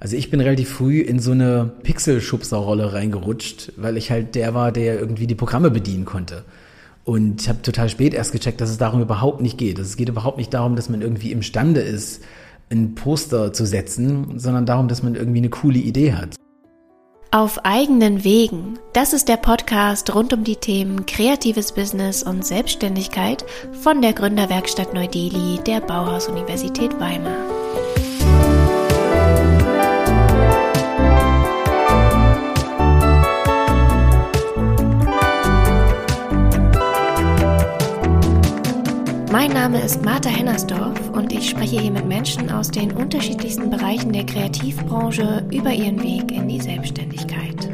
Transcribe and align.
Also 0.00 0.16
ich 0.16 0.30
bin 0.30 0.40
relativ 0.40 0.70
früh 0.70 1.00
in 1.00 1.18
so 1.18 1.32
eine 1.32 1.72
Pixelschubserrolle 1.82 2.92
reingerutscht, 2.92 3.72
weil 3.76 3.96
ich 3.96 4.10
halt 4.10 4.34
der 4.34 4.54
war, 4.54 4.70
der 4.70 4.98
irgendwie 4.98 5.26
die 5.26 5.34
Programme 5.34 5.70
bedienen 5.70 6.04
konnte. 6.04 6.44
Und 7.04 7.42
ich 7.42 7.48
habe 7.48 7.62
total 7.62 7.88
spät 7.88 8.14
erst 8.14 8.32
gecheckt, 8.32 8.60
dass 8.60 8.70
es 8.70 8.78
darum 8.78 9.00
überhaupt 9.00 9.40
nicht 9.40 9.58
geht. 9.58 9.78
Es 9.78 9.96
geht 9.96 10.08
überhaupt 10.08 10.36
nicht 10.36 10.52
darum, 10.54 10.76
dass 10.76 10.88
man 10.88 11.00
irgendwie 11.00 11.32
imstande 11.32 11.80
ist, 11.80 12.22
ein 12.70 12.94
Poster 12.94 13.52
zu 13.52 13.64
setzen, 13.64 14.38
sondern 14.38 14.66
darum, 14.66 14.88
dass 14.88 15.02
man 15.02 15.14
irgendwie 15.14 15.38
eine 15.38 15.48
coole 15.48 15.78
Idee 15.78 16.12
hat. 16.12 16.36
Auf 17.30 17.64
eigenen 17.64 18.24
Wegen. 18.24 18.78
Das 18.92 19.12
ist 19.12 19.28
der 19.28 19.36
Podcast 19.36 20.14
rund 20.14 20.32
um 20.32 20.44
die 20.44 20.56
Themen 20.56 21.06
kreatives 21.06 21.72
Business 21.72 22.22
und 22.22 22.44
Selbstständigkeit 22.44 23.44
von 23.82 24.00
der 24.00 24.12
Gründerwerkstatt 24.12 24.94
Neu-Delhi 24.94 25.60
der 25.66 25.80
Bauhaus-Universität 25.80 26.98
Weimar. 27.00 27.36
Mein 39.30 39.50
Name 39.52 39.82
ist 39.82 40.02
Martha 40.02 40.30
Hennersdorf 40.30 41.10
und 41.10 41.34
ich 41.34 41.50
spreche 41.50 41.78
hier 41.78 41.90
mit 41.90 42.06
Menschen 42.06 42.50
aus 42.50 42.70
den 42.70 42.90
unterschiedlichsten 42.90 43.68
Bereichen 43.68 44.10
der 44.10 44.24
Kreativbranche 44.24 45.46
über 45.52 45.70
ihren 45.70 46.02
Weg 46.02 46.32
in 46.32 46.48
die 46.48 46.60
Selbstständigkeit. 46.60 47.68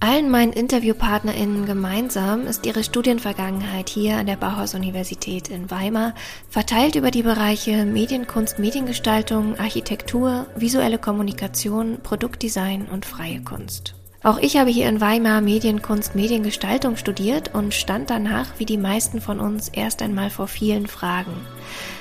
Allen 0.00 0.30
meinen 0.30 0.52
InterviewpartnerInnen 0.52 1.64
gemeinsam 1.64 2.46
ist 2.46 2.66
ihre 2.66 2.84
Studienvergangenheit 2.84 3.88
hier 3.88 4.18
an 4.18 4.26
der 4.26 4.36
Bauhaus-Universität 4.36 5.48
in 5.48 5.70
Weimar 5.70 6.14
verteilt 6.50 6.96
über 6.96 7.10
die 7.10 7.22
Bereiche 7.22 7.86
Medienkunst, 7.86 8.58
Mediengestaltung, 8.58 9.58
Architektur, 9.58 10.46
visuelle 10.54 10.98
Kommunikation, 10.98 11.98
Produktdesign 12.02 12.86
und 12.92 13.06
freie 13.06 13.40
Kunst. 13.42 13.95
Auch 14.26 14.38
ich 14.38 14.56
habe 14.56 14.70
hier 14.70 14.88
in 14.88 15.00
Weimar 15.00 15.40
Medienkunst, 15.40 16.16
Mediengestaltung 16.16 16.96
studiert 16.96 17.54
und 17.54 17.72
stand 17.72 18.10
danach, 18.10 18.58
wie 18.58 18.64
die 18.64 18.76
meisten 18.76 19.20
von 19.20 19.38
uns, 19.38 19.68
erst 19.68 20.02
einmal 20.02 20.30
vor 20.30 20.48
vielen 20.48 20.88
Fragen. 20.88 21.30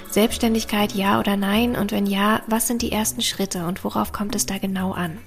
Selbstständigkeit 0.09 0.93
ja 0.93 1.19
oder 1.19 1.37
nein 1.37 1.75
und 1.75 1.91
wenn 1.91 2.07
ja, 2.07 2.41
was 2.47 2.65
sind 2.65 2.81
die 2.81 2.91
ersten 2.91 3.21
Schritte 3.21 3.67
und 3.67 3.83
worauf 3.83 4.11
kommt 4.11 4.33
es 4.33 4.47
da 4.47 4.57
genau 4.57 4.93
an? 4.93 5.19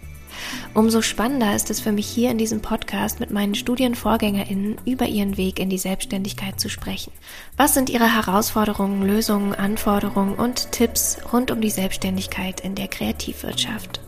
Umso 0.75 1.01
spannender 1.01 1.55
ist 1.55 1.71
es 1.71 1.79
für 1.79 1.93
mich 1.93 2.09
hier 2.09 2.33
in 2.33 2.39
diesem 2.39 2.63
Podcast 2.63 3.21
mit 3.21 3.31
meinen 3.31 3.55
Studienvorgängerinnen 3.55 4.81
über 4.85 5.07
ihren 5.07 5.37
Weg 5.37 5.61
in 5.61 5.71
die 5.71 5.79
Selbstständigkeit 5.79 6.59
zu 6.59 6.69
sprechen. 6.69 7.13
Was 7.57 7.75
sind 7.75 7.91
ihre 7.91 8.13
Herausforderungen, 8.13 9.07
Lösungen, 9.07 9.55
Anforderungen 9.55 10.35
und 10.35 10.73
Tipps 10.73 11.19
rund 11.33 11.53
um 11.53 11.61
die 11.61 11.71
Selbstständigkeit 11.71 12.59
in 12.61 12.75
der 12.75 12.89
Kreativwirtschaft? 12.89 14.01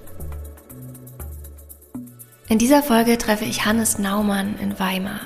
In 2.51 2.59
dieser 2.59 2.83
Folge 2.83 3.17
treffe 3.17 3.45
ich 3.45 3.65
Hannes 3.65 4.01
Naumann 4.01 4.57
in 4.61 4.77
Weimar. 4.81 5.21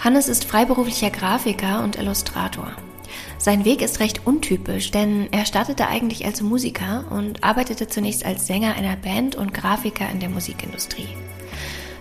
Hannes 0.00 0.26
ist 0.26 0.44
freiberuflicher 0.44 1.10
Grafiker 1.10 1.84
und 1.84 1.94
Illustrator. 1.94 2.72
Sein 3.38 3.64
Weg 3.64 3.80
ist 3.80 4.00
recht 4.00 4.26
untypisch, 4.26 4.90
denn 4.90 5.28
er 5.30 5.46
startete 5.46 5.86
eigentlich 5.86 6.24
als 6.24 6.42
Musiker 6.42 7.04
und 7.10 7.44
arbeitete 7.44 7.86
zunächst 7.86 8.26
als 8.26 8.48
Sänger 8.48 8.74
einer 8.74 8.96
Band 8.96 9.36
und 9.36 9.54
Grafiker 9.54 10.10
in 10.10 10.18
der 10.18 10.30
Musikindustrie. 10.30 11.06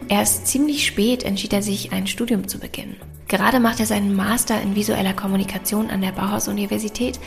Erst 0.09 0.47
ziemlich 0.47 0.87
spät 0.87 1.21
entschied 1.21 1.53
er 1.53 1.61
sich, 1.61 1.93
ein 1.93 2.07
Studium 2.07 2.47
zu 2.47 2.57
beginnen. 2.57 2.95
Gerade 3.27 3.59
macht 3.59 3.79
er 3.79 3.85
seinen 3.85 4.15
Master 4.15 4.59
in 4.59 4.73
visueller 4.73 5.13
Kommunikation 5.13 5.91
an 5.91 6.01
der 6.01 6.13
Bauhaus-Universität, 6.13 7.19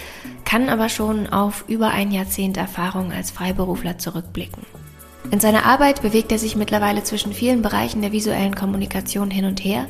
kann 0.45 0.69
aber 0.69 0.89
schon 0.89 1.29
auf 1.29 1.65
über 1.69 1.91
ein 1.91 2.11
Jahrzehnt 2.11 2.57
Erfahrung 2.57 3.13
als 3.13 3.31
Freiberufler 3.31 3.99
zurückblicken. 3.99 4.65
In 5.31 5.41
seiner 5.41 5.65
Arbeit 5.65 6.03
bewegt 6.03 6.33
er 6.33 6.39
sich 6.39 6.57
mittlerweile 6.57 7.05
zwischen 7.05 7.33
vielen 7.33 7.63
Bereichen 7.63 8.03
der 8.03 8.13
visuellen 8.13 8.55
Kommunikation 8.55 9.31
hin 9.31 9.45
und 9.45 9.65
her, 9.65 9.87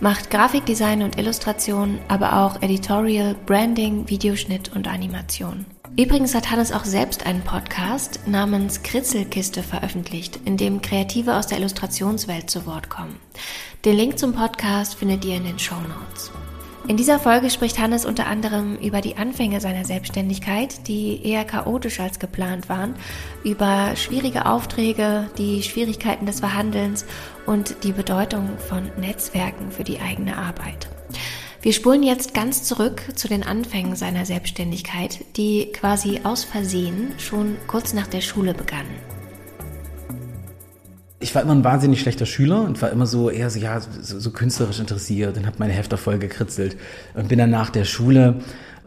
macht 0.00 0.30
Grafikdesign 0.30 1.02
und 1.02 1.18
Illustration, 1.18 1.98
aber 2.08 2.38
auch 2.38 2.62
Editorial, 2.62 3.36
Branding, 3.46 4.08
Videoschnitt 4.08 4.74
und 4.74 4.88
Animation. 4.88 5.66
Übrigens 5.98 6.34
hat 6.34 6.50
Hannes 6.50 6.72
auch 6.72 6.84
selbst 6.84 7.26
einen 7.26 7.42
Podcast 7.42 8.20
namens 8.26 8.82
Kritzelkiste 8.82 9.62
veröffentlicht, 9.62 10.40
in 10.44 10.56
dem 10.56 10.80
Kreative 10.80 11.36
aus 11.36 11.46
der 11.46 11.58
Illustrationswelt 11.58 12.48
zu 12.48 12.64
Wort 12.64 12.88
kommen. 12.88 13.16
Den 13.84 13.96
Link 13.96 14.18
zum 14.18 14.32
Podcast 14.32 14.94
findet 14.94 15.24
ihr 15.24 15.36
in 15.36 15.44
den 15.44 15.58
Show 15.58 15.74
Notes. 15.74 16.30
In 16.90 16.96
dieser 16.96 17.20
Folge 17.20 17.50
spricht 17.50 17.78
Hannes 17.78 18.04
unter 18.04 18.26
anderem 18.26 18.76
über 18.78 19.00
die 19.00 19.16
Anfänge 19.16 19.60
seiner 19.60 19.84
Selbstständigkeit, 19.84 20.88
die 20.88 21.24
eher 21.24 21.44
chaotisch 21.44 22.00
als 22.00 22.18
geplant 22.18 22.68
waren, 22.68 22.96
über 23.44 23.94
schwierige 23.94 24.46
Aufträge, 24.46 25.30
die 25.38 25.62
Schwierigkeiten 25.62 26.26
des 26.26 26.40
Verhandelns 26.40 27.06
und 27.46 27.84
die 27.84 27.92
Bedeutung 27.92 28.58
von 28.58 28.90
Netzwerken 28.98 29.70
für 29.70 29.84
die 29.84 30.00
eigene 30.00 30.36
Arbeit. 30.36 30.88
Wir 31.62 31.72
spulen 31.74 32.02
jetzt 32.02 32.34
ganz 32.34 32.64
zurück 32.64 33.02
zu 33.14 33.28
den 33.28 33.44
Anfängen 33.44 33.94
seiner 33.94 34.26
Selbstständigkeit, 34.26 35.20
die 35.36 35.70
quasi 35.70 36.22
aus 36.24 36.42
Versehen 36.42 37.12
schon 37.18 37.56
kurz 37.68 37.92
nach 37.92 38.08
der 38.08 38.20
Schule 38.20 38.52
begannen 38.52 39.09
ich 41.20 41.34
war 41.34 41.42
immer 41.42 41.54
ein 41.54 41.64
wahnsinnig 41.64 42.00
schlechter 42.00 42.26
Schüler 42.26 42.62
und 42.62 42.80
war 42.80 42.90
immer 42.90 43.06
so 43.06 43.30
eher 43.30 43.50
so, 43.50 43.58
ja, 43.58 43.80
so, 43.80 44.18
so 44.18 44.30
künstlerisch 44.30 44.80
interessiert 44.80 45.36
und 45.36 45.46
habe 45.46 45.56
meine 45.58 45.74
Hefter 45.74 45.98
voll 45.98 46.18
gekritzelt 46.18 46.76
und 47.14 47.28
bin 47.28 47.38
dann 47.38 47.50
nach 47.50 47.68
der 47.70 47.84
Schule 47.84 48.36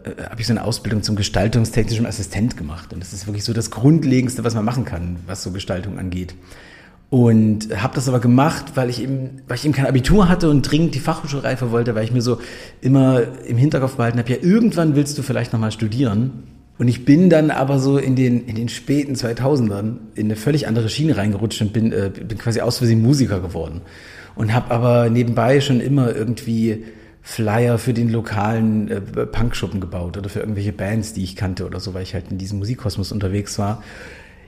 äh, 0.03 0.23
habe 0.23 0.41
ich 0.41 0.47
so 0.47 0.53
eine 0.53 0.63
Ausbildung 0.63 1.03
zum 1.03 1.16
gestaltungstechnischen 1.16 2.07
Assistent 2.07 2.57
gemacht 2.57 2.91
und 2.91 2.99
das 3.01 3.13
ist 3.13 3.27
wirklich 3.27 3.44
so 3.44 3.53
das 3.53 3.69
Grundlegendste, 3.69 4.44
was 4.44 4.55
man 4.55 4.66
machen 4.66 4.83
kann, 4.83 5.17
was 5.27 5.44
so 5.44 5.51
Gestaltung 5.51 5.99
angeht. 5.99 6.33
Und 7.11 7.67
habe 7.79 7.94
das 7.94 8.09
aber 8.09 8.19
gemacht, 8.19 8.71
weil 8.73 8.89
ich 8.89 9.00
eben, 9.00 9.44
weil 9.47 9.57
ich 9.57 9.65
eben 9.65 9.73
kein 9.75 9.85
Abitur 9.85 10.29
hatte 10.29 10.50
und 10.50 10.63
dringend 10.63 10.95
die 10.95 11.00
Fachhochschulreife 11.00 11.69
wollte, 11.69 11.94
weil 11.94 12.03
ich 12.03 12.11
mir 12.11 12.23
so 12.23 12.39
immer 12.81 13.21
im 13.45 13.57
Hinterkopf 13.57 13.97
behalten 13.97 14.17
habe, 14.17 14.31
ja, 14.31 14.38
irgendwann 14.41 14.95
willst 14.95 15.15
du 15.19 15.21
vielleicht 15.21 15.53
nochmal 15.53 15.71
studieren. 15.71 16.44
Und 16.78 16.88
ich 16.88 17.06
bin 17.06 17.29
dann 17.29 17.51
aber 17.51 17.79
so 17.79 17.97
in 17.97 18.16
den, 18.16 18.45
in 18.45 18.56
den 18.56 18.69
späten 18.69 19.13
2000ern 19.13 19.97
in 20.16 20.25
eine 20.25 20.35
völlig 20.35 20.67
andere 20.67 20.89
Schiene 20.89 21.17
reingerutscht 21.17 21.61
und 21.61 21.72
bin, 21.72 21.91
äh, 21.91 22.09
bin 22.09 22.38
quasi 22.38 22.61
aus 22.61 22.79
Versehen 22.79 23.01
Musiker 23.01 23.39
geworden. 23.39 23.81
Und 24.35 24.53
habe 24.53 24.72
aber 24.72 25.09
nebenbei 25.09 25.62
schon 25.62 25.79
immer 25.79 26.16
irgendwie 26.16 26.83
Flyer 27.22 27.78
für 27.78 27.94
den 27.94 28.09
lokalen 28.09 28.89
äh, 28.89 29.01
Punkschuppen 29.01 29.79
gebaut 29.79 30.17
oder 30.17 30.29
für 30.29 30.39
irgendwelche 30.39 30.73
Bands, 30.73 31.13
die 31.13 31.23
ich 31.23 31.35
kannte 31.35 31.66
oder 31.66 31.79
so, 31.79 31.94
weil 31.94 32.03
ich 32.03 32.16
halt 32.16 32.31
in 32.31 32.38
diesem 32.38 32.57
Musikkosmos 32.57 33.12
unterwegs 33.12 33.59
war. 33.59 33.83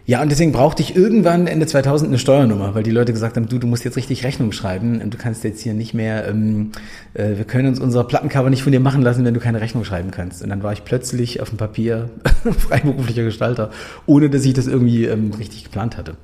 Ja, 0.07 0.21
und 0.21 0.29
deswegen 0.29 0.51
brauchte 0.51 0.83
ich 0.83 0.95
irgendwann 0.95 1.47
Ende 1.47 1.65
2000 1.65 2.09
eine 2.09 2.19
Steuernummer, 2.19 2.75
weil 2.75 2.83
die 2.83 2.91
Leute 2.91 3.11
gesagt 3.11 3.37
haben, 3.37 3.49
du, 3.49 3.57
du 3.57 3.65
musst 3.65 3.83
jetzt 3.85 3.97
richtig 3.97 4.23
Rechnung 4.23 4.51
schreiben 4.51 5.01
und 5.01 5.11
du 5.11 5.17
kannst 5.17 5.43
jetzt 5.43 5.61
hier 5.61 5.73
nicht 5.73 5.95
mehr, 5.95 6.27
ähm, 6.27 6.71
äh, 7.15 7.37
wir 7.37 7.45
können 7.45 7.67
uns 7.67 7.79
unser 7.79 8.03
Plattencover 8.03 8.51
nicht 8.51 8.61
von 8.61 8.71
dir 8.71 8.79
machen 8.79 9.01
lassen, 9.01 9.25
wenn 9.25 9.33
du 9.33 9.39
keine 9.39 9.61
Rechnung 9.61 9.83
schreiben 9.83 10.11
kannst. 10.11 10.43
Und 10.43 10.49
dann 10.49 10.61
war 10.61 10.73
ich 10.73 10.83
plötzlich 10.83 11.41
auf 11.41 11.49
dem 11.49 11.57
Papier 11.57 12.09
freiberuflicher 12.67 13.23
Gestalter, 13.23 13.71
ohne 14.05 14.29
dass 14.29 14.45
ich 14.45 14.53
das 14.53 14.67
irgendwie 14.67 15.05
ähm, 15.05 15.31
richtig 15.33 15.63
geplant 15.63 15.97
hatte. 15.97 16.15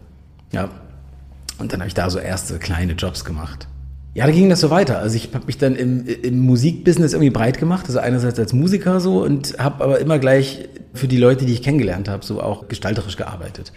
Ja, 0.51 0.69
und 1.57 1.73
dann 1.73 1.79
habe 1.79 1.87
ich 1.87 1.95
da 1.95 2.09
so 2.11 2.19
erste 2.19 2.59
kleine 2.59 2.93
Jobs 2.93 3.25
gemacht. 3.25 3.67
Ja, 4.13 4.25
da 4.25 4.31
ging 4.31 4.49
das 4.49 4.59
so 4.59 4.69
weiter. 4.69 4.99
Also 4.99 5.15
ich 5.15 5.33
habe 5.33 5.45
mich 5.45 5.57
dann 5.57 5.75
im, 5.75 6.05
im 6.05 6.39
Musikbusiness 6.41 7.13
irgendwie 7.13 7.29
breit 7.29 7.59
gemacht, 7.59 7.85
also 7.87 7.99
einerseits 7.99 8.37
als 8.39 8.51
Musiker 8.51 8.99
so 8.99 9.23
und 9.23 9.57
habe 9.57 9.83
aber 9.83 9.99
immer 9.99 10.19
gleich 10.19 10.67
für 10.93 11.07
die 11.07 11.17
Leute, 11.17 11.45
die 11.45 11.53
ich 11.53 11.63
kennengelernt 11.63 12.09
habe, 12.09 12.25
so 12.25 12.41
auch 12.41 12.67
gestalterisch 12.67 13.15
gearbeitet. 13.15 13.71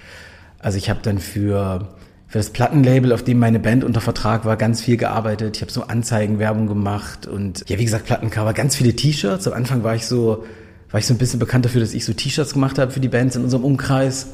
Also 0.59 0.79
ich 0.79 0.91
habe 0.91 1.01
dann 1.03 1.19
für 1.19 1.89
für 2.27 2.39
das 2.39 2.51
Plattenlabel, 2.51 3.13
auf 3.13 3.23
dem 3.23 3.39
meine 3.39 3.61
Band 3.61 3.85
unter 3.85 4.01
Vertrag 4.01 4.45
war, 4.45 4.57
ganz 4.57 4.81
viel 4.81 4.97
gearbeitet. 4.97 5.55
Ich 5.55 5.63
habe 5.63 5.71
so 5.71 5.83
Anzeigen, 5.85 6.41
Werbung 6.41 6.67
gemacht 6.67 7.29
und 7.29 7.69
ja, 7.69 7.79
wie 7.79 7.85
gesagt, 7.85 8.07
Plattencover, 8.07 8.55
ganz 8.55 8.75
viele 8.75 8.97
T-Shirts. 8.97 9.47
Am 9.47 9.53
Anfang 9.53 9.85
war 9.85 9.95
ich 9.95 10.07
so 10.07 10.45
war 10.91 10.99
ich 10.99 11.07
so 11.07 11.15
ein 11.15 11.19
bisschen 11.19 11.39
bekannt 11.39 11.65
dafür, 11.65 11.81
dass 11.81 11.95
ich 11.95 12.05
so 12.05 12.13
T-Shirts 12.13 12.55
gemacht 12.55 12.79
habe 12.79 12.91
für 12.91 13.01
die 13.01 13.09
Bands 13.09 13.37
in 13.37 13.45
unserem 13.45 13.65
Umkreis. 13.65 14.29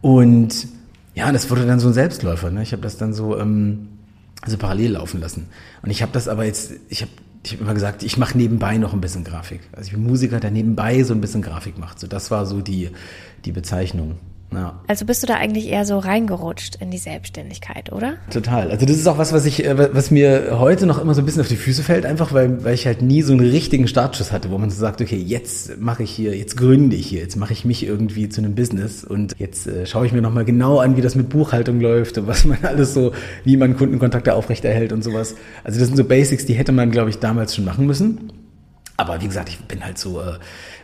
Und 0.00 0.68
ja, 1.14 1.30
das 1.32 1.50
wurde 1.50 1.66
dann 1.66 1.80
so 1.80 1.88
ein 1.88 1.94
Selbstläufer. 1.94 2.50
Ne? 2.50 2.62
Ich 2.62 2.72
habe 2.72 2.82
das 2.82 2.96
dann 2.96 3.12
so 3.12 3.38
ähm, 3.38 3.88
also 4.46 4.58
parallel 4.58 4.92
laufen 4.92 5.20
lassen. 5.20 5.48
Und 5.82 5.90
ich 5.90 6.02
habe 6.02 6.12
das 6.12 6.28
aber 6.28 6.44
jetzt, 6.44 6.72
ich 6.88 7.02
habe 7.02 7.10
ich 7.44 7.52
hab 7.52 7.60
immer 7.60 7.74
gesagt, 7.74 8.02
ich 8.02 8.16
mache 8.16 8.36
nebenbei 8.36 8.76
noch 8.76 8.92
ein 8.92 9.00
bisschen 9.00 9.22
Grafik. 9.22 9.60
Also 9.72 9.88
ich 9.88 9.92
bin 9.92 10.02
Musiker, 10.02 10.40
der 10.40 10.50
nebenbei 10.50 11.02
so 11.04 11.14
ein 11.14 11.20
bisschen 11.20 11.42
Grafik 11.42 11.78
macht. 11.78 12.00
So 12.00 12.06
das 12.06 12.30
war 12.30 12.46
so 12.46 12.60
die 12.60 12.90
die 13.44 13.52
Bezeichnung. 13.52 14.16
Ja. 14.52 14.80
Also 14.86 15.04
bist 15.04 15.22
du 15.22 15.26
da 15.26 15.34
eigentlich 15.34 15.68
eher 15.68 15.84
so 15.84 15.98
reingerutscht 15.98 16.76
in 16.76 16.90
die 16.90 16.98
Selbstständigkeit, 16.98 17.92
oder? 17.92 18.14
Total. 18.30 18.70
Also 18.70 18.86
das 18.86 18.96
ist 18.96 19.06
auch 19.06 19.18
was, 19.18 19.32
was 19.32 19.44
ich, 19.44 19.64
äh, 19.64 19.94
was 19.94 20.10
mir 20.10 20.58
heute 20.58 20.86
noch 20.86 21.00
immer 21.00 21.14
so 21.14 21.22
ein 21.22 21.24
bisschen 21.24 21.40
auf 21.40 21.48
die 21.48 21.56
Füße 21.56 21.82
fällt, 21.82 22.06
einfach 22.06 22.32
weil, 22.32 22.64
weil 22.64 22.74
ich 22.74 22.86
halt 22.86 23.02
nie 23.02 23.22
so 23.22 23.32
einen 23.32 23.48
richtigen 23.48 23.88
Startschuss 23.88 24.32
hatte, 24.32 24.50
wo 24.50 24.58
man 24.58 24.70
so 24.70 24.78
sagt, 24.78 25.00
okay, 25.00 25.16
jetzt 25.16 25.78
mache 25.80 26.04
ich 26.04 26.10
hier, 26.10 26.36
jetzt 26.36 26.56
gründe 26.56 26.96
ich 26.96 27.06
hier, 27.06 27.20
jetzt 27.20 27.36
mache 27.36 27.52
ich 27.52 27.64
mich 27.64 27.84
irgendwie 27.84 28.28
zu 28.28 28.40
einem 28.40 28.54
Business 28.54 29.04
und 29.04 29.34
jetzt 29.38 29.66
äh, 29.66 29.84
schaue 29.84 30.06
ich 30.06 30.12
mir 30.12 30.22
nochmal 30.22 30.44
genau 30.44 30.78
an, 30.78 30.96
wie 30.96 31.02
das 31.02 31.16
mit 31.16 31.28
Buchhaltung 31.28 31.80
läuft 31.80 32.16
und 32.18 32.26
was 32.26 32.44
man 32.44 32.58
alles 32.62 32.94
so, 32.94 33.12
wie 33.44 33.56
man 33.56 33.76
Kundenkontakte 33.76 34.34
aufrechterhält 34.34 34.92
und 34.92 35.02
sowas. 35.02 35.34
Also 35.64 35.78
das 35.80 35.88
sind 35.88 35.96
so 35.96 36.04
Basics, 36.04 36.46
die 36.46 36.54
hätte 36.54 36.72
man, 36.72 36.90
glaube 36.90 37.10
ich, 37.10 37.18
damals 37.18 37.54
schon 37.54 37.64
machen 37.64 37.86
müssen. 37.86 38.32
Aber 38.96 39.20
wie 39.20 39.26
gesagt, 39.26 39.50
ich 39.50 39.58
bin 39.58 39.84
halt 39.84 39.98
so, 39.98 40.20
äh, 40.20 40.38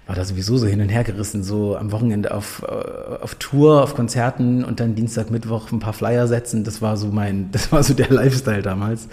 war 0.06 0.16
da 0.16 0.24
sowieso 0.24 0.56
so 0.56 0.66
hin 0.66 0.80
und 0.80 0.88
her 0.88 1.04
gerissen, 1.04 1.44
so 1.44 1.76
am 1.76 1.92
Wochenende 1.92 2.34
auf, 2.34 2.62
äh, 2.66 3.22
auf 3.22 3.36
Tour, 3.36 3.82
auf 3.82 3.94
Konzerten 3.94 4.64
und 4.64 4.80
dann 4.80 4.94
Dienstag, 4.94 5.30
Mittwoch 5.30 5.70
ein 5.70 5.78
paar 5.78 5.92
Flyer 5.92 6.26
setzen. 6.26 6.64
Das 6.64 6.82
war 6.82 6.96
so 6.96 7.08
mein, 7.08 7.48
das 7.52 7.70
war 7.70 7.82
so 7.82 7.94
der 7.94 8.10
Lifestyle 8.10 8.62
damals. 8.62 9.08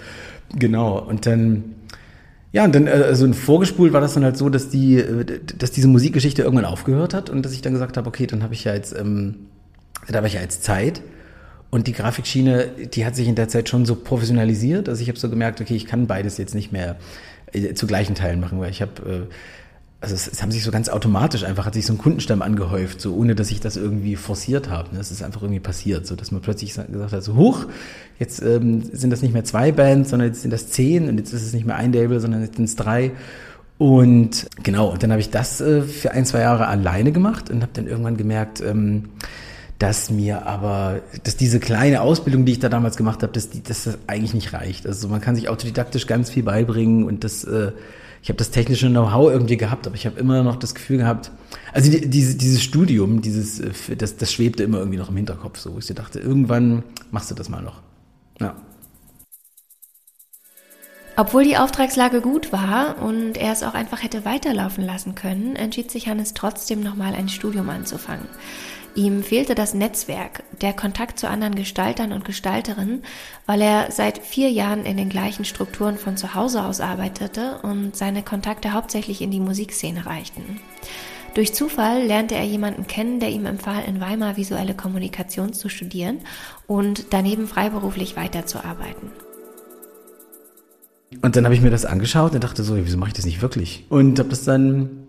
Genau. 0.54 0.98
Und 0.98 1.26
dann, 1.26 1.76
ja, 2.52 2.64
und 2.64 2.74
dann, 2.74 2.88
also 2.88 3.32
vorgespult 3.32 3.92
war 3.92 4.00
das 4.00 4.14
dann 4.14 4.24
halt 4.24 4.36
so, 4.36 4.48
dass 4.48 4.68
die, 4.68 4.96
äh, 4.96 5.40
dass 5.58 5.70
diese 5.70 5.86
Musikgeschichte 5.86 6.42
irgendwann 6.42 6.64
aufgehört 6.64 7.14
hat 7.14 7.30
und 7.30 7.44
dass 7.44 7.52
ich 7.52 7.62
dann 7.62 7.72
gesagt 7.72 7.96
habe, 7.96 8.08
okay, 8.08 8.26
dann 8.26 8.42
habe 8.42 8.54
ich 8.54 8.64
ja 8.64 8.74
jetzt, 8.74 8.96
ähm, 8.98 9.36
da 10.08 10.16
habe 10.16 10.26
ich 10.26 10.34
ja 10.34 10.40
jetzt 10.40 10.64
Zeit. 10.64 11.02
Und 11.70 11.86
die 11.86 11.92
Grafikschiene, 11.92 12.66
die 12.92 13.06
hat 13.06 13.14
sich 13.14 13.28
in 13.28 13.36
der 13.36 13.46
Zeit 13.46 13.68
schon 13.68 13.86
so 13.86 13.94
professionalisiert. 13.94 14.88
Also 14.88 15.02
ich 15.02 15.08
habe 15.08 15.20
so 15.20 15.30
gemerkt, 15.30 15.60
okay, 15.60 15.76
ich 15.76 15.86
kann 15.86 16.08
beides 16.08 16.36
jetzt 16.36 16.52
nicht 16.52 16.72
mehr 16.72 16.96
zu 17.74 17.86
gleichen 17.86 18.14
Teilen 18.14 18.40
machen, 18.40 18.60
weil 18.60 18.70
ich 18.70 18.82
habe 18.82 19.28
äh, 19.28 19.34
also 20.00 20.14
es, 20.14 20.28
es 20.28 20.42
haben 20.42 20.50
sich 20.50 20.62
so 20.64 20.70
ganz 20.70 20.88
automatisch 20.88 21.44
einfach, 21.44 21.66
hat 21.66 21.74
sich 21.74 21.84
so 21.84 21.92
ein 21.92 21.98
Kundenstamm 21.98 22.40
angehäuft, 22.40 23.00
so 23.00 23.14
ohne 23.14 23.34
dass 23.34 23.50
ich 23.50 23.60
das 23.60 23.76
irgendwie 23.76 24.16
forciert 24.16 24.70
habe. 24.70 24.96
Es 24.98 25.10
ist 25.10 25.22
einfach 25.22 25.42
irgendwie 25.42 25.60
passiert, 25.60 26.06
so 26.06 26.16
dass 26.16 26.30
man 26.30 26.40
plötzlich 26.40 26.74
gesagt 26.74 27.12
hat, 27.12 27.22
so 27.22 27.36
huch, 27.36 27.66
jetzt 28.18 28.42
ähm, 28.42 28.82
sind 28.82 29.10
das 29.10 29.20
nicht 29.20 29.34
mehr 29.34 29.44
zwei 29.44 29.72
Bands, 29.72 30.10
sondern 30.10 30.28
jetzt 30.28 30.42
sind 30.42 30.52
das 30.52 30.68
zehn 30.68 31.08
und 31.08 31.18
jetzt 31.18 31.34
ist 31.34 31.42
es 31.42 31.52
nicht 31.52 31.66
mehr 31.66 31.76
ein 31.76 31.92
Label, 31.92 32.18
sondern 32.18 32.42
jetzt 32.42 32.56
sind 32.56 32.64
es 32.64 32.76
drei. 32.76 33.12
Und 33.76 34.46
genau, 34.62 34.90
und 34.90 35.02
dann 35.02 35.10
habe 35.10 35.20
ich 35.20 35.30
das 35.30 35.60
äh, 35.60 35.82
für 35.82 36.12
ein, 36.12 36.24
zwei 36.24 36.40
Jahre 36.40 36.66
alleine 36.66 37.12
gemacht 37.12 37.50
und 37.50 37.62
habe 37.62 37.72
dann 37.74 37.86
irgendwann 37.86 38.16
gemerkt, 38.16 38.62
ähm, 38.62 39.10
dass 39.78 40.10
mir 40.10 40.46
aber, 40.46 41.00
dass 41.24 41.36
diese 41.36 41.60
kleine 41.60 42.02
Ausbildung, 42.02 42.44
die 42.44 42.52
ich 42.52 42.58
da 42.58 42.68
damals 42.68 42.98
gemacht 42.98 43.22
habe, 43.22 43.32
dass, 43.32 43.48
die, 43.48 43.62
dass 43.62 43.84
das 43.84 43.98
eigentlich 44.06 44.34
nicht 44.34 44.52
reicht. 44.52 44.86
Also 44.86 45.08
man 45.08 45.22
kann 45.22 45.34
sich 45.34 45.48
autodidaktisch 45.48 46.06
ganz 46.06 46.28
viel 46.28 46.42
beibringen 46.42 47.04
und 47.04 47.24
das 47.24 47.44
äh, 47.44 47.72
ich 48.22 48.28
habe 48.28 48.36
das 48.36 48.50
technische 48.50 48.88
Know-how 48.88 49.30
irgendwie 49.30 49.56
gehabt, 49.56 49.86
aber 49.86 49.96
ich 49.96 50.06
habe 50.06 50.18
immer 50.20 50.42
noch 50.42 50.56
das 50.56 50.74
Gefühl 50.74 50.98
gehabt, 50.98 51.30
also 51.72 51.90
die, 51.90 52.08
diese, 52.08 52.36
dieses 52.36 52.62
Studium, 52.62 53.22
dieses, 53.22 53.60
äh, 53.60 53.96
das, 53.96 54.16
das 54.16 54.32
schwebte 54.32 54.62
immer 54.62 54.78
irgendwie 54.78 54.98
noch 54.98 55.08
im 55.08 55.16
Hinterkopf, 55.16 55.58
so 55.58 55.78
ich 55.78 55.86
dachte, 55.86 56.20
irgendwann 56.20 56.82
machst 57.10 57.30
du 57.30 57.34
das 57.34 57.48
mal 57.48 57.62
noch. 57.62 57.80
Ja. 58.40 58.54
Obwohl 61.16 61.44
die 61.44 61.56
Auftragslage 61.56 62.20
gut 62.20 62.52
war 62.52 63.02
und 63.02 63.36
er 63.36 63.52
es 63.52 63.62
auch 63.62 63.74
einfach 63.74 64.02
hätte 64.02 64.24
weiterlaufen 64.24 64.84
lassen 64.84 65.14
können, 65.14 65.56
entschied 65.56 65.90
sich 65.90 66.08
Hannes 66.08 66.32
trotzdem 66.34 66.82
nochmal 66.82 67.14
ein 67.14 67.28
Studium 67.28 67.68
anzufangen. 67.68 68.26
Ihm 69.00 69.22
fehlte 69.22 69.54
das 69.54 69.72
Netzwerk, 69.72 70.42
der 70.60 70.74
Kontakt 70.74 71.18
zu 71.18 71.26
anderen 71.26 71.54
Gestaltern 71.54 72.12
und 72.12 72.26
Gestalterinnen, 72.26 73.02
weil 73.46 73.62
er 73.62 73.90
seit 73.90 74.18
vier 74.18 74.50
Jahren 74.50 74.84
in 74.84 74.98
den 74.98 75.08
gleichen 75.08 75.46
Strukturen 75.46 75.96
von 75.96 76.18
zu 76.18 76.34
Hause 76.34 76.62
aus 76.62 76.82
arbeitete 76.82 77.60
und 77.62 77.96
seine 77.96 78.22
Kontakte 78.22 78.74
hauptsächlich 78.74 79.22
in 79.22 79.30
die 79.30 79.40
Musikszene 79.40 80.04
reichten. 80.04 80.60
Durch 81.32 81.54
Zufall 81.54 82.02
lernte 82.02 82.34
er 82.34 82.44
jemanden 82.44 82.86
kennen, 82.86 83.20
der 83.20 83.30
ihm 83.30 83.46
empfahl, 83.46 83.84
in 83.86 84.02
Weimar 84.02 84.36
visuelle 84.36 84.74
Kommunikation 84.74 85.54
zu 85.54 85.70
studieren 85.70 86.18
und 86.66 87.06
daneben 87.14 87.48
freiberuflich 87.48 88.16
weiterzuarbeiten. 88.16 89.10
Und 91.22 91.36
dann 91.36 91.46
habe 91.46 91.54
ich 91.54 91.62
mir 91.62 91.70
das 91.70 91.86
angeschaut 91.86 92.34
und 92.34 92.44
dachte 92.44 92.62
so, 92.62 92.76
wieso 92.76 92.98
mache 92.98 93.08
ich 93.08 93.16
das 93.16 93.24
nicht 93.24 93.40
wirklich? 93.40 93.86
Und 93.88 94.18
habe 94.18 94.28
das 94.28 94.44
dann 94.44 94.99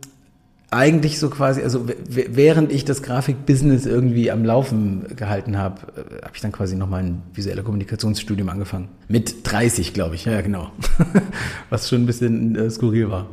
eigentlich 0.71 1.19
so 1.19 1.29
quasi, 1.29 1.61
also 1.61 1.85
während 2.07 2.71
ich 2.71 2.85
das 2.85 3.03
Grafikbusiness 3.03 3.85
irgendwie 3.85 4.31
am 4.31 4.45
Laufen 4.45 5.05
gehalten 5.17 5.57
habe, 5.57 5.81
äh, 5.97 6.23
habe 6.23 6.31
ich 6.33 6.41
dann 6.41 6.53
quasi 6.53 6.77
nochmal 6.77 7.03
ein 7.03 7.21
visuelle 7.33 7.61
Kommunikationsstudium 7.61 8.47
angefangen. 8.47 8.87
Mit 9.09 9.35
30, 9.43 9.93
glaube 9.93 10.15
ich, 10.15 10.25
ja 10.25 10.39
genau. 10.41 10.71
Was 11.69 11.89
schon 11.89 12.03
ein 12.03 12.05
bisschen 12.05 12.55
äh, 12.55 12.69
skurril 12.69 13.11
war. 13.11 13.27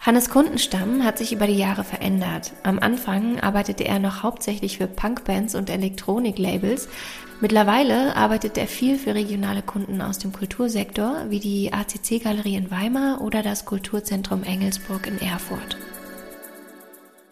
Hannes 0.00 0.30
Kundenstamm 0.30 1.02
hat 1.02 1.18
sich 1.18 1.32
über 1.32 1.48
die 1.48 1.58
Jahre 1.58 1.82
verändert. 1.82 2.52
Am 2.62 2.78
Anfang 2.78 3.40
arbeitete 3.40 3.84
er 3.84 3.98
noch 3.98 4.22
hauptsächlich 4.22 4.78
für 4.78 4.86
Punkbands 4.86 5.56
und 5.56 5.70
Elektroniklabels. 5.70 6.88
Mittlerweile 7.40 8.14
arbeitet 8.14 8.56
er 8.58 8.68
viel 8.68 8.96
für 8.96 9.14
regionale 9.14 9.60
Kunden 9.60 10.00
aus 10.00 10.18
dem 10.18 10.32
Kultursektor, 10.32 11.26
wie 11.30 11.40
die 11.40 11.72
ACC-Galerie 11.72 12.56
in 12.56 12.70
Weimar 12.70 13.20
oder 13.22 13.42
das 13.42 13.64
Kulturzentrum 13.64 14.44
Engelsburg 14.44 15.08
in 15.08 15.20
Erfurt. 15.20 15.76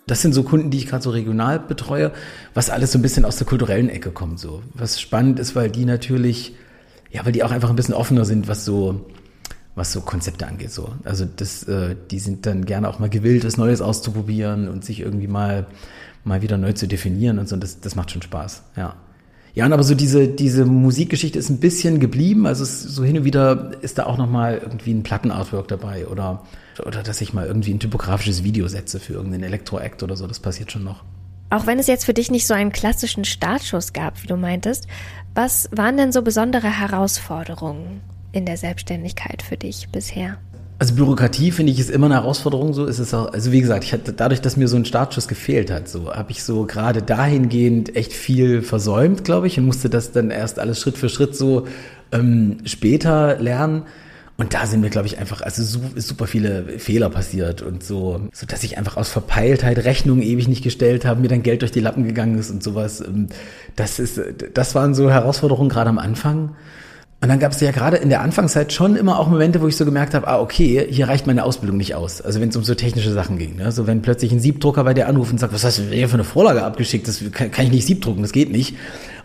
Das 0.09 0.23
sind 0.23 0.33
so 0.33 0.43
Kunden, 0.43 0.71
die 0.71 0.79
ich 0.79 0.87
gerade 0.87 1.03
so 1.03 1.11
regional 1.11 1.61
betreue, 1.61 2.13
was 2.53 2.71
alles 2.71 2.93
so 2.93 2.99
ein 2.99 3.03
bisschen 3.03 3.25
aus 3.25 3.37
der 3.37 3.47
kulturellen 3.47 3.89
Ecke 3.89 4.11
kommt. 4.11 4.41
So. 4.41 4.63
Was 4.75 5.01
spannend 5.01 5.39
ist, 5.39 5.55
weil 5.55 5.71
die 5.71 5.85
natürlich, 5.85 6.55
ja, 7.13 7.25
weil 7.25 7.33
die 7.33 7.45
auch 7.45 7.53
einfach 7.53 7.71
ein 7.71 7.77
bisschen 7.77 7.95
offener 7.95 8.25
sind, 8.25 8.49
was 8.49 8.65
so 8.65 9.07
was 9.77 9.93
so 9.93 10.01
Konzepte 10.01 10.49
angeht. 10.49 10.73
So. 10.73 10.89
Also 11.05 11.25
das, 11.25 11.63
äh, 11.65 11.95
die 12.11 12.19
sind 12.19 12.47
dann 12.47 12.65
gerne 12.65 12.89
auch 12.89 12.99
mal 12.99 13.11
gewillt, 13.11 13.45
was 13.45 13.59
Neues 13.59 13.81
auszuprobieren 13.81 14.69
und 14.69 14.85
sich 14.85 15.01
irgendwie 15.01 15.29
mal, 15.29 15.67
mal 16.25 16.43
wieder 16.43 16.59
neu 16.59 16.73
zu 16.73 16.89
definieren 16.89 17.39
und 17.39 17.49
so. 17.49 17.55
Und 17.55 17.63
das, 17.63 17.81
das 17.81 17.95
macht 17.95 18.11
schon 18.11 18.23
Spaß, 18.23 18.63
ja. 18.77 18.97
Ja, 19.55 19.65
und 19.65 19.73
aber 19.73 19.85
so 19.85 19.95
diese, 19.95 20.29
diese 20.29 20.67
Musikgeschichte 20.67 21.39
ist 21.39 21.49
ein 21.49 21.61
bisschen 21.61 21.99
geblieben. 21.99 22.47
Also 22.47 22.63
es, 22.63 22.83
so 22.83 23.05
hin 23.05 23.19
und 23.19 23.25
wieder 23.25 23.73
ist 23.81 23.97
da 23.97 24.05
auch 24.05 24.19
nochmal 24.19 24.59
irgendwie 24.63 24.93
ein 24.93 25.03
Plattenartwork 25.03 25.69
dabei 25.69 26.07
oder, 26.09 26.43
oder 26.85 27.03
dass 27.03 27.23
ich 27.23 27.33
mal 27.33 27.47
irgendwie 27.47 27.73
ein 27.73 27.81
typografisches 27.81 28.45
Video 28.45 28.69
setze 28.69 29.01
für 29.01 29.15
irgendeinen 29.15 29.45
Elektro-Act 29.45 30.03
oder 30.03 30.15
so. 30.15 30.27
Das 30.27 30.41
passiert 30.41 30.73
schon 30.73 30.85
noch. 30.85 31.05
Auch 31.49 31.67
wenn 31.67 31.79
es 31.79 31.87
jetzt 31.87 32.05
für 32.05 32.13
dich 32.13 32.31
nicht 32.31 32.47
so 32.47 32.53
einen 32.53 32.71
klassischen 32.71 33.25
Startschuss 33.25 33.95
gab, 33.95 34.23
wie 34.23 34.27
du 34.27 34.37
meintest, 34.37 34.89
was 35.35 35.71
waren 35.73 35.97
denn 35.97 36.13
so 36.13 36.21
besondere 36.21 36.69
Herausforderungen? 36.69 38.03
In 38.37 38.45
der 38.45 38.59
Selbstständigkeit 38.59 39.43
für 39.43 39.57
dich 39.57 39.89
bisher? 39.91 40.37
Also 40.79 40.95
Bürokratie 40.95 41.53
finde 41.53 41.73
ich 41.73 41.81
ist 41.81 41.89
immer 41.89 42.05
eine 42.05 42.17
Herausforderung. 42.17 42.75
So 42.75 42.85
ist 42.85 42.99
es 42.99 43.15
auch. 43.15 43.33
Also 43.33 43.51
wie 43.51 43.63
gesagt, 43.63 43.85
ich 43.85 43.95
hatte 43.95 44.13
dadurch, 44.13 44.43
dass 44.43 44.59
mir 44.59 44.69
so 44.69 44.77
ein 44.77 44.85
Startschuss 44.85 45.27
gefehlt 45.27 45.71
hat, 45.71 45.89
so 45.89 46.13
habe 46.13 46.33
ich 46.33 46.43
so 46.43 46.67
gerade 46.67 47.01
dahingehend 47.01 47.97
echt 47.97 48.13
viel 48.13 48.61
versäumt, 48.61 49.25
glaube 49.25 49.47
ich, 49.47 49.59
und 49.59 49.65
musste 49.65 49.89
das 49.89 50.13
dann 50.13 50.31
erst 50.31 50.59
alles 50.59 50.79
Schritt 50.79 50.99
für 50.99 51.09
Schritt 51.09 51.35
so 51.35 51.67
ähm, 52.13 52.59
später 52.67 53.39
lernen. 53.41 53.85
Und 54.37 54.53
da 54.53 54.67
sind 54.67 54.83
mir, 54.83 54.91
glaube 54.91 55.07
ich, 55.07 55.17
einfach 55.17 55.41
also 55.41 55.81
super 55.95 56.27
viele 56.27 56.79
Fehler 56.79 57.09
passiert 57.09 57.63
und 57.63 57.83
so, 57.83 58.29
so 58.35 58.45
dass 58.45 58.65
ich 58.65 58.77
einfach 58.77 58.99
aus 58.99 59.09
Verpeiltheit 59.09 59.79
Rechnungen 59.79 60.23
ewig 60.23 60.47
nicht 60.47 60.63
gestellt 60.63 61.07
habe, 61.07 61.23
mir 61.23 61.29
dann 61.29 61.43
Geld 61.43 61.63
durch 61.63 61.73
die 61.73 61.81
Lappen 61.81 62.05
gegangen 62.05 62.39
ist 62.39 62.51
und 62.51 62.63
sowas. 62.63 63.01
Ähm, 63.01 63.29
das 63.77 63.99
ist, 63.99 64.21
das 64.53 64.75
waren 64.75 64.95
so 64.95 65.11
Herausforderungen 65.11 65.71
gerade 65.71 65.89
am 65.89 65.99
Anfang. 65.99 66.55
Und 67.23 67.31
dann 67.31 67.39
gab 67.39 67.53
es 67.53 67.61
ja 67.61 67.71
gerade 67.71 67.97
in 67.97 68.11
der 68.11 68.21
Anfangszeit 68.21 68.75
schon 68.75 68.95
immer 68.95 69.19
auch 69.19 69.29
Momente, 69.29 69.63
wo 69.63 69.67
ich 69.67 69.77
so 69.77 69.87
gemerkt 69.87 70.13
habe, 70.13 70.29
ah, 70.29 70.39
okay, 70.39 70.87
hier 70.91 71.09
reicht 71.09 71.27
meine 71.27 71.45
Ausbildung 71.45 71.79
nicht 71.79 71.95
aus. 71.95 72.21
Also 72.21 72.41
wenn 72.41 72.51
es 72.51 72.57
um 72.57 72.63
so 72.63 72.75
technische 72.75 73.11
Sachen 73.11 73.39
ging. 73.39 73.57
Ne? 73.57 73.73
So 73.73 73.87
wenn 73.87 74.03
plötzlich 74.03 74.33
ein 74.33 74.41
Siebdrucker 74.41 74.85
bei 74.85 74.93
dir 74.93 75.09
anruft 75.09 75.33
und 75.33 75.39
sagt, 75.39 75.55
was 75.55 75.65
hast 75.65 75.79
du 75.79 75.83
hier 75.85 76.09
für 76.09 76.15
eine 76.15 76.25
Vorlage 76.25 76.63
abgeschickt? 76.63 77.09
Das 77.09 77.25
kann, 77.33 77.51
kann 77.51 77.65
ich 77.65 77.73
nicht 77.73 77.87
siebdrucken, 77.87 78.21
das 78.21 78.33
geht 78.33 78.53
nicht. 78.53 78.77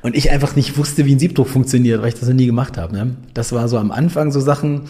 Und 0.02 0.16
ich 0.16 0.32
einfach 0.32 0.56
nicht 0.56 0.78
wusste, 0.78 1.06
wie 1.06 1.14
ein 1.14 1.20
Siebdruck 1.20 1.50
funktioniert, 1.50 2.02
weil 2.02 2.08
ich 2.08 2.16
das 2.16 2.30
noch 2.30 2.36
nie 2.36 2.46
gemacht 2.46 2.78
habe. 2.78 2.96
Ne? 2.96 3.18
Das 3.34 3.52
war 3.52 3.68
so 3.68 3.78
am 3.78 3.92
Anfang 3.92 4.32
so 4.32 4.40
Sachen, 4.40 4.84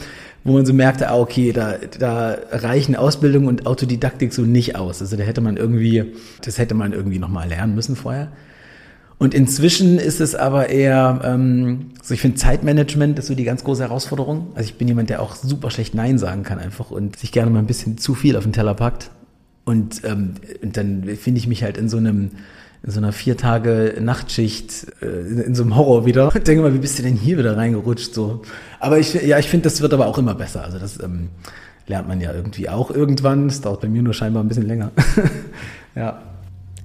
wo 0.43 0.53
man 0.53 0.65
so 0.67 0.73
merkte, 0.73 1.09
ah, 1.09 1.19
okay, 1.19 1.53
da, 1.53 1.75
da 1.97 2.37
reichen 2.51 2.95
Ausbildung 2.95 3.47
und 3.47 3.65
Autodidaktik 3.65 4.31
so 4.31 4.43
nicht 4.43 4.75
aus. 4.75 5.01
Also 5.01 5.17
da 5.17 5.23
hätte 5.23 5.41
man 5.41 5.57
irgendwie, 5.57 6.13
das 6.45 6.59
hätte 6.59 6.75
man 6.75 6.93
irgendwie 6.93 7.19
nochmal 7.19 7.49
lernen 7.49 7.73
müssen 7.73 7.95
vorher. 7.95 8.31
Und 9.21 9.35
inzwischen 9.35 9.99
ist 9.99 10.19
es 10.19 10.33
aber 10.33 10.69
eher, 10.69 11.21
ähm, 11.23 11.91
so 12.01 12.15
ich 12.15 12.21
finde 12.21 12.37
Zeitmanagement 12.37 13.19
ist 13.19 13.27
so 13.27 13.35
die 13.35 13.43
ganz 13.43 13.63
große 13.63 13.83
Herausforderung. 13.83 14.47
Also 14.55 14.67
ich 14.71 14.79
bin 14.79 14.87
jemand, 14.87 15.11
der 15.11 15.21
auch 15.21 15.35
super 15.35 15.69
schlecht 15.69 15.93
Nein 15.93 16.17
sagen 16.17 16.41
kann 16.41 16.57
einfach 16.57 16.89
und 16.89 17.17
sich 17.17 17.31
gerne 17.31 17.51
mal 17.51 17.59
ein 17.59 17.67
bisschen 17.67 17.99
zu 17.99 18.15
viel 18.15 18.35
auf 18.35 18.45
den 18.45 18.51
Teller 18.51 18.73
packt. 18.73 19.11
Und, 19.63 20.03
ähm, 20.05 20.33
und 20.63 20.75
dann 20.75 21.03
finde 21.17 21.37
ich 21.37 21.45
mich 21.45 21.61
halt 21.61 21.77
in 21.77 21.87
so 21.87 21.97
einem 21.97 22.31
in 22.81 22.89
so 22.89 22.97
einer 22.97 23.11
vier 23.11 23.37
Tage 23.37 23.95
Nachtschicht 24.01 24.87
äh, 25.03 25.43
in, 25.45 25.53
so 25.53 25.61
einem 25.61 25.75
Horror 25.75 26.07
wieder. 26.07 26.35
Ich 26.35 26.41
denke 26.41 26.63
mal, 26.63 26.73
wie 26.73 26.79
bist 26.79 26.97
du 26.97 27.03
denn 27.03 27.15
hier 27.15 27.37
wieder 27.37 27.55
reingerutscht 27.55 28.15
so? 28.15 28.41
Aber 28.79 28.97
ich 28.97 29.13
ja, 29.13 29.37
ich 29.37 29.49
finde, 29.49 29.65
das 29.65 29.81
wird 29.81 29.93
aber 29.93 30.07
auch 30.07 30.17
immer 30.17 30.33
besser. 30.33 30.63
Also 30.63 30.79
das 30.79 30.99
ähm, 30.99 31.29
lernt 31.85 32.07
man 32.07 32.21
ja 32.21 32.33
irgendwie 32.33 32.69
auch 32.69 32.89
irgendwann. 32.89 33.45
Es 33.45 33.61
dauert 33.61 33.81
bei 33.81 33.87
mir 33.87 34.01
nur 34.01 34.15
scheinbar 34.15 34.43
ein 34.43 34.47
bisschen 34.47 34.65
länger. 34.65 34.89
ja. 35.95 36.23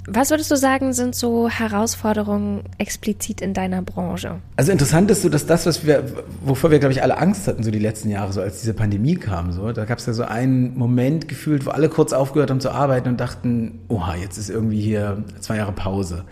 Was 0.08 0.30
würdest 0.30 0.50
du 0.52 0.56
sagen, 0.56 0.92
sind 0.92 1.16
so 1.16 1.48
Herausforderungen 1.48 2.62
explizit 2.78 3.40
in 3.40 3.54
deiner 3.54 3.82
Branche? 3.82 4.36
Also 4.54 4.70
interessant 4.70 5.10
ist 5.10 5.22
so, 5.22 5.28
dass 5.28 5.46
das, 5.46 5.66
was 5.66 5.84
wir, 5.84 6.04
wovor 6.44 6.70
wir, 6.70 6.78
glaube 6.78 6.92
ich, 6.92 7.02
alle 7.02 7.18
Angst 7.18 7.48
hatten, 7.48 7.64
so 7.64 7.72
die 7.72 7.80
letzten 7.80 8.10
Jahre, 8.10 8.32
so 8.32 8.40
als 8.40 8.60
diese 8.60 8.72
Pandemie 8.72 9.16
kam, 9.16 9.50
so, 9.50 9.72
da 9.72 9.84
gab 9.84 9.98
es 9.98 10.06
ja 10.06 10.12
so 10.12 10.22
einen 10.22 10.78
Moment 10.78 11.26
gefühlt, 11.26 11.66
wo 11.66 11.70
alle 11.70 11.88
kurz 11.88 12.12
aufgehört 12.12 12.50
haben 12.50 12.60
zu 12.60 12.70
arbeiten 12.70 13.08
und 13.08 13.20
dachten, 13.20 13.80
oha, 13.88 14.14
jetzt 14.14 14.38
ist 14.38 14.48
irgendwie 14.48 14.80
hier 14.80 15.24
zwei 15.40 15.56
Jahre 15.56 15.72
Pause. 15.72 16.24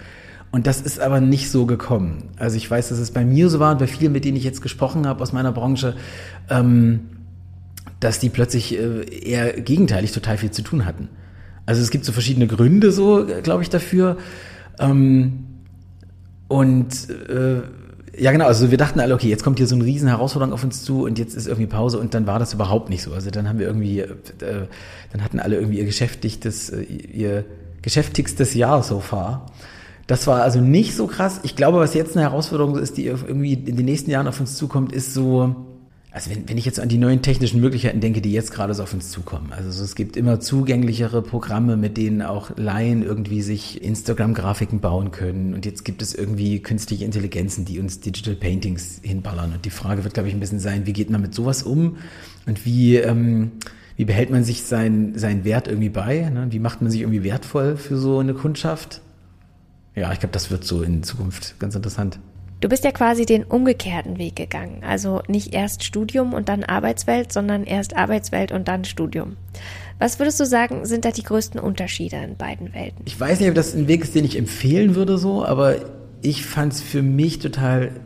Und 0.52 0.69
das 0.69 0.81
ist 0.81 1.00
aber 1.00 1.21
nicht 1.21 1.50
so 1.50 1.66
gekommen. 1.66 2.31
Also 2.38 2.57
ich 2.57 2.71
weiß, 2.71 2.90
dass 2.90 2.99
es 2.99 3.11
bei 3.11 3.25
mir 3.25 3.50
so 3.50 3.59
war 3.59 3.73
und 3.73 3.78
bei 3.81 3.88
vielen, 3.88 4.12
mit 4.12 4.25
denen 4.25 4.37
ich 4.37 4.45
jetzt 4.45 4.62
gesprochen 4.62 5.04
habe 5.04 5.21
aus 5.21 5.33
meiner 5.33 5.50
Branche, 5.50 5.97
ähm, 6.49 7.00
dass 7.99 8.21
die 8.21 8.28
plötzlich 8.28 8.78
äh, 8.78 9.02
eher 9.02 9.61
gegenteilig 9.61 10.12
total 10.12 10.38
viel 10.38 10.52
zu 10.52 10.62
tun 10.62 10.87
hatten. 10.87 11.09
Also 11.66 11.83
es 11.83 11.90
gibt 11.90 12.04
so 12.04 12.12
verschiedene 12.12 12.47
Gründe, 12.47 12.92
so 12.92 13.26
glaube 13.42 13.62
ich, 13.62 13.71
dafür. 13.71 14.18
Ähm, 14.78 15.44
und 16.49 17.09
äh, 17.11 17.62
ja, 18.16 18.30
genau. 18.33 18.47
Also 18.47 18.71
wir 18.71 18.78
dachten 18.78 19.00
alle, 19.00 19.14
okay, 19.14 19.28
jetzt 19.28 19.42
kommt 19.42 19.59
hier 19.59 19.66
so 19.66 19.75
eine 19.75 19.85
riesen 19.85 20.09
Herausforderung 20.09 20.52
auf 20.52 20.62
uns 20.62 20.85
zu 20.85 21.04
und 21.04 21.18
jetzt 21.18 21.35
ist 21.35 21.47
irgendwie 21.47 21.66
Pause 21.66 21.99
und 21.99 22.14
dann 22.14 22.26
war 22.26 22.38
das 22.38 22.54
überhaupt 22.54 22.90
nicht 22.90 23.02
so. 23.02 23.12
Also 23.12 23.30
dann 23.30 23.49
haben 23.49 23.59
wir 23.59 23.66
irgendwie, 23.66 24.00
äh, 24.00 24.09
dann 25.12 25.25
hatten 25.25 25.40
alle 25.40 25.56
irgendwie 25.56 25.78
ihr 25.78 25.85
geschäftigtes, 25.85 26.71
äh, 26.71 26.83
ihr 26.83 27.44
geschäftigstes 27.83 28.54
Jahr 28.54 28.83
so 28.83 29.00
far. 29.00 29.47
Das 30.06 30.26
war 30.26 30.42
also 30.42 30.61
nicht 30.61 30.94
so 30.94 31.06
krass. 31.06 31.40
Ich 31.44 31.56
glaube, 31.56 31.78
was 31.78 31.94
jetzt 31.94 32.16
eine 32.16 32.25
Herausforderung 32.25 32.76
ist, 32.76 32.99
die 32.99 33.06
irgendwie 33.06 33.54
in 33.54 33.76
den 33.76 33.87
nächsten 33.87 34.11
Jahren 34.11 34.28
auf 34.28 34.38
uns 34.38 34.56
zukommt, 34.56 34.92
ist 34.92 35.14
so, 35.14 35.56
also 36.14 36.30
wenn, 36.30 36.49
wenn 36.49 36.56
ich 36.56 36.64
jetzt 36.64 36.78
an 36.78 36.88
die 36.88 36.97
neuen 36.97 37.23
technischen 37.23 37.61
Möglichkeiten 37.61 37.99
denke, 37.99 38.21
die 38.21 38.30
jetzt 38.30 38.52
gerade 38.52 38.73
so 38.73 38.85
auf 38.85 38.94
uns 38.94 39.11
zukommen. 39.11 39.52
Also 39.52 39.73
so, 39.73 39.83
es 39.83 39.97
gibt 39.97 40.16
immer 40.16 40.38
zugänglichere 40.38 41.23
Programme, 41.23 41.76
mit 41.76 41.97
denen 41.97 42.23
auch 42.23 42.56
Laien 42.56 43.02
irgendwie 43.02 43.42
sich 43.42 43.83
Instagram-Grafiken 43.83 44.78
bauen 44.78 45.11
können. 45.11 45.54
Und 45.54 45.66
jetzt 45.66 45.85
gibt 45.85 46.02
es 46.02 46.14
irgendwie 46.14 46.61
künstliche 46.61 47.04
Intelligenzen, 47.04 47.64
die 47.64 47.80
uns 47.80 47.99
Digital 47.99 48.37
Paintings 48.37 49.00
hinballern. 49.02 49.54
Und 49.54 49.64
die 49.64 49.71
Frage 49.71 50.04
wird, 50.04 50.14
glaube 50.14 50.28
ich, 50.28 50.35
ein 50.37 50.40
bisschen 50.40 50.61
sein, 50.61 50.87
wie 50.87 50.92
geht 50.92 51.11
man 51.11 51.21
mit 51.21 51.35
sowas 51.35 51.64
um? 51.64 51.97
Und 52.47 52.64
wie, 52.64 52.94
ähm, 52.94 53.50
wie 53.97 54.04
behält 54.04 54.30
man 54.30 54.44
sich 54.44 54.62
sein, 54.62 55.18
seinen 55.18 55.44
Wert 55.44 55.66
irgendwie 55.66 55.88
bei? 55.88 56.30
Ne? 56.30 56.47
Wie 56.50 56.61
macht 56.61 56.80
man 56.80 56.92
sich 56.92 57.00
irgendwie 57.00 57.25
wertvoll 57.25 57.76
für 57.76 57.97
so 57.97 58.21
eine 58.21 58.35
Kundschaft? 58.35 59.00
Ja, 59.97 60.12
ich 60.12 60.21
glaube, 60.21 60.33
das 60.33 60.52
wird 60.52 60.62
so 60.62 60.83
in 60.83 61.02
Zukunft 61.02 61.59
ganz 61.59 61.75
interessant. 61.75 62.21
Du 62.64 62.71
bist 62.71 62.83
ja 62.83 62.92
quasi 62.92 63.26
den 63.26 63.44
umgekehrten 63.44 64.16
Weg 64.16 64.37
gegangen. 64.37 64.80
Also 64.88 65.21
nicht 65.28 65.52
erst 65.52 65.85
Studium 65.85 66.33
und 66.33 66.49
dann 66.49 66.64
Arbeitswelt, 66.64 67.30
sondern 67.30 67.64
erst 67.64 67.94
Arbeitswelt 67.94 68.52
und 68.52 68.68
dann 68.68 68.87
Studium. 68.87 69.37
Was 69.99 70.18
würdest 70.18 70.40
du 70.40 70.47
sagen, 70.47 70.87
sind 70.87 71.04
da 71.04 71.11
die 71.11 71.25
größten 71.25 71.61
Unterschiede 71.61 72.16
in 72.16 72.38
beiden 72.38 72.73
Welten? 72.73 73.02
Ich 73.04 73.21
weiß 73.21 73.38
nicht, 73.38 73.50
ob 73.50 73.54
das 73.54 73.75
ein 73.75 73.87
Weg 73.87 74.02
ist, 74.02 74.14
den 74.14 74.25
ich 74.25 74.38
empfehlen 74.38 74.94
würde, 74.94 75.18
so, 75.18 75.44
aber 75.44 75.76
ich 76.23 76.47
fand 76.47 76.73
es 76.73 76.80
für 76.80 77.02
mich 77.02 77.38
total 77.38 78.00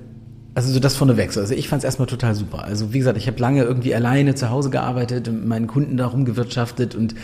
also 0.56 0.72
so 0.72 0.80
das 0.80 0.96
vorneweg. 0.96 1.36
Also 1.36 1.54
ich 1.54 1.68
fand 1.68 1.82
es 1.82 1.84
erstmal 1.84 2.08
total 2.08 2.34
super. 2.34 2.64
Also 2.64 2.92
wie 2.92 2.98
gesagt, 2.98 3.16
ich 3.16 3.28
habe 3.28 3.38
lange 3.38 3.62
irgendwie 3.62 3.94
alleine 3.94 4.34
zu 4.34 4.50
Hause 4.50 4.70
gearbeitet 4.70 5.28
und 5.28 5.46
meinen 5.46 5.68
Kunden 5.68 5.96
darum 5.96 6.24
gewirtschaftet 6.24 6.96
und 6.96 7.14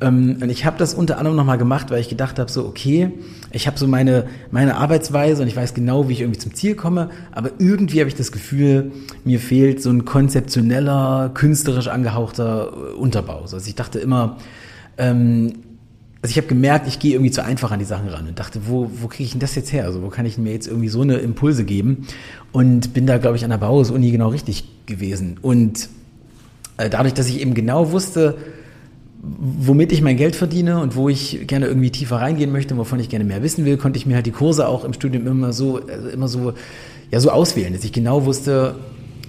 ähm, 0.00 0.38
und 0.40 0.50
ich 0.50 0.64
habe 0.64 0.76
das 0.78 0.94
unter 0.94 1.18
anderem 1.18 1.36
nochmal 1.36 1.58
gemacht, 1.58 1.90
weil 1.90 2.00
ich 2.00 2.08
gedacht 2.08 2.38
habe, 2.38 2.50
so 2.50 2.66
okay, 2.66 3.12
ich 3.52 3.66
habe 3.66 3.78
so 3.78 3.86
meine, 3.86 4.26
meine 4.50 4.76
Arbeitsweise 4.76 5.42
und 5.42 5.48
ich 5.48 5.56
weiß 5.56 5.74
genau, 5.74 6.08
wie 6.08 6.14
ich 6.14 6.20
irgendwie 6.20 6.40
zum 6.40 6.54
Ziel 6.54 6.74
komme, 6.74 7.10
aber 7.32 7.50
irgendwie 7.58 8.00
habe 8.00 8.08
ich 8.08 8.16
das 8.16 8.32
Gefühl, 8.32 8.92
mir 9.24 9.40
fehlt 9.40 9.82
so 9.82 9.90
ein 9.90 10.04
konzeptioneller, 10.04 11.30
künstlerisch 11.34 11.88
angehauchter 11.88 12.72
äh, 12.72 12.94
Unterbau. 12.94 13.42
Also 13.42 13.56
ich 13.56 13.74
dachte 13.74 13.98
immer, 13.98 14.38
ähm, 14.98 15.54
also 16.22 16.32
ich 16.32 16.38
habe 16.38 16.46
gemerkt, 16.46 16.88
ich 16.88 16.98
gehe 16.98 17.12
irgendwie 17.12 17.30
zu 17.30 17.44
einfach 17.44 17.70
an 17.70 17.78
die 17.78 17.84
Sachen 17.84 18.08
ran 18.08 18.26
und 18.26 18.38
dachte, 18.38 18.62
wo, 18.66 18.90
wo 18.94 19.08
kriege 19.08 19.24
ich 19.24 19.32
denn 19.32 19.40
das 19.40 19.54
jetzt 19.54 19.74
her? 19.74 19.84
Also 19.84 20.02
wo 20.02 20.08
kann 20.08 20.24
ich 20.24 20.38
mir 20.38 20.52
jetzt 20.52 20.66
irgendwie 20.66 20.88
so 20.88 21.02
eine 21.02 21.16
Impulse 21.16 21.64
geben? 21.64 22.06
Und 22.50 22.94
bin 22.94 23.06
da, 23.06 23.18
glaube 23.18 23.36
ich, 23.36 23.44
an 23.44 23.50
der 23.50 23.58
Bauhaus-Uni 23.58 24.10
genau 24.10 24.28
richtig 24.28 24.64
gewesen. 24.86 25.36
Und 25.42 25.90
äh, 26.78 26.88
dadurch, 26.88 27.12
dass 27.12 27.28
ich 27.28 27.42
eben 27.42 27.52
genau 27.52 27.92
wusste, 27.92 28.38
womit 29.38 29.92
ich 29.92 30.02
mein 30.02 30.16
Geld 30.16 30.36
verdiene 30.36 30.80
und 30.80 30.96
wo 30.96 31.08
ich 31.08 31.46
gerne 31.46 31.66
irgendwie 31.66 31.90
tiefer 31.90 32.16
reingehen 32.16 32.52
möchte, 32.52 32.76
wovon 32.76 33.00
ich 33.00 33.08
gerne 33.08 33.24
mehr 33.24 33.42
wissen 33.42 33.64
will, 33.64 33.76
konnte 33.76 33.98
ich 33.98 34.06
mir 34.06 34.16
halt 34.16 34.26
die 34.26 34.32
Kurse 34.32 34.68
auch 34.68 34.84
im 34.84 34.92
Studium 34.92 35.26
immer 35.26 35.52
so, 35.52 35.80
also 35.86 36.08
immer 36.08 36.28
so, 36.28 36.52
ja, 37.10 37.20
so 37.20 37.30
auswählen, 37.30 37.72
dass 37.72 37.84
ich 37.84 37.92
genau 37.92 38.24
wusste, 38.24 38.74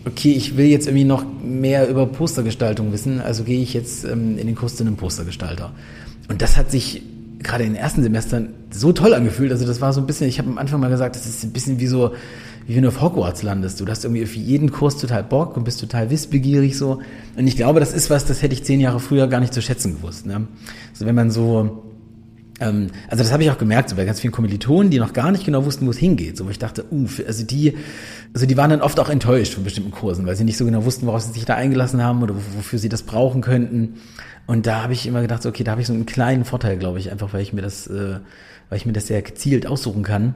okay, 0.06 0.32
ich 0.32 0.58
will 0.58 0.68
jetzt 0.68 0.88
irgendwie 0.88 1.06
noch 1.06 1.26
mehr 1.44 1.90
über 1.90 2.06
Postergestaltung 2.06 2.92
wissen, 2.92 3.22
also 3.22 3.44
gehe 3.44 3.62
ich 3.62 3.74
jetzt 3.74 4.06
ähm, 4.06 4.38
in 4.38 4.48
den 4.48 4.56
Kurs 4.56 4.76
zu 4.76 4.84
einem 4.84 4.96
Postergestalter. 4.96 5.72
Und 6.30 6.42
das 6.42 6.58
hat 6.58 6.72
sich 6.72 7.02
gerade 7.46 7.64
in 7.64 7.74
den 7.74 7.82
ersten 7.82 8.04
Semestern 8.04 8.54
so 8.72 8.92
toll 8.92 9.14
angefühlt. 9.14 9.52
Also 9.52 9.66
das 9.66 9.82
war 9.82 9.94
so 9.94 10.02
ein 10.02 10.08
bisschen, 10.08 10.28
ich 10.28 10.40
habe 10.40 10.50
am 10.50 10.58
Anfang 10.58 10.80
mal 10.80 10.90
gesagt, 10.90 11.16
das 11.16 11.26
ist 11.26 11.44
ein 11.44 11.52
bisschen 11.52 11.80
wie 11.80 11.88
so, 11.88 12.14
wie 12.68 12.76
wenn 12.76 12.84
du 12.84 12.90
auf 12.90 13.02
Hogwarts 13.02 13.44
landest. 13.44 13.80
Du 13.80 13.88
hast 13.88 14.04
irgendwie 14.04 14.24
auf 14.24 14.36
jeden 14.36 14.72
Kurs 14.72 14.98
total 14.98 15.24
Bock 15.24 15.56
und 15.56 15.64
bist 15.64 15.80
total 15.80 16.10
wissbegierig 16.10 16.78
so. 16.78 17.02
Und 17.38 17.48
ich 17.48 17.56
glaube, 17.56 17.80
das 17.80 17.94
ist 17.94 18.10
was, 18.10 18.26
das 18.26 18.42
hätte 18.42 18.54
ich 18.54 18.64
zehn 18.64 18.80
Jahre 18.82 19.00
früher 19.00 19.28
gar 19.28 19.40
nicht 19.40 19.54
zu 19.54 19.62
schätzen 19.62 19.98
gewusst. 19.98 20.26
Ne? 20.26 20.48
Also 20.92 21.06
wenn 21.06 21.16
man 21.16 21.32
so, 21.32 21.85
also 22.60 23.24
das 23.24 23.34
habe 23.34 23.44
ich 23.44 23.52
auch 23.52 23.58
gemerkt, 23.58 23.90
so 23.90 23.98
bei 23.98 24.06
ganz 24.06 24.22
vielen 24.22 24.32
Kommilitonen, 24.32 24.90
die 24.90 25.00
noch 25.00 25.12
gar 25.12 25.32
nicht 25.32 25.46
genau 25.46 25.66
wussten, 25.66 25.86
wo 25.86 25.90
es 25.90 25.98
hingeht. 25.98 26.38
So, 26.38 26.46
wo 26.46 26.50
ich 26.50 26.60
dachte, 26.60 26.86
uh, 26.90 27.08
also 27.28 27.44
die, 27.44 27.78
also 28.34 28.46
die 28.46 28.56
waren 28.56 28.70
dann 28.70 28.82
oft 28.82 29.00
auch 29.00 29.10
enttäuscht 29.10 29.54
von 29.54 29.66
bestimmten 29.66 29.92
Kursen, 29.92 30.26
weil 30.26 30.38
sie 30.38 30.46
nicht 30.46 30.58
so 30.58 30.64
genau 30.64 30.86
wussten, 30.86 31.06
worauf 31.06 31.22
sie 31.22 31.34
sich 31.34 31.46
da 31.46 31.56
eingelassen 31.56 32.02
haben 32.02 32.24
oder 32.24 32.34
wofür 32.56 32.80
sie 32.80 32.90
das 32.90 33.04
brauchen 33.04 33.42
könnten. 33.42 33.96
Und 34.48 34.68
da 34.68 34.84
habe 34.84 34.94
ich 34.94 35.06
immer 35.06 35.22
gedacht, 35.22 35.46
okay, 35.46 35.64
da 35.64 35.72
habe 35.72 35.82
ich 35.82 35.88
so 35.88 35.94
einen 35.94 36.06
kleinen 36.06 36.46
Vorteil, 36.46 36.78
glaube 36.78 37.00
ich, 37.00 37.12
einfach 37.12 37.34
weil 37.34 37.42
ich 37.42 37.52
mir 37.52 37.62
das, 37.62 37.88
äh, 37.88 38.20
weil 38.70 38.78
ich 38.78 38.86
mir 38.86 38.94
das 38.94 39.08
sehr 39.08 39.22
gezielt 39.22 39.68
aussuchen 39.68 40.04
kann. 40.04 40.36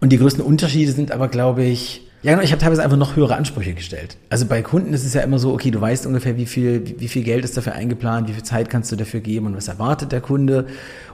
Und 0.00 0.10
die 0.10 0.18
größten 0.18 0.44
Unterschiede 0.44 0.92
sind 0.92 1.12
aber, 1.12 1.28
glaube 1.28 1.62
ich, 1.64 2.08
ja, 2.22 2.30
genau, 2.32 2.44
ich 2.44 2.52
habe 2.52 2.62
teilweise 2.62 2.84
einfach 2.84 2.96
noch 2.96 3.16
höhere 3.16 3.34
Ansprüche 3.34 3.74
gestellt. 3.74 4.16
Also 4.30 4.46
bei 4.46 4.62
Kunden 4.62 4.94
ist 4.94 5.04
es 5.04 5.12
ja 5.12 5.22
immer 5.22 5.40
so, 5.40 5.52
okay, 5.52 5.72
du 5.72 5.80
weißt 5.80 6.06
ungefähr, 6.06 6.36
wie 6.36 6.46
viel, 6.46 6.94
wie 6.98 7.08
viel 7.08 7.24
Geld 7.24 7.44
ist 7.44 7.56
dafür 7.56 7.72
eingeplant, 7.72 8.28
wie 8.28 8.32
viel 8.32 8.44
Zeit 8.44 8.70
kannst 8.70 8.92
du 8.92 8.96
dafür 8.96 9.18
geben 9.18 9.46
und 9.46 9.56
was 9.56 9.66
erwartet 9.66 10.12
der 10.12 10.20
Kunde. 10.20 10.66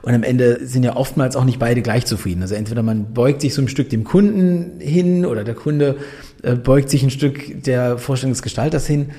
Und 0.03 0.13
am 0.13 0.21
Ende 0.21 0.59
sind 0.67 0.83
ja 0.83 0.95
oftmals 0.95 1.35
auch 1.35 1.45
nicht 1.45 1.57
beide 1.57 1.81
gleich 1.81 2.05
zufrieden. 2.05 2.43
Also 2.43 2.53
entweder 2.53 2.83
man 2.83 3.11
beugt 3.11 3.41
sich 3.41 3.55
so 3.55 3.61
ein 3.63 3.67
Stück 3.67 3.89
dem 3.89 4.03
Kunden 4.03 4.79
hin 4.79 5.25
oder 5.25 5.43
der 5.43 5.55
Kunde 5.55 5.97
äh, 6.43 6.53
beugt 6.53 6.91
sich 6.91 7.01
ein 7.01 7.09
Stück 7.09 7.63
der 7.63 7.97
Vorstellung 7.97 8.33
des 8.33 8.43
Gestalters 8.43 8.85
hin. 8.85 9.09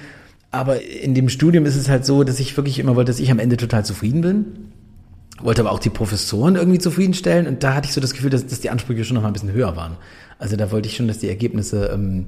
Aber 0.53 0.81
in 0.83 1.15
dem 1.15 1.29
Studium 1.29 1.67
ist 1.67 1.77
es 1.77 1.89
halt 1.89 2.05
so, 2.07 2.23
dass 2.23 2.39
ich 2.39 2.57
wirklich 2.57 2.79
immer 2.79 2.95
wollte, 2.95 3.11
dass 3.11 3.19
ich 3.19 3.33
am 3.33 3.41
Ende 3.41 3.57
total 3.57 3.85
zufrieden 3.85 4.21
bin 4.21 4.45
wollte 5.43 5.63
aber 5.63 5.73
auch 5.73 5.79
die 5.79 5.89
Professoren 5.89 6.57
irgendwie 6.57 6.79
zufriedenstellen 6.79 7.47
und 7.47 7.63
da 7.63 7.75
hatte 7.75 7.87
ich 7.87 7.95
so 7.95 8.01
das 8.03 8.13
Gefühl, 8.13 8.29
dass, 8.29 8.47
dass 8.47 8.61
die 8.61 8.69
Ansprüche 8.69 9.05
schon 9.05 9.15
noch 9.15 9.23
mal 9.23 9.29
ein 9.29 9.33
bisschen 9.33 9.53
höher 9.53 9.77
waren. 9.77 9.97
Also 10.41 10.57
da 10.57 10.71
wollte 10.73 10.89
ich 10.89 10.97
schon, 10.97 11.07
dass 11.07 11.19
die 11.19 11.29
Ergebnisse, 11.29 11.91
ähm, 11.93 12.27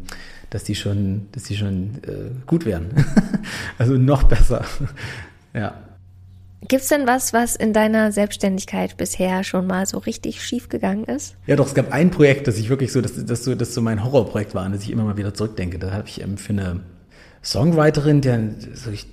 dass 0.51 0.65
die 0.65 0.75
schon, 0.75 1.29
dass 1.33 1.45
die 1.45 1.57
schon 1.57 2.01
äh, 2.07 2.31
gut 2.47 2.67
wären. 2.67 2.91
also 3.79 3.95
noch 3.95 4.25
besser. 4.25 4.65
ja. 5.55 5.75
Gibt's 6.69 6.89
denn 6.89 7.07
was, 7.07 7.33
was 7.33 7.57
in 7.57 7.73
deiner 7.73 8.13
Selbstständigkeit 8.13 8.97
bisher 8.97 9.43
schon 9.43 9.67
mal 9.67 9.87
so 9.87 9.99
richtig 9.99 10.45
schief 10.45 10.69
gegangen 10.69 11.05
ist? 11.05 11.35
Ja, 11.47 11.57
doch, 11.57 11.67
es 11.67 11.75
gab 11.75 11.91
ein 11.91 12.11
Projekt, 12.11 12.47
das 12.47 12.59
ich 12.59 12.69
wirklich 12.69 12.93
so, 12.93 13.01
das, 13.01 13.13
das 13.25 13.45
so, 13.45 13.55
das 13.55 13.75
so 13.75 13.81
mein 13.81 14.05
Horrorprojekt 14.05 14.55
war, 14.55 14.65
an 14.65 14.73
das 14.73 14.83
ich 14.83 14.91
immer 14.91 15.05
mal 15.05 15.17
wieder 15.17 15.35
zurückdenke. 15.35 15.79
Da 15.79 15.91
habe 15.91 16.07
ich 16.07 16.21
ähm, 16.21 16.37
für 16.37 16.53
eine 16.53 16.81
Songwriterin, 17.43 18.21
der, 18.21 18.39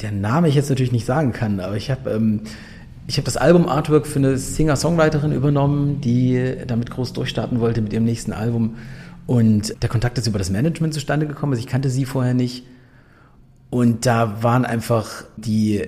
der 0.01 0.11
Name 0.11 0.49
ich 0.49 0.55
jetzt 0.55 0.69
natürlich 0.69 0.91
nicht 0.91 1.05
sagen 1.05 1.31
kann, 1.31 1.61
aber 1.61 1.77
ich 1.77 1.89
habe 1.89 2.11
ähm, 2.11 2.41
ich 3.09 3.17
habe 3.17 3.25
das 3.25 3.37
Album-Artwork 3.37 4.05
für 4.05 4.19
eine 4.19 4.37
Singer-Songwriterin 4.37 5.31
übernommen, 5.31 5.99
die 5.99 6.57
damit 6.67 6.91
groß 6.91 7.11
durchstarten 7.13 7.59
wollte 7.59 7.81
mit 7.81 7.91
ihrem 7.91 8.05
nächsten 8.05 8.33
Album. 8.33 8.75
Und 9.25 9.81
der 9.81 9.89
Kontakt 9.89 10.19
ist 10.19 10.27
über 10.27 10.37
das 10.37 10.51
Management 10.51 10.93
zustande 10.93 11.25
gekommen. 11.25 11.53
Also 11.53 11.59
ich 11.59 11.67
kannte 11.67 11.89
sie 11.89 12.05
vorher 12.05 12.35
nicht. 12.35 12.67
Und 13.71 14.05
da 14.05 14.43
waren 14.43 14.63
einfach 14.63 15.23
die, 15.37 15.87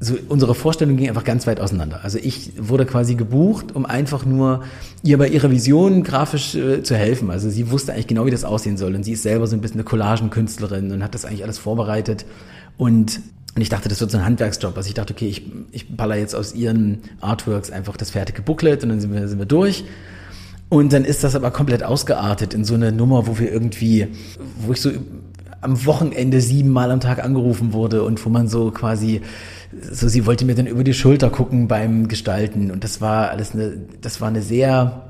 so 0.00 0.16
unsere 0.28 0.56
Vorstellung 0.56 0.96
ging 0.96 1.08
einfach 1.08 1.22
ganz 1.22 1.46
weit 1.46 1.60
auseinander. 1.60 2.00
Also 2.02 2.18
ich 2.20 2.50
wurde 2.58 2.84
quasi 2.84 3.14
gebucht, 3.14 3.76
um 3.76 3.86
einfach 3.86 4.24
nur 4.24 4.64
ihr 5.04 5.18
bei 5.18 5.28
ihrer 5.28 5.52
Vision 5.52 6.02
grafisch 6.02 6.56
äh, 6.56 6.82
zu 6.82 6.96
helfen. 6.96 7.30
Also 7.30 7.48
sie 7.48 7.70
wusste 7.70 7.92
eigentlich 7.92 8.08
genau, 8.08 8.26
wie 8.26 8.32
das 8.32 8.42
aussehen 8.42 8.76
soll. 8.76 8.96
Und 8.96 9.04
sie 9.04 9.12
ist 9.12 9.22
selber 9.22 9.46
so 9.46 9.54
ein 9.54 9.60
bisschen 9.60 9.76
eine 9.76 9.84
Collagenkünstlerin 9.84 10.90
und 10.90 11.04
hat 11.04 11.14
das 11.14 11.24
eigentlich 11.24 11.44
alles 11.44 11.58
vorbereitet. 11.58 12.26
Und 12.76 13.20
und 13.58 13.62
ich 13.62 13.70
dachte, 13.70 13.88
das 13.88 14.00
wird 14.00 14.12
so 14.12 14.18
ein 14.18 14.24
Handwerksjob. 14.24 14.76
Also 14.76 14.86
ich 14.86 14.94
dachte, 14.94 15.12
okay, 15.12 15.26
ich, 15.26 15.42
ich 15.72 15.96
baller 15.96 16.14
jetzt 16.14 16.36
aus 16.36 16.54
ihren 16.54 17.00
Artworks 17.20 17.72
einfach 17.72 17.96
das 17.96 18.10
fertige 18.10 18.40
Booklet 18.40 18.84
und 18.84 18.90
dann 18.90 19.00
sind 19.00 19.12
wir, 19.12 19.26
sind 19.26 19.40
wir 19.40 19.46
durch. 19.46 19.82
Und 20.68 20.92
dann 20.92 21.04
ist 21.04 21.24
das 21.24 21.34
aber 21.34 21.50
komplett 21.50 21.82
ausgeartet 21.82 22.54
in 22.54 22.64
so 22.64 22.74
eine 22.74 22.92
Nummer, 22.92 23.26
wo 23.26 23.40
wir 23.40 23.50
irgendwie, 23.50 24.06
wo 24.64 24.70
ich 24.70 24.80
so 24.80 24.92
am 25.60 25.86
Wochenende 25.86 26.40
siebenmal 26.40 26.92
am 26.92 27.00
Tag 27.00 27.24
angerufen 27.24 27.72
wurde 27.72 28.04
und 28.04 28.24
wo 28.24 28.30
man 28.30 28.46
so 28.46 28.70
quasi, 28.70 29.22
so 29.90 30.06
sie 30.06 30.24
wollte 30.24 30.44
mir 30.44 30.54
dann 30.54 30.68
über 30.68 30.84
die 30.84 30.94
Schulter 30.94 31.28
gucken 31.28 31.66
beim 31.66 32.06
Gestalten 32.06 32.70
und 32.70 32.84
das 32.84 33.00
war 33.00 33.30
alles 33.30 33.54
eine, 33.54 33.72
das 34.00 34.20
war 34.20 34.28
eine 34.28 34.40
sehr, 34.40 35.02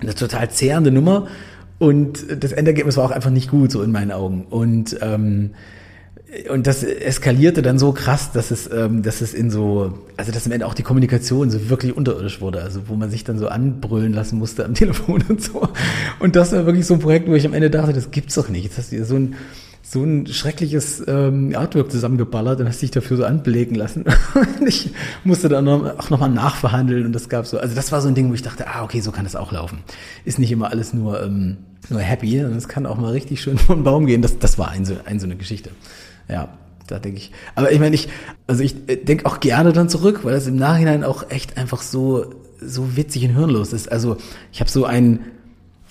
eine 0.00 0.12
total 0.12 0.50
zehrende 0.50 0.90
Nummer 0.90 1.28
und 1.78 2.42
das 2.42 2.50
Endergebnis 2.50 2.96
war 2.96 3.04
auch 3.04 3.12
einfach 3.12 3.30
nicht 3.30 3.48
gut 3.48 3.70
so 3.70 3.80
in 3.80 3.92
meinen 3.92 4.10
Augen 4.10 4.44
und 4.50 4.98
ähm, 5.02 5.52
und 6.50 6.66
das 6.66 6.82
eskalierte 6.82 7.62
dann 7.62 7.78
so 7.78 7.92
krass, 7.92 8.32
dass 8.32 8.50
es, 8.50 8.68
ähm, 8.72 9.02
dass 9.02 9.20
es 9.20 9.32
in 9.32 9.50
so, 9.50 9.96
also 10.16 10.32
dass 10.32 10.44
am 10.46 10.52
Ende 10.52 10.66
auch 10.66 10.74
die 10.74 10.82
Kommunikation 10.82 11.50
so 11.50 11.70
wirklich 11.70 11.96
unterirdisch 11.96 12.40
wurde, 12.40 12.62
also 12.62 12.88
wo 12.88 12.94
man 12.94 13.10
sich 13.10 13.22
dann 13.22 13.38
so 13.38 13.46
anbrüllen 13.46 14.12
lassen 14.12 14.38
musste 14.38 14.64
am 14.64 14.74
Telefon 14.74 15.22
und 15.28 15.40
so. 15.42 15.68
Und 16.18 16.34
das 16.34 16.52
war 16.52 16.66
wirklich 16.66 16.84
so 16.84 16.94
ein 16.94 17.00
Projekt, 17.00 17.28
wo 17.28 17.34
ich 17.34 17.46
am 17.46 17.54
Ende 17.54 17.70
dachte, 17.70 17.92
das 17.92 18.10
gibt's 18.10 18.34
doch 18.34 18.48
nicht. 18.48 18.64
Jetzt 18.64 18.76
hast 18.76 18.90
du 18.90 19.04
so 19.04 19.14
ein, 19.14 19.36
so 19.82 20.02
ein 20.02 20.26
schreckliches 20.26 21.00
ähm, 21.06 21.54
Artwork 21.54 21.92
zusammengeballert 21.92 22.60
und 22.60 22.66
hast 22.66 22.82
dich 22.82 22.90
dafür 22.90 23.18
so 23.18 23.24
anbelegen 23.24 23.76
lassen. 23.76 24.04
und 24.34 24.62
ich 24.66 24.90
musste 25.22 25.48
dann 25.48 25.64
noch, 25.64 25.96
auch 25.96 26.10
nochmal 26.10 26.30
nachverhandeln 26.30 27.06
und 27.06 27.12
das 27.12 27.28
gab 27.28 27.46
so, 27.46 27.58
also 27.58 27.76
das 27.76 27.92
war 27.92 28.00
so 28.00 28.08
ein 28.08 28.16
Ding, 28.16 28.30
wo 28.30 28.34
ich 28.34 28.42
dachte, 28.42 28.66
ah, 28.66 28.82
okay, 28.82 29.00
so 29.00 29.12
kann 29.12 29.24
das 29.24 29.36
auch 29.36 29.52
laufen. 29.52 29.78
Ist 30.24 30.40
nicht 30.40 30.50
immer 30.50 30.72
alles 30.72 30.92
nur, 30.92 31.22
ähm, 31.22 31.58
nur 31.88 32.00
happy, 32.00 32.40
sondern 32.40 32.58
es 32.58 32.66
kann 32.66 32.84
auch 32.84 32.98
mal 32.98 33.12
richtig 33.12 33.40
schön 33.40 33.58
von 33.58 33.84
Baum 33.84 34.06
gehen. 34.06 34.22
Das, 34.22 34.40
das 34.40 34.58
war 34.58 34.70
ein 34.70 34.84
ein 35.04 35.20
so 35.20 35.26
eine 35.26 35.36
Geschichte. 35.36 35.70
Ja, 36.28 36.48
da 36.86 36.98
denke 36.98 37.18
ich. 37.18 37.32
Aber 37.54 37.72
ich 37.72 37.80
meine, 37.80 37.94
ich, 37.94 38.08
also 38.46 38.62
ich 38.62 38.74
äh, 38.88 38.96
denke 38.96 39.26
auch 39.26 39.40
gerne 39.40 39.72
dann 39.72 39.88
zurück, 39.88 40.20
weil 40.24 40.34
das 40.34 40.46
im 40.46 40.56
Nachhinein 40.56 41.04
auch 41.04 41.30
echt 41.30 41.56
einfach 41.56 41.82
so, 41.82 42.34
so 42.60 42.96
witzig 42.96 43.24
und 43.24 43.34
hirnlos 43.34 43.72
ist. 43.72 43.90
Also 43.90 44.16
ich 44.52 44.60
habe 44.60 44.70
so 44.70 44.84
ein, 44.84 45.20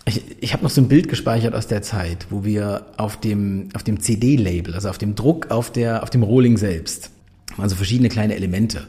Ich, 0.06 0.22
ich 0.40 0.54
habe 0.54 0.64
noch 0.64 0.70
so 0.70 0.82
ein 0.82 0.88
Bild 0.88 1.10
gespeichert 1.10 1.56
aus 1.56 1.68
der 1.68 1.82
Zeit, 1.82 2.28
wo 2.30 2.44
wir 2.44 2.86
auf 2.98 3.20
dem, 3.20 3.70
auf 3.74 3.84
dem 3.84 4.00
CD-Label, 4.00 4.74
also 4.76 4.90
auf 4.90 4.98
dem 4.98 5.16
Druck 5.16 5.52
auf, 5.52 5.72
der, 5.72 6.04
auf 6.04 6.10
dem 6.10 6.24
Rohling 6.24 6.58
selbst, 6.58 7.10
waren 7.58 7.70
so 7.70 7.76
verschiedene 7.76 8.10
kleine 8.10 8.36
Elemente. 8.36 8.86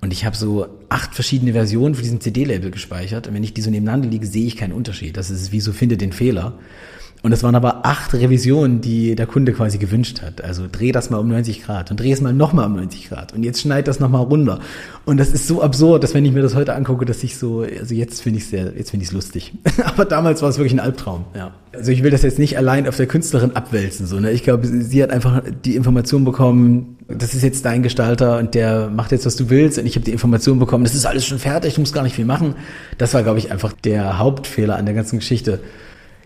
Und 0.00 0.12
ich 0.14 0.24
habe 0.24 0.34
so 0.34 0.66
acht 0.88 1.14
verschiedene 1.14 1.52
Versionen 1.52 1.94
für 1.94 2.02
diesen 2.02 2.22
CD-Label 2.22 2.70
gespeichert. 2.70 3.26
Und 3.28 3.34
wenn 3.34 3.44
ich 3.44 3.52
die 3.52 3.60
so 3.60 3.70
nebeneinander 3.70 4.08
liege, 4.08 4.26
sehe 4.26 4.46
ich 4.46 4.56
keinen 4.56 4.72
Unterschied. 4.72 5.16
Das 5.16 5.28
ist 5.30 5.52
wie 5.52 5.60
so, 5.60 5.72
finde 5.72 5.98
den 5.98 6.12
Fehler. 6.12 6.54
Und 7.22 7.32
es 7.32 7.42
waren 7.42 7.54
aber 7.54 7.84
acht 7.84 8.14
Revisionen, 8.14 8.80
die 8.80 9.14
der 9.14 9.26
Kunde 9.26 9.52
quasi 9.52 9.76
gewünscht 9.76 10.22
hat. 10.22 10.42
Also 10.42 10.64
dreh 10.70 10.90
das 10.90 11.10
mal 11.10 11.18
um 11.18 11.28
90 11.28 11.62
Grad 11.62 11.90
und 11.90 12.00
dreh 12.00 12.12
es 12.12 12.20
mal 12.20 12.32
nochmal 12.32 12.66
um 12.66 12.76
90 12.76 13.08
Grad 13.10 13.34
und 13.34 13.42
jetzt 13.42 13.60
schneid 13.60 13.88
das 13.88 14.00
nochmal 14.00 14.22
runter. 14.22 14.60
Und 15.04 15.18
das 15.18 15.30
ist 15.30 15.46
so 15.46 15.62
absurd, 15.62 16.02
dass 16.02 16.14
wenn 16.14 16.24
ich 16.24 16.32
mir 16.32 16.42
das 16.42 16.54
heute 16.54 16.74
angucke, 16.74 17.04
dass 17.04 17.22
ich 17.22 17.36
so, 17.36 17.60
also 17.60 17.94
jetzt 17.94 18.22
finde 18.22 18.38
ich 18.38 18.44
es 18.44 18.50
sehr, 18.50 18.72
jetzt 18.76 18.90
finde 18.90 19.04
ich 19.04 19.10
es 19.10 19.12
lustig. 19.12 19.52
aber 19.84 20.06
damals 20.06 20.40
war 20.40 20.48
es 20.48 20.56
wirklich 20.56 20.72
ein 20.72 20.80
Albtraum, 20.80 21.24
ja. 21.34 21.52
Also 21.72 21.92
ich 21.92 22.02
will 22.02 22.10
das 22.10 22.22
jetzt 22.22 22.40
nicht 22.40 22.58
allein 22.58 22.88
auf 22.88 22.96
der 22.96 23.06
Künstlerin 23.06 23.54
abwälzen, 23.54 24.06
so, 24.06 24.18
ne. 24.18 24.30
Ich 24.32 24.42
glaube, 24.42 24.66
sie 24.66 25.02
hat 25.02 25.10
einfach 25.10 25.42
die 25.64 25.76
Information 25.76 26.24
bekommen, 26.24 26.96
das 27.06 27.34
ist 27.34 27.42
jetzt 27.42 27.64
dein 27.64 27.82
Gestalter 27.82 28.38
und 28.38 28.54
der 28.54 28.88
macht 28.88 29.12
jetzt, 29.12 29.26
was 29.26 29.36
du 29.36 29.50
willst. 29.50 29.78
Und 29.78 29.86
ich 29.86 29.96
habe 29.96 30.04
die 30.04 30.12
Information 30.12 30.58
bekommen, 30.58 30.84
das 30.84 30.94
ist 30.94 31.06
alles 31.06 31.26
schon 31.26 31.38
fertig, 31.38 31.74
du 31.74 31.80
musst 31.80 31.92
gar 31.92 32.02
nicht 32.02 32.14
viel 32.14 32.24
machen. 32.24 32.54
Das 32.98 33.14
war, 33.14 33.22
glaube 33.22 33.38
ich, 33.38 33.50
einfach 33.50 33.72
der 33.72 34.18
Hauptfehler 34.18 34.76
an 34.76 34.86
der 34.86 34.94
ganzen 34.94 35.18
Geschichte. 35.18 35.60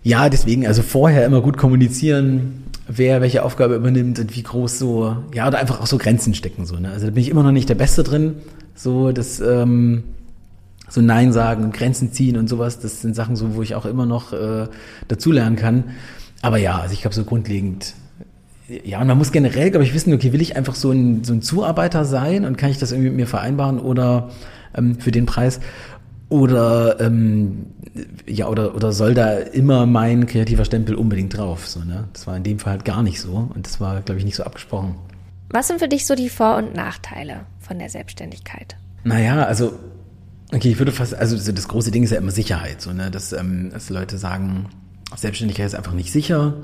Ja, 0.04 0.28
deswegen, 0.28 0.66
also 0.66 0.82
vorher 0.82 1.25
immer 1.25 1.40
gut 1.40 1.56
kommunizieren, 1.56 2.64
wer 2.87 3.20
welche 3.23 3.42
Aufgabe 3.42 3.75
übernimmt 3.75 4.18
und 4.18 4.37
wie 4.37 4.42
groß 4.42 4.78
so, 4.78 5.16
ja, 5.34 5.49
oder 5.49 5.58
einfach 5.58 5.80
auch 5.80 5.87
so 5.87 5.99
Grenzen 5.99 6.34
stecken. 6.34 6.66
So, 6.66 6.76
ne? 6.76 6.90
Also 6.90 7.06
da 7.06 7.12
bin 7.12 7.23
ich 7.23 7.30
immer 7.30 7.42
noch 7.42 7.52
nicht 7.52 7.68
der 7.68 7.75
Beste 7.75 8.04
drin. 8.04 8.34
So, 8.75 9.12
das, 9.12 9.40
ähm, 9.40 10.04
so 10.90 11.00
Nein 11.00 11.32
sagen 11.32 11.64
und 11.64 11.75
Grenzen 11.75 12.12
ziehen 12.12 12.37
und 12.37 12.49
sowas, 12.49 12.78
das 12.78 13.00
sind 13.00 13.16
Sachen 13.16 13.34
so, 13.34 13.56
wo 13.56 13.62
ich 13.62 13.75
auch 13.75 13.87
immer 13.87 14.04
noch 14.04 14.32
äh, 14.32 14.68
dazulernen 15.08 15.56
kann. 15.56 15.84
Aber 16.42 16.58
ja, 16.58 16.78
also 16.78 16.92
ich 16.92 17.00
glaube 17.00 17.14
so 17.14 17.25
grundlegend 17.25 17.94
ja, 18.68 19.00
und 19.00 19.06
man 19.06 19.18
muss 19.18 19.32
generell, 19.32 19.70
glaube 19.70 19.84
ich, 19.84 19.92
wissen, 19.92 20.12
okay, 20.14 20.32
will 20.32 20.40
ich 20.40 20.56
einfach 20.56 20.75
so 20.75 20.90
ein, 20.90 21.23
so 21.23 21.34
ein 21.34 21.42
Zuarbeiter 21.42 22.04
sein 22.04 22.44
und 22.44 22.56
kann 22.56 22.70
ich 22.70 22.78
das 22.78 22.92
irgendwie 22.92 23.11
mit 23.11 23.18
mir 23.18 23.26
vereinbaren 23.26 23.78
oder 23.78 24.30
ähm, 24.75 24.99
für 24.99 25.11
den 25.11 25.26
Preis? 25.26 25.61
Oder 26.35 26.99
ähm, 26.99 27.67
ja, 28.26 28.49
oder, 28.49 28.75
oder 28.75 28.93
soll 28.93 29.14
da 29.14 29.35
immer 29.38 29.87
mein 29.87 30.26
kreativer 30.26 30.64
Stempel 30.64 30.97
unbedingt 30.97 31.37
drauf? 31.38 31.69
So, 31.69 31.79
ne? 31.79 32.09
Das 32.12 32.26
war 32.26 32.37
in 32.37 32.43
dem 32.43 32.59
Fall 32.59 32.73
halt 32.73 32.85
gar 32.85 33.05
nicht 33.05 33.21
so 33.21 33.49
und 33.55 33.64
das 33.64 33.81
war, 33.81 34.00
glaube 34.00 34.19
ich, 34.19 34.25
nicht 34.25 34.35
so 34.35 34.43
abgesprochen. 34.43 34.97
Was 35.50 35.69
sind 35.69 35.79
für 35.79 35.87
dich 35.87 36.07
so 36.07 36.17
die 36.17 36.29
Vor- 36.29 36.57
und 36.57 36.75
Nachteile 36.75 37.47
von 37.61 37.79
der 37.79 37.88
Selbstständigkeit? 37.88 38.75
Naja, 39.05 39.45
also, 39.45 39.79
okay, 40.53 40.71
ich 40.71 40.79
würde 40.81 40.91
fast, 40.91 41.14
also 41.14 41.53
das 41.53 41.69
große 41.69 41.93
Ding 41.93 42.03
ist 42.03 42.11
ja 42.11 42.19
immer 42.19 42.33
Sicherheit, 42.33 42.83
so, 42.83 42.93
ne? 42.93 43.12
dass, 43.12 43.33
ähm, 43.33 43.71
dass 43.71 43.88
Leute 43.88 44.19
sagen, 44.19 44.67
Selbstständigkeit 45.14 45.67
ist 45.67 45.76
einfach 45.76 45.95
nicht 45.95 46.11
sicher. 46.11 46.55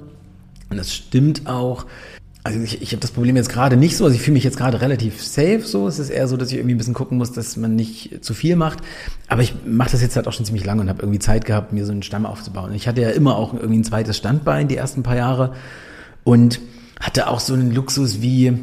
Und 0.69 0.79
das 0.79 0.93
stimmt 0.93 1.47
auch. 1.47 1.87
Also 2.43 2.59
ich, 2.61 2.81
ich 2.81 2.93
habe 2.93 3.01
das 3.01 3.11
Problem 3.11 3.37
jetzt 3.37 3.51
gerade 3.51 3.77
nicht 3.77 3.97
so, 3.97 4.05
also 4.05 4.17
ich 4.17 4.23
fühle 4.23 4.35
mich 4.35 4.45
jetzt 4.45 4.57
gerade 4.57 4.81
relativ 4.81 5.23
safe 5.23 5.61
so. 5.61 5.87
Es 5.87 5.99
ist 5.99 6.09
eher 6.09 6.27
so, 6.27 6.39
dass 6.39 6.51
ich 6.51 6.57
irgendwie 6.57 6.75
ein 6.75 6.79
bisschen 6.79 6.95
gucken 6.95 7.19
muss, 7.19 7.33
dass 7.33 7.57
man 7.59 7.77
nicht 7.77 8.25
zu 8.25 8.33
viel 8.33 8.57
macht. 8.57 8.79
Aber 9.29 9.43
ich 9.43 9.55
mache 9.67 9.91
das 9.91 10.01
jetzt 10.01 10.17
halt 10.17 10.27
auch 10.27 10.33
schon 10.33 10.47
ziemlich 10.47 10.65
lange 10.65 10.81
und 10.81 10.89
habe 10.89 11.03
irgendwie 11.03 11.19
Zeit 11.19 11.45
gehabt, 11.45 11.73
mir 11.73 11.85
so 11.85 11.93
einen 11.93 12.03
Stamm 12.03 12.25
aufzubauen. 12.25 12.73
Ich 12.73 12.89
hatte 12.89 13.03
ja 13.03 13.11
immer 13.11 13.37
auch 13.37 13.53
irgendwie 13.53 13.81
ein 13.81 13.85
zweites 13.85 14.17
Standbein 14.17 14.69
die 14.69 14.77
ersten 14.77 15.03
paar 15.03 15.17
Jahre 15.17 15.53
und 16.25 16.61
hatte 16.99 17.29
auch 17.29 17.41
so 17.41 17.53
einen 17.53 17.75
Luxus 17.75 18.23
wie, 18.23 18.55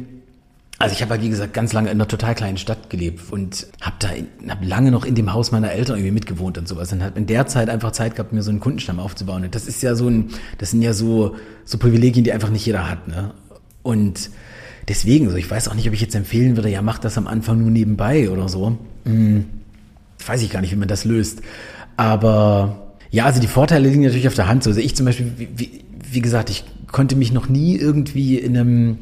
also 0.80 0.92
ich 0.92 1.02
habe 1.02 1.12
halt 1.12 1.22
wie 1.22 1.28
gesagt 1.28 1.54
ganz 1.54 1.72
lange 1.72 1.88
in 1.88 1.98
einer 1.98 2.08
total 2.08 2.34
kleinen 2.34 2.56
Stadt 2.56 2.90
gelebt 2.90 3.32
und 3.32 3.68
habe 3.80 3.96
da 4.00 4.08
hab 4.48 4.64
lange 4.64 4.90
noch 4.90 5.04
in 5.04 5.14
dem 5.14 5.32
Haus 5.32 5.52
meiner 5.52 5.70
Eltern 5.70 5.98
irgendwie 5.98 6.12
mitgewohnt 6.12 6.58
und 6.58 6.66
sowas 6.66 6.92
und 6.92 7.02
habe 7.04 7.16
in 7.16 7.26
der 7.26 7.46
Zeit 7.46 7.70
einfach 7.70 7.92
Zeit 7.92 8.16
gehabt, 8.16 8.32
mir 8.32 8.42
so 8.42 8.50
einen 8.50 8.60
Kundenstamm 8.60 8.98
aufzubauen. 8.98 9.44
Und 9.44 9.54
das 9.54 9.68
ist 9.68 9.82
ja 9.84 9.94
so 9.94 10.08
ein, 10.08 10.30
das 10.58 10.72
sind 10.72 10.82
ja 10.82 10.94
so 10.94 11.36
so 11.64 11.78
Privilegien, 11.78 12.24
die 12.24 12.32
einfach 12.32 12.50
nicht 12.50 12.66
jeder 12.66 12.88
hat, 12.88 13.06
ne? 13.06 13.32
Und 13.88 14.28
deswegen, 14.86 15.30
so, 15.30 15.36
ich 15.36 15.50
weiß 15.50 15.68
auch 15.68 15.74
nicht, 15.74 15.88
ob 15.88 15.94
ich 15.94 16.02
jetzt 16.02 16.14
empfehlen 16.14 16.56
würde, 16.56 16.68
ja, 16.68 16.82
mach 16.82 16.98
das 16.98 17.16
am 17.16 17.26
Anfang 17.26 17.58
nur 17.58 17.70
nebenbei 17.70 18.28
oder 18.28 18.50
so. 18.50 18.76
Hm, 19.06 19.46
weiß 20.26 20.42
ich 20.42 20.50
gar 20.50 20.60
nicht, 20.60 20.72
wie 20.72 20.76
man 20.76 20.88
das 20.88 21.06
löst. 21.06 21.40
Aber 21.96 22.92
ja, 23.10 23.24
also 23.24 23.40
die 23.40 23.46
Vorteile 23.46 23.88
liegen 23.88 24.02
natürlich 24.02 24.28
auf 24.28 24.34
der 24.34 24.46
Hand. 24.46 24.62
So, 24.62 24.68
also 24.68 24.80
ich 24.80 24.94
zum 24.94 25.06
Beispiel, 25.06 25.32
wie, 25.56 25.84
wie 26.12 26.20
gesagt, 26.20 26.50
ich 26.50 26.64
konnte 26.92 27.16
mich 27.16 27.32
noch 27.32 27.48
nie 27.48 27.76
irgendwie 27.76 28.36
in 28.36 28.58
einem 28.58 28.98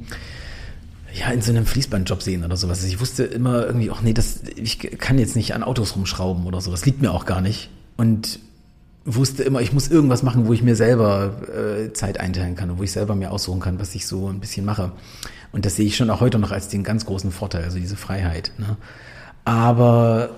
ja, 1.13 1.31
in 1.31 1.43
so 1.43 1.51
einem 1.51 1.67
Fließbandjob 1.67 2.23
sehen 2.23 2.45
oder 2.45 2.57
sowas. 2.57 2.79
Also 2.79 2.89
ich 2.89 3.01
wusste 3.01 3.25
immer 3.25 3.67
irgendwie, 3.67 3.91
ach 3.91 4.03
nee, 4.03 4.13
das, 4.13 4.43
ich 4.55 4.79
kann 4.79 5.19
jetzt 5.19 5.35
nicht 5.35 5.53
an 5.53 5.65
Autos 5.65 5.97
rumschrauben 5.97 6.47
oder 6.47 6.61
sowas. 6.61 6.87
Liegt 6.87 7.03
mir 7.03 7.11
auch 7.11 7.25
gar 7.25 7.41
nicht. 7.41 7.71
Und 7.97 8.39
wusste 9.07 9.45
immer, 9.45 9.61
ich 9.61 9.73
muss 9.73 9.89
irgendwas 9.89 10.23
machen, 10.23 10.47
wo 10.47 10.53
ich 10.53 10.63
mir 10.63 10.75
selber 10.75 11.33
äh, 11.49 11.93
Zeit 11.93 12.19
einteilen 12.21 12.57
kann 12.57 12.71
und 12.71 12.79
wo 12.79 12.83
ich 12.83 12.93
selber 12.93 13.15
mir 13.15 13.31
aussuchen 13.31 13.61
kann, 13.61 13.79
was 13.79 13.95
ich 13.95 14.07
so 14.07 14.29
ein 14.29 14.41
bisschen 14.41 14.67
mache. 14.67 14.93
Und 15.53 15.65
das 15.65 15.77
sehe 15.77 15.87
ich 15.87 15.97
schon 15.97 16.11
auch 16.11 16.21
heute 16.21 16.39
noch 16.39 16.51
als 16.51 16.69
den 16.69 16.83
ganz 16.83 17.07
großen 17.07 17.31
Vorteil, 17.31 17.63
also 17.65 17.79
diese 17.79 17.97
Freiheit. 17.97 18.53
Ne? 18.59 18.77
Aber 19.45 20.31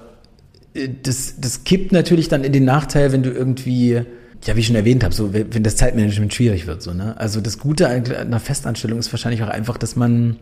äh, 0.74 0.88
das, 1.02 1.34
das 1.40 1.64
kippt 1.64 1.92
natürlich 1.92 2.28
dann 2.28 2.44
in 2.44 2.52
den 2.52 2.66
Nachteil, 2.66 3.10
wenn 3.10 3.22
du 3.22 3.30
irgendwie, 3.30 4.02
ja, 4.44 4.54
wie 4.54 4.60
ich 4.60 4.66
schon 4.66 4.76
erwähnt 4.76 5.02
habe, 5.02 5.14
so 5.14 5.32
wenn 5.32 5.62
das 5.62 5.76
Zeitmanagement 5.76 6.34
schwierig 6.34 6.66
wird. 6.66 6.82
So, 6.82 6.92
ne? 6.92 7.16
Also 7.18 7.40
das 7.40 7.58
Gute 7.58 7.88
an 7.88 8.04
einer 8.06 8.40
Festanstellung 8.40 8.98
ist 8.98 9.12
wahrscheinlich 9.12 9.42
auch 9.42 9.48
einfach, 9.48 9.78
dass 9.78 9.96
man 9.96 10.36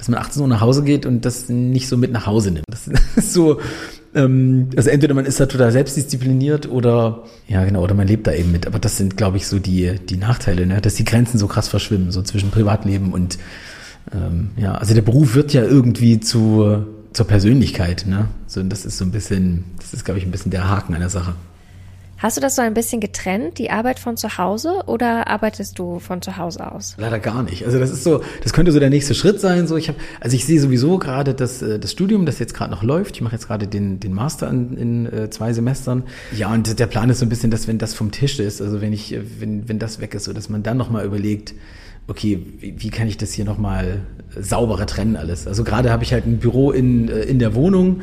dass 0.00 0.08
man 0.08 0.18
18 0.18 0.40
Uhr 0.40 0.48
nach 0.48 0.62
Hause 0.62 0.82
geht 0.82 1.04
und 1.04 1.26
das 1.26 1.50
nicht 1.50 1.86
so 1.86 1.98
mit 1.98 2.10
nach 2.10 2.24
Hause 2.24 2.52
nimmt. 2.52 2.64
Das 2.70 2.88
ist 3.16 3.34
so, 3.34 3.60
ähm, 4.14 4.70
also 4.76 4.90
entweder 4.90 5.14
man 5.14 5.26
ist 5.26 5.40
da 5.40 5.46
total 5.46 5.72
selbstdiszipliniert 5.72 6.68
oder 6.68 7.24
ja 7.46 7.64
genau, 7.64 7.82
oder 7.82 7.94
man 7.94 8.08
lebt 8.08 8.26
da 8.26 8.32
eben 8.32 8.52
mit. 8.52 8.66
Aber 8.66 8.78
das 8.78 8.96
sind, 8.96 9.16
glaube 9.16 9.36
ich, 9.36 9.46
so 9.46 9.58
die, 9.58 9.98
die 9.98 10.16
Nachteile, 10.16 10.66
ne? 10.66 10.80
dass 10.80 10.94
die 10.94 11.04
Grenzen 11.04 11.38
so 11.38 11.46
krass 11.46 11.68
verschwimmen, 11.68 12.10
so 12.10 12.22
zwischen 12.22 12.50
Privatleben 12.50 13.12
und 13.12 13.38
ähm, 14.12 14.50
ja, 14.56 14.74
also 14.74 14.94
der 14.94 15.02
Beruf 15.02 15.34
wird 15.34 15.52
ja 15.52 15.62
irgendwie 15.62 16.20
zu, 16.20 16.84
zur 17.12 17.26
Persönlichkeit, 17.26 18.06
ne? 18.06 18.28
So, 18.46 18.62
das 18.62 18.84
ist 18.84 18.98
so 18.98 19.04
ein 19.04 19.12
bisschen, 19.12 19.64
das 19.78 19.92
ist, 19.92 20.04
glaube 20.04 20.18
ich, 20.18 20.26
ein 20.26 20.30
bisschen 20.30 20.50
der 20.50 20.68
Haken 20.68 20.94
einer 20.94 21.10
Sache. 21.10 21.34
Hast 22.20 22.36
du 22.36 22.42
das 22.42 22.54
so 22.54 22.60
ein 22.60 22.74
bisschen 22.74 23.00
getrennt, 23.00 23.56
die 23.56 23.70
Arbeit 23.70 23.98
von 23.98 24.18
zu 24.18 24.36
Hause, 24.36 24.82
oder 24.84 25.26
arbeitest 25.28 25.78
du 25.78 26.00
von 26.00 26.20
zu 26.20 26.36
Hause 26.36 26.70
aus? 26.70 26.94
Leider 26.98 27.18
gar 27.18 27.42
nicht. 27.42 27.64
Also 27.64 27.78
das 27.78 27.90
ist 27.90 28.04
so, 28.04 28.22
das 28.42 28.52
könnte 28.52 28.72
so 28.72 28.78
der 28.78 28.90
nächste 28.90 29.14
Schritt 29.14 29.40
sein. 29.40 29.66
So, 29.66 29.78
ich 29.78 29.88
habe, 29.88 29.96
also 30.20 30.36
ich 30.36 30.44
sehe 30.44 30.60
sowieso 30.60 30.98
gerade 30.98 31.32
das, 31.32 31.62
äh, 31.62 31.78
das 31.78 31.92
Studium, 31.92 32.26
das 32.26 32.38
jetzt 32.38 32.52
gerade 32.52 32.70
noch 32.70 32.82
läuft. 32.82 33.16
Ich 33.16 33.22
mache 33.22 33.36
jetzt 33.36 33.46
gerade 33.46 33.66
den, 33.66 34.00
den 34.00 34.12
Master 34.12 34.50
in, 34.50 34.76
in 34.76 35.06
äh, 35.06 35.30
zwei 35.30 35.54
Semestern. 35.54 36.02
Ja, 36.36 36.52
und 36.52 36.78
der 36.78 36.86
Plan 36.86 37.08
ist 37.08 37.20
so 37.20 37.24
ein 37.24 37.30
bisschen, 37.30 37.50
dass 37.50 37.66
wenn 37.68 37.78
das 37.78 37.94
vom 37.94 38.10
Tisch 38.10 38.38
ist, 38.38 38.60
also 38.60 38.82
wenn 38.82 38.92
ich, 38.92 39.16
wenn, 39.38 39.66
wenn 39.70 39.78
das 39.78 39.98
weg 40.02 40.14
ist, 40.14 40.24
so 40.24 40.34
dass 40.34 40.50
man 40.50 40.62
dann 40.62 40.76
nochmal 40.76 41.06
überlegt, 41.06 41.54
okay, 42.06 42.38
wie, 42.60 42.90
kann 42.90 43.08
ich 43.08 43.16
das 43.16 43.32
hier 43.32 43.46
nochmal 43.46 44.02
sauberer 44.38 44.84
trennen 44.84 45.16
alles? 45.16 45.46
Also 45.46 45.64
gerade 45.64 45.90
habe 45.90 46.04
ich 46.04 46.12
halt 46.12 46.26
ein 46.26 46.38
Büro 46.38 46.70
in, 46.70 47.08
äh, 47.08 47.20
in 47.20 47.38
der 47.38 47.54
Wohnung 47.54 48.02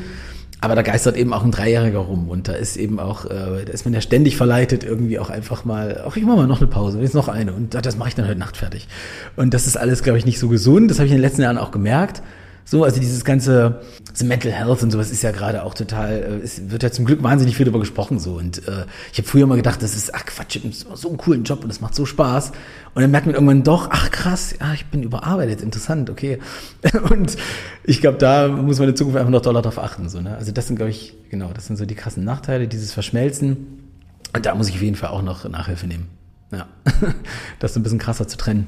aber 0.59 0.75
da 0.75 0.81
geistert 0.81 1.17
eben 1.17 1.33
auch 1.33 1.43
ein 1.43 1.51
Dreijähriger 1.51 1.99
rum 1.99 2.29
und 2.29 2.47
da 2.47 2.53
ist 2.53 2.77
eben 2.77 2.99
auch, 2.99 3.25
äh, 3.25 3.65
da 3.65 3.71
ist 3.71 3.85
man 3.85 3.93
ja 3.93 4.01
ständig 4.01 4.37
verleitet, 4.37 4.83
irgendwie 4.83 5.19
auch 5.19 5.29
einfach 5.29 5.65
mal, 5.65 6.03
ach, 6.07 6.17
ich 6.17 6.23
mache 6.23 6.37
mal 6.37 6.47
noch 6.47 6.61
eine 6.61 6.67
Pause, 6.67 6.99
jetzt 6.99 7.13
noch 7.13 7.27
eine 7.27 7.53
und 7.53 7.73
das 7.73 7.97
mache 7.97 8.09
ich 8.09 8.15
dann 8.15 8.27
heute 8.27 8.39
Nacht 8.39 8.57
fertig. 8.57 8.87
Und 9.35 9.53
das 9.53 9.67
ist 9.67 9.77
alles, 9.77 10.01
glaube 10.01 10.17
ich, 10.17 10.25
nicht 10.25 10.39
so 10.39 10.47
gesund. 10.47 10.89
Das 10.89 10.97
habe 10.97 11.05
ich 11.05 11.11
in 11.11 11.17
den 11.17 11.21
letzten 11.21 11.43
Jahren 11.43 11.59
auch 11.59 11.71
gemerkt. 11.71 12.23
So, 12.69 12.83
also 12.83 12.99
dieses 12.99 13.23
ganze 13.23 13.79
so 14.13 14.25
Mental 14.25 14.51
Health 14.51 14.83
und 14.83 14.91
sowas 14.91 15.09
ist 15.09 15.21
ja 15.21 15.31
gerade 15.31 15.63
auch 15.63 15.73
total, 15.73 16.11
äh, 16.11 16.43
es 16.43 16.69
wird 16.69 16.83
ja 16.83 16.91
zum 16.91 17.05
Glück 17.05 17.23
wahnsinnig 17.23 17.55
viel 17.55 17.65
darüber 17.65 17.79
gesprochen 17.79 18.19
so. 18.19 18.33
Und 18.33 18.67
äh, 18.67 18.83
ich 19.13 19.19
habe 19.19 19.27
früher 19.27 19.47
mal 19.47 19.55
gedacht, 19.55 19.81
das 19.81 19.95
ist, 19.95 20.13
ach 20.13 20.25
Quatsch, 20.25 20.57
ich 20.57 20.85
habe 20.85 20.97
so 20.97 21.07
einen 21.07 21.17
coolen 21.17 21.45
Job 21.45 21.61
und 21.61 21.69
das 21.69 21.79
macht 21.79 21.95
so 21.95 22.05
Spaß. 22.05 22.51
Und 22.93 23.01
dann 23.01 23.09
merkt 23.09 23.25
man 23.25 23.35
irgendwann 23.35 23.63
doch, 23.63 23.87
ach 23.89 24.11
krass, 24.11 24.53
ja, 24.59 24.73
ich 24.73 24.85
bin 24.87 25.01
überarbeitet, 25.01 25.61
interessant, 25.61 26.09
okay. 26.09 26.39
Und 27.09 27.37
ich 27.85 28.01
glaube, 28.01 28.17
da 28.17 28.49
muss 28.49 28.79
man 28.79 28.89
in 28.89 28.97
Zukunft 28.97 29.17
einfach 29.17 29.31
noch 29.31 29.41
doller 29.41 29.61
drauf 29.61 29.79
achten. 29.79 30.09
So, 30.09 30.19
ne? 30.19 30.35
Also 30.35 30.51
das 30.51 30.67
sind, 30.67 30.75
glaube 30.75 30.89
ich, 30.89 31.15
genau, 31.29 31.51
das 31.53 31.67
sind 31.67 31.77
so 31.77 31.85
die 31.85 31.95
krassen 31.95 32.25
Nachteile, 32.25 32.67
dieses 32.67 32.91
Verschmelzen. 32.91 33.93
Und 34.35 34.45
da 34.45 34.55
muss 34.55 34.67
ich 34.67 34.75
auf 34.75 34.81
jeden 34.81 34.97
Fall 34.97 35.11
auch 35.11 35.21
noch 35.21 35.47
Nachhilfe 35.47 35.87
nehmen. 35.87 36.09
Ja, 36.51 36.67
das 37.59 37.71
ist 37.71 37.77
ein 37.77 37.83
bisschen 37.83 37.99
krasser 37.99 38.27
zu 38.27 38.35
trennen. 38.35 38.67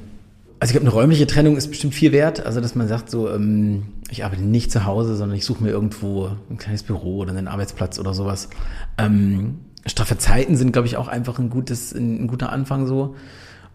Also 0.60 0.72
ich 0.72 0.78
glaube, 0.78 0.86
eine 0.86 0.94
räumliche 0.94 1.26
Trennung 1.26 1.56
ist 1.56 1.68
bestimmt 1.68 1.94
viel 1.94 2.12
wert. 2.12 2.44
Also 2.44 2.60
dass 2.60 2.74
man 2.74 2.86
sagt, 2.86 3.10
so, 3.10 3.30
ähm, 3.30 3.84
ich 4.10 4.24
arbeite 4.24 4.42
nicht 4.42 4.70
zu 4.70 4.84
Hause, 4.84 5.16
sondern 5.16 5.36
ich 5.36 5.44
suche 5.44 5.64
mir 5.64 5.70
irgendwo 5.70 6.30
ein 6.50 6.58
kleines 6.58 6.82
Büro 6.82 7.18
oder 7.18 7.30
einen 7.30 7.48
Arbeitsplatz 7.48 7.98
oder 7.98 8.12
sowas. 8.12 8.50
Ähm, 8.98 9.60
straffe 9.86 10.18
Zeiten 10.18 10.56
sind, 10.56 10.72
glaube 10.72 10.86
ich, 10.86 10.98
auch 10.98 11.08
einfach 11.08 11.38
ein 11.38 11.48
gutes, 11.48 11.92
ein, 11.92 12.24
ein 12.24 12.26
guter 12.28 12.52
Anfang 12.52 12.86
so. 12.86 13.16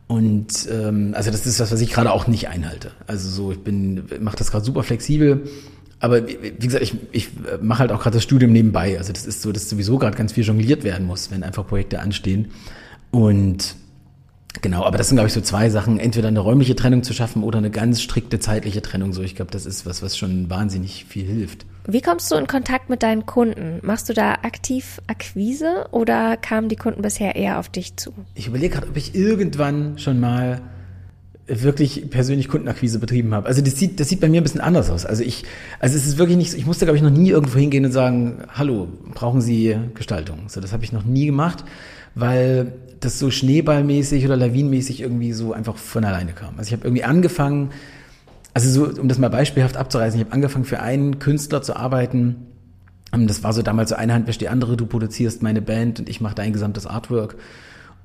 Und 0.07 0.69
ähm, 0.71 1.13
also 1.15 1.31
das 1.31 1.47
ist 1.47 1.59
das, 1.59 1.71
was 1.71 1.81
ich 1.81 1.91
gerade 1.91 2.11
auch 2.11 2.27
nicht 2.27 2.49
einhalte. 2.49 2.91
Also 3.07 3.29
so, 3.29 3.51
ich 3.51 3.63
bin, 3.63 4.03
mache 4.19 4.37
das 4.37 4.51
gerade 4.51 4.63
super 4.63 4.83
flexibel. 4.83 5.45
Aber 5.99 6.27
wie, 6.27 6.51
gesagt, 6.59 6.83
ich, 6.83 6.95
ich 7.11 7.29
mache 7.61 7.79
halt 7.79 7.91
auch 7.91 8.01
gerade 8.01 8.17
das 8.17 8.23
Studium 8.23 8.51
nebenbei. 8.51 8.99
Also 8.99 9.11
das 9.11 9.25
ist 9.25 9.41
so, 9.41 9.51
dass 9.51 9.67
sowieso 9.69 9.97
gerade 9.97 10.15
ganz 10.15 10.33
viel 10.33 10.43
jongliert 10.43 10.83
werden 10.83 11.07
muss, 11.07 11.31
wenn 11.31 11.41
einfach 11.41 11.65
Projekte 11.65 11.99
anstehen. 11.99 12.49
Und 13.09 13.75
Genau, 14.61 14.83
aber 14.83 14.97
das 14.97 15.09
sind, 15.09 15.17
glaube 15.17 15.27
ich, 15.27 15.33
so 15.33 15.41
zwei 15.41 15.69
Sachen. 15.69 15.99
Entweder 15.99 16.27
eine 16.27 16.39
räumliche 16.39 16.75
Trennung 16.75 17.03
zu 17.03 17.13
schaffen 17.13 17.43
oder 17.43 17.57
eine 17.57 17.71
ganz 17.71 18.01
strikte 18.01 18.39
zeitliche 18.39 18.81
Trennung. 18.81 19.13
So, 19.13 19.21
ich 19.21 19.35
glaube, 19.35 19.51
das 19.51 19.65
ist 19.65 19.85
was, 19.85 20.01
was 20.01 20.17
schon 20.17 20.49
wahnsinnig 20.49 21.05
viel 21.05 21.25
hilft. 21.25 21.65
Wie 21.87 22.01
kommst 22.01 22.31
du 22.31 22.35
in 22.35 22.47
Kontakt 22.47 22.89
mit 22.89 23.03
deinen 23.03 23.25
Kunden? 23.25 23.79
Machst 23.83 24.09
du 24.09 24.13
da 24.13 24.33
aktiv 24.41 25.01
Akquise 25.07 25.85
oder 25.91 26.35
kamen 26.37 26.67
die 26.67 26.75
Kunden 26.75 27.01
bisher 27.01 27.35
eher 27.35 27.59
auf 27.59 27.69
dich 27.69 27.95
zu? 27.95 28.11
Ich 28.33 28.47
überlege 28.47 28.73
gerade, 28.73 28.87
ob 28.87 28.97
ich 28.97 29.13
irgendwann 29.13 29.99
schon 29.99 30.19
mal 30.19 30.61
wirklich 31.47 32.09
persönlich 32.09 32.47
Kundenakquise 32.47 32.97
betrieben 32.97 33.35
habe. 33.35 33.47
Also 33.47 33.61
das 33.61 33.77
sieht, 33.77 33.99
das 33.99 34.09
sieht 34.09 34.19
bei 34.19 34.29
mir 34.29 34.41
ein 34.41 34.43
bisschen 34.43 34.61
anders 34.61 34.89
aus. 34.89 35.05
Also 35.05 35.23
ich, 35.23 35.43
also 35.79 35.95
es 35.95 36.07
ist 36.07 36.17
wirklich 36.17 36.37
nicht 36.37 36.51
so, 36.51 36.57
ich 36.57 36.65
musste, 36.65 36.85
glaube 36.85 36.97
ich, 36.97 37.03
noch 37.03 37.11
nie 37.11 37.29
irgendwo 37.29 37.59
hingehen 37.59 37.85
und 37.85 37.91
sagen, 37.91 38.39
hallo, 38.51 38.87
brauchen 39.13 39.41
Sie 39.41 39.77
Gestaltung? 39.93 40.45
So, 40.47 40.59
das 40.59 40.73
habe 40.73 40.83
ich 40.83 40.91
noch 40.91 41.03
nie 41.03 41.27
gemacht, 41.27 41.63
weil 42.15 42.73
das 43.05 43.19
so 43.19 43.31
schneeballmäßig 43.31 44.25
oder 44.25 44.35
lawinenmäßig 44.35 45.01
irgendwie 45.01 45.31
so 45.31 45.53
einfach 45.53 45.77
von 45.77 46.03
alleine 46.03 46.33
kam. 46.33 46.55
Also 46.57 46.69
ich 46.69 46.73
habe 46.73 46.85
irgendwie 46.85 47.03
angefangen, 47.03 47.71
also 48.53 48.69
so, 48.69 49.01
um 49.01 49.07
das 49.07 49.17
mal 49.17 49.29
beispielhaft 49.29 49.77
abzureißen, 49.77 50.19
ich 50.19 50.25
habe 50.25 50.33
angefangen 50.33 50.65
für 50.65 50.79
einen 50.79 51.19
Künstler 51.19 51.61
zu 51.61 51.75
arbeiten. 51.75 52.47
Ähm, 53.13 53.27
das 53.27 53.43
war 53.43 53.53
so 53.53 53.61
damals 53.61 53.89
so 53.89 53.95
eine 53.95 54.13
Hand 54.13 54.27
wäscht 54.27 54.41
die 54.41 54.49
andere, 54.49 54.77
du 54.77 54.85
produzierst 54.85 55.43
meine 55.43 55.61
Band 55.61 55.99
und 55.99 56.09
ich 56.09 56.21
mache 56.21 56.35
dein 56.35 56.53
gesamtes 56.53 56.85
Artwork. 56.85 57.37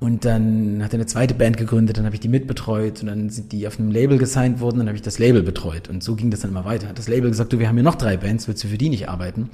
Und 0.01 0.25
dann 0.25 0.83
hat 0.83 0.93
er 0.93 0.99
eine 0.99 1.07
zweite 1.07 1.35
Band 1.35 1.59
gegründet, 1.59 1.99
dann 1.99 2.07
habe 2.07 2.15
ich 2.15 2.21
die 2.21 2.29
mitbetreut 2.29 3.03
und 3.03 3.09
dann 3.09 3.29
sind 3.29 3.53
die 3.53 3.67
auf 3.67 3.79
einem 3.79 3.91
Label 3.91 4.17
gesigned 4.17 4.59
worden, 4.61 4.79
dann 4.79 4.87
habe 4.87 4.97
ich 4.97 5.03
das 5.03 5.19
Label 5.19 5.43
betreut. 5.43 5.91
Und 5.91 6.03
so 6.03 6.17
ging 6.17 6.31
das 6.31 6.41
dann 6.41 6.53
immer 6.53 6.65
weiter. 6.65 6.89
Hat 6.89 6.99
das 6.99 7.07
Label 7.07 7.29
gesagt, 7.29 7.53
du, 7.53 7.59
wir 7.59 7.69
haben 7.69 7.77
hier 7.77 7.85
noch 7.85 7.97
drei 7.97 8.17
Bands, 8.17 8.49
willst 8.49 8.65
du 8.65 8.69
für 8.69 8.79
die 8.79 8.89
nicht 8.89 9.11
arbeiten? 9.11 9.51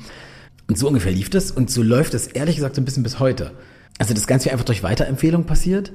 Und 0.68 0.78
so 0.78 0.86
ungefähr 0.86 1.12
lief 1.12 1.30
das 1.30 1.50
und 1.50 1.68
so 1.68 1.82
läuft 1.82 2.14
es 2.14 2.28
ehrlich 2.28 2.56
gesagt 2.56 2.76
so 2.76 2.80
ein 2.80 2.84
bisschen 2.84 3.02
bis 3.02 3.18
heute. 3.18 3.52
Also 3.98 4.14
das 4.14 4.26
Ganze 4.26 4.52
einfach 4.52 4.64
durch 4.64 4.82
Weiterempfehlung 4.82 5.44
passiert. 5.44 5.92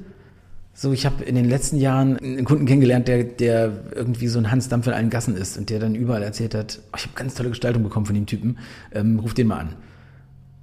So, 0.74 0.92
ich 0.92 1.04
habe 1.04 1.22
in 1.24 1.34
den 1.34 1.48
letzten 1.48 1.76
Jahren 1.76 2.16
einen 2.16 2.44
Kunden 2.44 2.64
kennengelernt, 2.64 3.06
der, 3.06 3.24
der 3.24 3.72
irgendwie 3.94 4.28
so 4.28 4.38
ein 4.38 4.50
Hans 4.50 4.68
Dampf 4.68 4.86
in 4.86 4.94
allen 4.94 5.10
Gassen 5.10 5.36
ist 5.36 5.58
und 5.58 5.68
der 5.68 5.78
dann 5.78 5.94
überall 5.94 6.22
erzählt 6.22 6.54
hat, 6.54 6.80
oh, 6.92 6.96
ich 6.96 7.02
habe 7.02 7.14
ganz 7.14 7.34
tolle 7.34 7.50
Gestaltung 7.50 7.82
bekommen 7.82 8.06
von 8.06 8.14
dem 8.14 8.26
Typen, 8.26 8.58
ähm, 8.92 9.18
ruf 9.18 9.34
den 9.34 9.48
mal 9.48 9.58
an. 9.58 9.74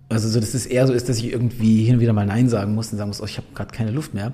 Also 0.09 0.27
so, 0.27 0.39
dass 0.39 0.55
es 0.55 0.65
eher 0.65 0.87
so 0.87 0.93
ist, 0.93 1.07
dass 1.07 1.19
ich 1.19 1.31
irgendwie 1.31 1.83
hin 1.83 1.95
und 1.95 2.01
wieder 2.01 2.13
mal 2.13 2.25
Nein 2.25 2.49
sagen 2.49 2.73
muss 2.73 2.91
und 2.91 2.97
sagen 2.97 3.09
muss, 3.09 3.21
oh, 3.21 3.25
ich 3.25 3.37
habe 3.37 3.47
gerade 3.53 3.71
keine 3.71 3.91
Luft 3.91 4.15
mehr. 4.15 4.33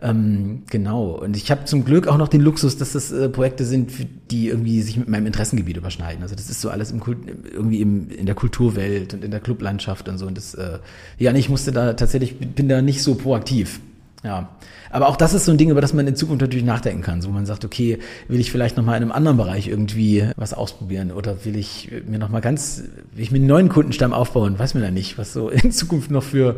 Ähm, 0.00 0.62
genau. 0.70 1.10
Und 1.10 1.36
ich 1.36 1.50
habe 1.50 1.64
zum 1.64 1.84
Glück 1.84 2.06
auch 2.06 2.18
noch 2.18 2.28
den 2.28 2.40
Luxus, 2.40 2.76
dass 2.76 2.92
das 2.92 3.10
äh, 3.10 3.28
Projekte 3.28 3.64
sind, 3.64 3.90
die 4.30 4.48
irgendwie 4.48 4.80
sich 4.82 4.96
mit 4.96 5.08
meinem 5.08 5.26
Interessengebiet 5.26 5.76
überschneiden. 5.76 6.22
Also 6.22 6.36
das 6.36 6.48
ist 6.48 6.60
so 6.60 6.70
alles 6.70 6.92
im 6.92 7.00
Kult, 7.00 7.18
irgendwie 7.52 7.80
im, 7.80 8.08
in 8.10 8.26
der 8.26 8.36
Kulturwelt 8.36 9.14
und 9.14 9.24
in 9.24 9.30
der 9.30 9.40
Clublandschaft 9.40 10.08
und 10.08 10.18
so. 10.18 10.26
Und 10.26 10.36
das, 10.36 10.54
äh, 10.54 10.78
ja, 11.18 11.32
ich 11.34 11.48
musste 11.48 11.72
da 11.72 11.94
tatsächlich, 11.94 12.38
bin 12.38 12.68
da 12.68 12.80
nicht 12.80 13.02
so 13.02 13.16
proaktiv. 13.16 13.80
Ja, 14.24 14.50
aber 14.90 15.08
auch 15.08 15.16
das 15.16 15.32
ist 15.32 15.44
so 15.44 15.52
ein 15.52 15.58
Ding, 15.58 15.70
über 15.70 15.80
das 15.80 15.92
man 15.92 16.06
in 16.06 16.16
Zukunft 16.16 16.40
natürlich 16.40 16.64
nachdenken 16.64 17.02
kann, 17.02 17.22
so 17.22 17.30
man 17.30 17.46
sagt, 17.46 17.64
okay, 17.64 17.98
will 18.26 18.40
ich 18.40 18.50
vielleicht 18.50 18.76
nochmal 18.76 18.96
in 18.96 19.02
einem 19.02 19.12
anderen 19.12 19.36
Bereich 19.36 19.68
irgendwie 19.68 20.28
was 20.36 20.54
ausprobieren 20.54 21.12
oder 21.12 21.44
will 21.44 21.56
ich 21.56 21.92
mir 22.06 22.18
nochmal 22.18 22.40
ganz, 22.40 22.82
will 23.14 23.22
ich 23.22 23.30
mir 23.30 23.38
einen 23.38 23.46
neuen 23.46 23.68
Kundenstamm 23.68 24.12
aufbauen, 24.12 24.58
weiß 24.58 24.74
man 24.74 24.82
ja 24.82 24.90
nicht, 24.90 25.18
was 25.18 25.32
so 25.32 25.48
in 25.50 25.70
Zukunft 25.70 26.10
noch 26.10 26.24
für, 26.24 26.56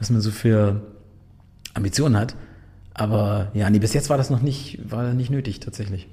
was 0.00 0.10
man 0.10 0.20
so 0.20 0.32
für 0.32 0.82
Ambitionen 1.74 2.16
hat. 2.16 2.34
Aber 2.98 3.50
ja, 3.52 3.68
nee, 3.68 3.78
bis 3.78 3.92
jetzt 3.92 4.08
war 4.08 4.16
das 4.16 4.30
noch 4.30 4.40
nicht, 4.40 4.78
war 4.90 5.12
nicht 5.12 5.30
nötig 5.30 5.60
tatsächlich. 5.60 6.08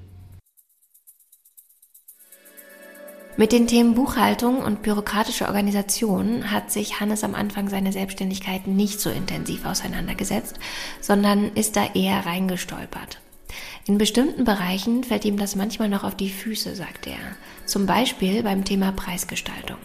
Mit 3.36 3.50
den 3.50 3.66
Themen 3.66 3.94
Buchhaltung 3.94 4.58
und 4.58 4.82
bürokratische 4.82 5.46
Organisation 5.46 6.52
hat 6.52 6.70
sich 6.70 7.00
Hannes 7.00 7.24
am 7.24 7.34
Anfang 7.34 7.68
seiner 7.68 7.90
Selbstständigkeit 7.90 8.68
nicht 8.68 9.00
so 9.00 9.10
intensiv 9.10 9.64
auseinandergesetzt, 9.64 10.60
sondern 11.00 11.50
ist 11.54 11.74
da 11.74 11.84
eher 11.94 12.26
reingestolpert. 12.26 13.18
In 13.86 13.98
bestimmten 13.98 14.44
Bereichen 14.44 15.04
fällt 15.04 15.24
ihm 15.24 15.38
das 15.38 15.56
manchmal 15.56 15.88
noch 15.88 16.04
auf 16.04 16.14
die 16.14 16.30
Füße, 16.30 16.76
sagt 16.76 17.06
er. 17.06 17.18
Zum 17.64 17.86
Beispiel 17.86 18.42
beim 18.42 18.64
Thema 18.64 18.92
Preisgestaltung. 18.92 19.78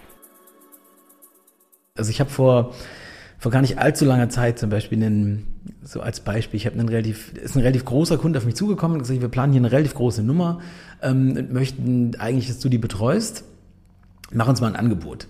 Also 1.96 2.12
ich 2.12 2.20
habe 2.20 2.30
vor 2.30 2.76
vor 3.40 3.52
gar 3.52 3.62
nicht 3.62 3.80
allzu 3.80 4.04
langer 4.04 4.30
Zeit 4.30 4.60
zum 4.60 4.70
Beispiel 4.70 5.02
einen, 5.02 5.48
so 5.82 6.02
als 6.02 6.20
Beispiel, 6.20 6.58
ich 6.58 6.66
habe 6.66 6.78
einen 6.78 6.90
relativ, 6.90 7.34
ist 7.34 7.56
ein 7.56 7.62
relativ 7.62 7.86
großer 7.86 8.18
Kunde 8.18 8.38
auf 8.38 8.46
mich 8.46 8.56
zugekommen 8.56 8.96
und 8.98 9.00
gesagt, 9.00 9.22
wir 9.22 9.30
planen 9.30 9.54
hier 9.54 9.62
eine 9.62 9.72
relativ 9.72 9.94
große 9.94 10.22
Nummer 10.22 10.60
ähm, 11.02 11.36
und 11.38 11.54
möchten 11.54 12.16
eigentlich, 12.20 12.48
dass 12.48 12.60
du 12.60 12.68
die 12.68 12.78
betreust. 12.78 13.46
Mach 14.32 14.50
uns 14.50 14.60
mal 14.60 14.68
ein 14.68 14.76
Angebot. 14.76 15.28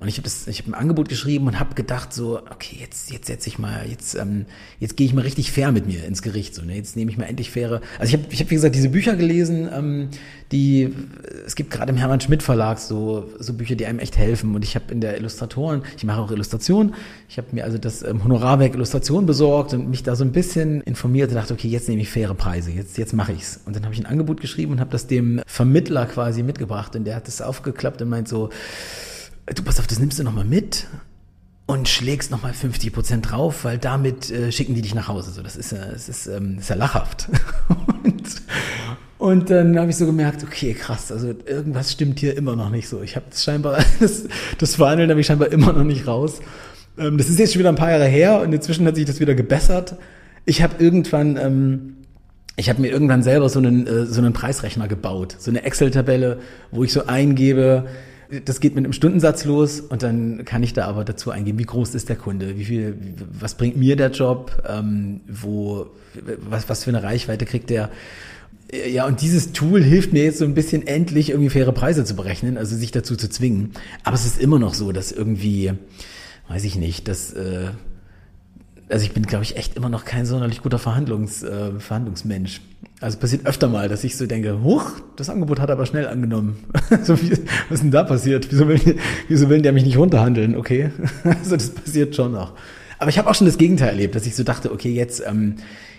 Und 0.00 0.08
ich 0.08 0.18
habe 0.18 0.28
habe 0.28 0.70
ein 0.70 0.74
Angebot 0.74 1.08
geschrieben 1.08 1.46
und 1.46 1.60
habe 1.60 1.74
gedacht 1.74 2.12
so, 2.12 2.38
okay, 2.50 2.76
jetzt 2.80 3.12
jetzt 3.12 3.26
setze 3.26 3.48
ich 3.48 3.58
mal, 3.58 3.86
jetzt 3.88 4.14
ähm, 4.14 4.46
jetzt 4.80 4.96
gehe 4.96 5.06
ich 5.06 5.14
mal 5.14 5.22
richtig 5.22 5.52
fair 5.52 5.72
mit 5.72 5.86
mir 5.86 6.04
ins 6.04 6.22
Gericht 6.22 6.54
so, 6.54 6.62
ne? 6.62 6.76
Jetzt 6.76 6.96
nehme 6.96 7.10
ich 7.10 7.16
mal 7.16 7.24
endlich 7.24 7.50
faire. 7.50 7.80
Also 7.98 8.14
ich 8.14 8.20
habe 8.20 8.32
ich 8.32 8.40
habe 8.40 8.50
wie 8.50 8.54
gesagt 8.54 8.74
diese 8.74 8.88
Bücher 8.88 9.16
gelesen, 9.16 9.68
ähm, 9.72 10.08
die 10.52 10.92
es 11.46 11.54
gibt 11.54 11.70
gerade 11.70 11.90
im 11.90 11.96
Hermann 11.96 12.20
Schmidt 12.20 12.42
Verlag 12.42 12.78
so 12.78 13.28
so 13.38 13.54
Bücher, 13.54 13.76
die 13.76 13.86
einem 13.86 13.98
echt 13.98 14.18
helfen 14.18 14.54
und 14.54 14.64
ich 14.64 14.74
habe 14.74 14.92
in 14.92 15.00
der 15.00 15.16
Illustratoren, 15.16 15.82
ich 15.96 16.04
mache 16.04 16.20
auch 16.20 16.30
Illustration, 16.30 16.94
ich 17.28 17.38
habe 17.38 17.48
mir 17.52 17.64
also 17.64 17.78
das 17.78 18.02
ähm, 18.02 18.24
Honorarwerk 18.24 18.74
Illustration 18.74 19.26
besorgt 19.26 19.74
und 19.74 19.88
mich 19.88 20.02
da 20.02 20.16
so 20.16 20.24
ein 20.24 20.32
bisschen 20.32 20.80
informiert 20.82 21.30
und 21.30 21.36
dachte, 21.36 21.54
okay, 21.54 21.68
jetzt 21.68 21.88
nehme 21.88 22.02
ich 22.02 22.10
faire 22.10 22.34
Preise, 22.34 22.72
jetzt 22.72 22.98
jetzt 22.98 23.12
mache 23.12 23.32
ich's. 23.32 23.60
Und 23.64 23.76
dann 23.76 23.84
habe 23.84 23.94
ich 23.94 24.00
ein 24.00 24.06
Angebot 24.06 24.40
geschrieben 24.40 24.72
und 24.72 24.80
habe 24.80 24.90
das 24.90 25.06
dem 25.06 25.40
Vermittler 25.46 26.06
quasi 26.06 26.42
mitgebracht 26.42 26.96
und 26.96 27.04
der 27.04 27.16
hat 27.16 27.28
das 27.28 27.40
aufgeklappt 27.40 28.02
und 28.02 28.08
meint 28.08 28.28
so 28.28 28.50
du 29.46 29.62
pass 29.62 29.78
auf, 29.78 29.86
das 29.86 29.98
nimmst 29.98 30.18
du 30.18 30.22
nochmal 30.22 30.44
mit 30.44 30.86
und 31.66 31.88
schlägst 31.88 32.30
nochmal 32.30 32.52
50 32.52 32.92
Prozent 32.92 33.30
drauf, 33.30 33.64
weil 33.64 33.78
damit 33.78 34.30
äh, 34.30 34.52
schicken 34.52 34.74
die 34.74 34.82
dich 34.82 34.94
nach 34.94 35.08
Hause. 35.08 35.30
So, 35.30 35.42
das 35.42 35.56
ist 35.56 35.72
ja, 35.72 35.86
das 35.86 36.08
ist, 36.08 36.26
ähm, 36.26 36.58
ist 36.58 36.68
ja 36.68 36.76
lachhaft. 36.76 37.28
und, 38.04 38.42
und 39.18 39.50
dann 39.50 39.78
habe 39.78 39.90
ich 39.90 39.96
so 39.96 40.04
gemerkt, 40.06 40.42
okay, 40.42 40.74
krass, 40.74 41.10
also 41.10 41.28
irgendwas 41.28 41.92
stimmt 41.92 42.20
hier 42.20 42.36
immer 42.36 42.54
noch 42.54 42.70
nicht 42.70 42.88
so. 42.88 43.02
Ich 43.02 43.16
habe 43.16 43.26
das 43.30 43.42
scheinbar, 43.44 43.78
das, 44.00 44.24
das 44.58 44.76
Verhandeln 44.76 45.10
habe 45.10 45.20
ich 45.20 45.26
scheinbar 45.26 45.50
immer 45.52 45.72
noch 45.72 45.84
nicht 45.84 46.06
raus. 46.06 46.40
Ähm, 46.98 47.16
das 47.16 47.28
ist 47.28 47.38
jetzt 47.38 47.52
schon 47.54 47.60
wieder 47.60 47.70
ein 47.70 47.76
paar 47.76 47.90
Jahre 47.90 48.06
her 48.06 48.40
und 48.40 48.52
inzwischen 48.52 48.86
hat 48.86 48.96
sich 48.96 49.06
das 49.06 49.20
wieder 49.20 49.34
gebessert. 49.34 49.96
Ich 50.44 50.62
habe 50.62 50.82
irgendwann, 50.84 51.38
ähm, 51.38 51.96
ich 52.56 52.68
habe 52.68 52.82
mir 52.82 52.88
irgendwann 52.88 53.22
selber 53.22 53.48
so 53.48 53.58
einen, 53.58 53.86
äh, 53.86 54.04
so 54.04 54.20
einen 54.20 54.34
Preisrechner 54.34 54.86
gebaut, 54.86 55.36
so 55.38 55.50
eine 55.50 55.62
Excel-Tabelle, 55.62 56.40
wo 56.70 56.84
ich 56.84 56.92
so 56.92 57.06
eingebe, 57.06 57.86
das 58.44 58.60
geht 58.60 58.74
mit 58.74 58.84
einem 58.84 58.92
Stundensatz 58.92 59.44
los 59.44 59.80
und 59.80 60.02
dann 60.02 60.44
kann 60.44 60.62
ich 60.62 60.72
da 60.72 60.86
aber 60.86 61.04
dazu 61.04 61.30
eingeben, 61.30 61.58
wie 61.58 61.64
groß 61.64 61.94
ist 61.94 62.08
der 62.08 62.16
Kunde, 62.16 62.56
wie 62.56 62.64
viel, 62.64 62.96
was 63.38 63.56
bringt 63.56 63.76
mir 63.76 63.96
der 63.96 64.10
Job, 64.10 64.62
ähm, 64.68 65.20
wo, 65.28 65.86
was, 66.48 66.68
was 66.68 66.84
für 66.84 66.90
eine 66.90 67.02
Reichweite 67.02 67.44
kriegt 67.44 67.70
der. 67.70 67.90
Ja, 68.88 69.06
und 69.06 69.20
dieses 69.20 69.52
Tool 69.52 69.82
hilft 69.82 70.12
mir 70.12 70.24
jetzt 70.24 70.38
so 70.38 70.44
ein 70.44 70.54
bisschen 70.54 70.86
endlich 70.86 71.30
irgendwie 71.30 71.50
faire 71.50 71.72
Preise 71.72 72.04
zu 72.04 72.16
berechnen, 72.16 72.56
also 72.56 72.76
sich 72.76 72.90
dazu 72.90 73.14
zu 73.14 73.28
zwingen. 73.28 73.72
Aber 74.02 74.14
es 74.16 74.24
ist 74.24 74.40
immer 74.40 74.58
noch 74.58 74.74
so, 74.74 74.90
dass 74.90 75.12
irgendwie, 75.12 75.72
weiß 76.48 76.64
ich 76.64 76.76
nicht, 76.76 77.06
dass 77.06 77.32
äh, 77.34 77.68
also 78.88 79.04
ich 79.04 79.12
bin, 79.12 79.24
glaube 79.24 79.44
ich, 79.44 79.56
echt 79.56 79.76
immer 79.76 79.88
noch 79.88 80.04
kein 80.04 80.26
sonderlich 80.26 80.62
guter 80.62 80.78
Verhandlungs, 80.78 81.42
äh, 81.42 81.78
Verhandlungsmensch. 81.78 82.60
Also 83.00 83.18
passiert 83.18 83.46
öfter 83.46 83.68
mal, 83.68 83.88
dass 83.88 84.04
ich 84.04 84.16
so 84.16 84.26
denke, 84.26 84.62
huch, 84.62 84.92
das 85.16 85.28
Angebot 85.28 85.60
hat 85.60 85.68
er 85.68 85.74
aber 85.74 85.86
schnell 85.86 86.06
angenommen. 86.06 86.64
so 87.02 87.20
wie, 87.20 87.30
was 87.30 87.70
ist 87.70 87.82
denn 87.82 87.90
da 87.90 88.02
passiert? 88.02 88.50
Wieso 88.50 88.68
will, 88.68 88.96
wieso 89.28 89.48
will 89.48 89.62
der 89.62 89.72
mich 89.72 89.84
nicht 89.84 89.98
runterhandeln? 89.98 90.56
Okay, 90.56 90.90
also 91.24 91.56
das 91.56 91.70
passiert 91.70 92.14
schon 92.14 92.32
noch. 92.32 92.52
Aber 93.04 93.10
ich 93.10 93.18
habe 93.18 93.28
auch 93.28 93.34
schon 93.34 93.46
das 93.46 93.58
Gegenteil 93.58 93.90
erlebt, 93.90 94.14
dass 94.14 94.24
ich 94.24 94.34
so 94.34 94.44
dachte, 94.44 94.72
okay, 94.72 94.90
jetzt 94.90 95.22
ähm, 95.26 95.56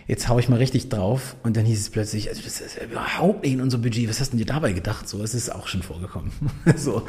jetzt 0.08 0.28
hau 0.28 0.40
ich 0.40 0.50
mal 0.50 0.58
richtig 0.58 0.90
drauf. 0.90 1.36
Und 1.44 1.56
dann 1.56 1.66
hieß 1.66 1.80
es 1.80 1.90
plötzlich, 1.92 2.30
also 2.30 2.42
das 2.44 2.62
ist 2.62 2.80
überhaupt 2.82 3.44
nicht 3.44 3.54
in 3.54 3.62
unser 3.62 3.78
Budget. 3.78 4.10
Was 4.10 4.20
hast 4.20 4.34
du 4.34 4.38
dir 4.38 4.46
dabei 4.48 4.74
gedacht? 4.74 5.08
So, 5.08 5.22
es 5.22 5.36
ist 5.36 5.54
auch 5.54 5.68
schon 5.68 5.84
vorgekommen. 5.84 6.32
so, 6.76 7.04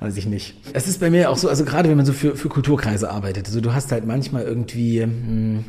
weiß 0.00 0.18
ich 0.18 0.26
nicht. 0.26 0.54
Es 0.74 0.86
ist 0.86 1.00
bei 1.00 1.08
mir 1.08 1.30
auch 1.30 1.38
so, 1.38 1.48
also 1.48 1.64
gerade 1.64 1.88
wenn 1.88 1.96
man 1.96 2.04
so 2.04 2.12
für, 2.12 2.36
für 2.36 2.50
Kulturkreise 2.50 3.10
arbeitet, 3.10 3.46
also 3.46 3.62
du 3.62 3.72
hast 3.72 3.90
halt 3.90 4.06
manchmal 4.06 4.42
irgendwie, 4.42 5.00
hm, 5.00 5.64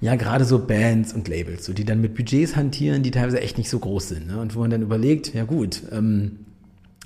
ja, 0.00 0.16
gerade 0.16 0.44
so 0.44 0.58
Bands 0.58 1.12
und 1.12 1.28
Labels, 1.28 1.64
so, 1.64 1.72
die 1.72 1.84
dann 1.84 2.00
mit 2.00 2.16
Budgets 2.16 2.56
hantieren, 2.56 3.04
die 3.04 3.12
teilweise 3.12 3.40
echt 3.40 3.58
nicht 3.58 3.70
so 3.70 3.78
groß 3.78 4.08
sind. 4.08 4.26
Ne? 4.26 4.40
Und 4.40 4.56
wo 4.56 4.60
man 4.60 4.70
dann 4.70 4.82
überlegt, 4.82 5.34
ja 5.34 5.44
gut, 5.44 5.82
ähm, 5.92 6.40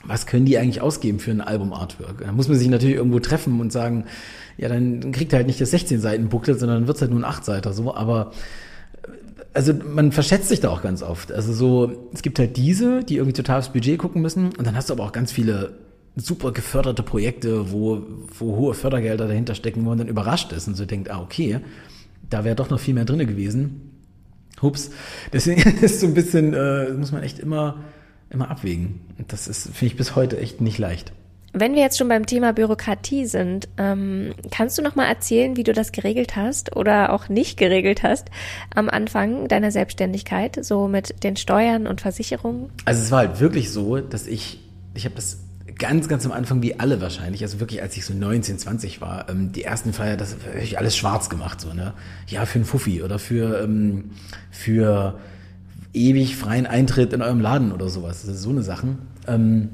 was 0.05 0.27
können 0.27 0.47
die 0.47 0.59
eigentlich 0.59 0.81
ausgeben 0.81 1.19
für 1.19 1.31
ein 1.31 1.41
Album-Artwork? 1.41 2.23
Da 2.25 2.33
muss 2.33 2.49
man 2.49 2.57
sich 2.57 2.69
natürlich 2.69 2.97
irgendwo 2.97 3.21
treffen 3.21 3.61
und 3.61 3.73
sagen, 3.73 4.05
ja, 4.57 4.69
dann 4.69 5.13
kriegt 5.13 5.33
er 5.33 5.39
halt 5.39 5.47
nicht 5.47 5.61
das 5.61 5.71
16 5.71 6.01
Seiten 6.01 6.29
Booklet, 6.29 6.59
sondern 6.59 6.87
wird 6.87 6.97
es 6.97 7.03
halt 7.03 7.11
nur 7.11 7.21
ein 7.21 7.25
8 7.25 7.45
Seiter 7.45 7.73
so, 7.73 7.95
aber 7.95 8.33
also 9.55 9.73
man 9.73 10.13
verschätzt 10.13 10.49
sich 10.49 10.61
da 10.61 10.69
auch 10.69 10.83
ganz 10.83 11.03
oft. 11.03 11.33
Also 11.33 11.53
so, 11.53 12.09
es 12.13 12.23
gibt 12.23 12.39
halt 12.39 12.57
diese, 12.57 13.03
die 13.03 13.17
irgendwie 13.17 13.33
total 13.33 13.59
aufs 13.59 13.71
Budget 13.71 13.99
gucken 13.99 14.23
müssen 14.23 14.47
und 14.57 14.67
dann 14.67 14.77
hast 14.77 14.89
du 14.89 14.95
aber 14.95 15.05
auch 15.05 15.13
ganz 15.13 15.33
viele 15.33 15.73
super 16.17 16.53
geförderte 16.53 17.03
Projekte, 17.03 17.73
wo, 17.73 18.03
wo 18.39 18.57
hohe 18.57 18.75
Fördergelder 18.75 19.27
dahinter 19.27 19.55
stecken, 19.55 19.85
wo 19.85 19.91
man 19.91 19.99
dann 19.99 20.09
überrascht 20.09 20.53
ist 20.53 20.69
und 20.69 20.77
so 20.77 20.85
denkt, 20.85 21.11
ah, 21.11 21.21
okay, 21.21 21.61
da 22.31 22.45
wäre 22.45 22.57
doch 22.57 22.71
noch 22.71 22.81
viel 22.81 22.95
mehr 22.95 23.05
drinne 23.05 23.27
gewesen. 23.27 23.93
Hups. 24.63 24.91
Deswegen 25.33 25.63
ist 25.81 26.01
so 26.01 26.07
ein 26.07 26.15
bisschen, 26.15 26.55
äh, 26.55 26.91
muss 26.93 27.13
man 27.13 27.23
echt 27.23 27.39
immer, 27.39 27.85
immer 28.31 28.51
abwägen. 28.51 29.01
Das 29.29 29.49
ist, 29.49 29.64
finde 29.64 29.87
ich, 29.87 29.97
bis 29.97 30.17
heute 30.17 30.38
echt 30.38 30.61
nicht 30.61 30.79
leicht. 30.79 31.12
Wenn 31.55 31.75
wir 31.75 31.81
jetzt 31.81 31.97
schon 31.97 32.09
beim 32.09 32.27
Thema 32.27 32.53
Bürokratie 32.53 33.27
sind, 33.27 33.69
ähm, 33.79 34.35
kannst 34.51 34.77
du 34.77 34.83
noch 34.83 34.97
mal 34.97 35.07
erzählen, 35.07 35.57
wie 35.57 35.64
du 35.64 35.73
das 35.73 35.93
geregelt 35.93 36.37
hast 36.37 36.77
oder 36.77 37.12
auch 37.12 37.31
nicht 37.31 37.57
geregelt 37.59 38.03
hast 38.03 38.29
am 38.75 38.91
Anfang 38.91 39.49
deiner 39.49 39.71
Selbstständigkeit, 39.71 40.62
so 40.62 40.88
mit 40.88 41.25
den 41.25 41.37
Steuern 41.37 41.87
und 41.87 42.03
Versicherungen? 42.03 42.71
Also 42.85 43.03
es 43.03 43.11
war 43.11 43.21
halt 43.21 43.41
wirklich 43.41 43.71
so, 43.73 43.97
dass 43.97 44.27
ich, 44.27 44.61
ich 44.95 45.07
habe 45.07 45.14
das 45.14 45.38
ganz, 45.79 46.09
ganz 46.09 46.27
am 46.27 46.33
Anfang, 46.33 46.61
wie 46.61 46.79
alle 46.79 47.01
wahrscheinlich, 47.01 47.43
also 47.43 47.61
wirklich, 47.61 47.81
als 47.81 47.97
ich 47.97 48.05
so 48.05 48.12
19, 48.12 48.59
20 48.59 49.01
war, 49.01 49.31
ähm, 49.31 49.53
die 49.53 49.64
ersten 49.64 49.93
Feier, 49.93 50.17
das 50.17 50.35
habe 50.35 50.61
ich 50.61 50.77
alles 50.79 50.97
schwarz 50.97 51.31
gemacht, 51.31 51.61
so, 51.61 51.73
ne? 51.73 51.95
Ja, 52.27 52.45
für 52.45 52.57
einen 52.57 52.64
Fuffi 52.67 53.03
oder 53.03 53.19
für, 53.19 53.62
ähm, 53.62 54.11
für 54.51 55.19
ewig 55.92 56.37
freien 56.37 56.66
Eintritt 56.66 57.12
in 57.12 57.22
eurem 57.22 57.40
Laden 57.40 57.72
oder 57.72 57.88
sowas. 57.88 58.22
Das 58.22 58.37
ist 58.37 58.42
so 58.42 58.51
eine 58.51 58.62
Sachen. 58.62 58.98
Ähm, 59.27 59.70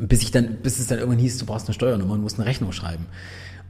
bis 0.00 0.22
ich 0.22 0.30
dann, 0.30 0.56
bis 0.62 0.78
es 0.78 0.86
dann 0.88 0.98
irgendwann 0.98 1.20
hieß, 1.20 1.38
du 1.38 1.46
brauchst 1.46 1.68
eine 1.68 1.74
Steuernummer 1.74 2.14
und 2.14 2.22
musst 2.22 2.38
eine 2.38 2.46
Rechnung 2.46 2.72
schreiben. 2.72 3.06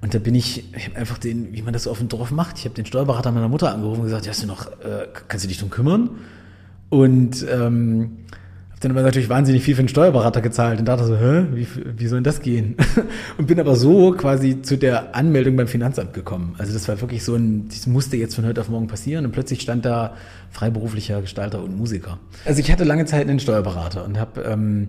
Und 0.00 0.14
da 0.14 0.18
bin 0.18 0.34
ich, 0.34 0.64
ich 0.74 0.86
habe 0.86 0.96
einfach 0.96 1.18
den, 1.18 1.52
wie 1.52 1.62
man 1.62 1.72
das 1.72 1.84
so 1.84 1.90
auf 1.90 1.98
dem 1.98 2.08
Dorf 2.08 2.30
macht, 2.30 2.58
ich 2.58 2.64
habe 2.64 2.74
den 2.74 2.86
Steuerberater 2.86 3.30
meiner 3.32 3.48
Mutter 3.48 3.72
angerufen 3.72 4.00
und 4.00 4.06
gesagt, 4.06 4.28
hast 4.28 4.42
du 4.42 4.46
noch, 4.46 4.66
äh, 4.80 5.06
kannst 5.28 5.44
du 5.44 5.48
dich 5.48 5.58
drum 5.58 5.70
kümmern? 5.70 6.10
Und 6.90 7.44
ähm, 7.50 8.18
dann 8.84 8.92
aber 8.92 9.02
natürlich 9.02 9.28
wahnsinnig 9.28 9.62
viel 9.62 9.74
für 9.74 9.82
den 9.82 9.88
Steuerberater 9.88 10.40
gezahlt 10.40 10.78
und 10.78 10.86
dachte 10.86 11.04
so, 11.04 11.16
hä, 11.16 11.46
wie, 11.52 11.66
wie 11.96 12.06
soll 12.06 12.18
denn 12.18 12.24
das 12.24 12.40
gehen? 12.40 12.76
und 13.38 13.46
bin 13.46 13.58
aber 13.58 13.76
so 13.76 14.12
quasi 14.12 14.62
zu 14.62 14.76
der 14.76 15.14
Anmeldung 15.14 15.56
beim 15.56 15.68
Finanzamt 15.68 16.12
gekommen. 16.12 16.54
Also 16.58 16.72
das 16.72 16.86
war 16.88 17.00
wirklich 17.00 17.24
so 17.24 17.34
ein, 17.34 17.68
das 17.68 17.86
musste 17.86 18.16
jetzt 18.16 18.34
von 18.34 18.44
heute 18.44 18.60
auf 18.60 18.68
morgen 18.68 18.86
passieren 18.86 19.24
und 19.24 19.32
plötzlich 19.32 19.60
stand 19.60 19.84
da 19.84 20.14
freiberuflicher 20.50 21.20
Gestalter 21.20 21.62
und 21.62 21.76
Musiker. 21.76 22.18
Also 22.44 22.60
ich 22.60 22.70
hatte 22.70 22.84
lange 22.84 23.06
Zeit 23.06 23.28
einen 23.28 23.40
Steuerberater 23.40 24.04
und 24.04 24.18
habe 24.18 24.42
ähm, 24.42 24.88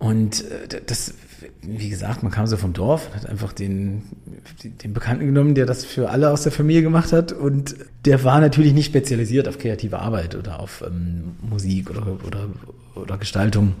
und 0.00 0.50
äh, 0.50 0.80
das, 0.86 1.12
wie 1.60 1.90
gesagt, 1.90 2.22
man 2.22 2.32
kam 2.32 2.46
so 2.46 2.56
vom 2.56 2.72
Dorf, 2.72 3.14
hat 3.14 3.26
einfach 3.26 3.52
den, 3.52 4.02
den 4.82 4.94
Bekannten 4.94 5.26
genommen, 5.26 5.54
der 5.54 5.66
das 5.66 5.84
für 5.84 6.08
alle 6.08 6.30
aus 6.30 6.42
der 6.42 6.52
Familie 6.52 6.80
gemacht 6.80 7.12
hat. 7.12 7.32
Und 7.32 7.76
der 8.06 8.24
war 8.24 8.40
natürlich 8.40 8.72
nicht 8.72 8.86
spezialisiert 8.86 9.46
auf 9.46 9.58
kreative 9.58 9.98
Arbeit 9.98 10.34
oder 10.34 10.58
auf 10.58 10.82
ähm, 10.86 11.36
Musik 11.42 11.90
oder, 11.90 12.16
oder, 12.26 12.46
oder 12.94 13.18
Gestaltung. 13.18 13.74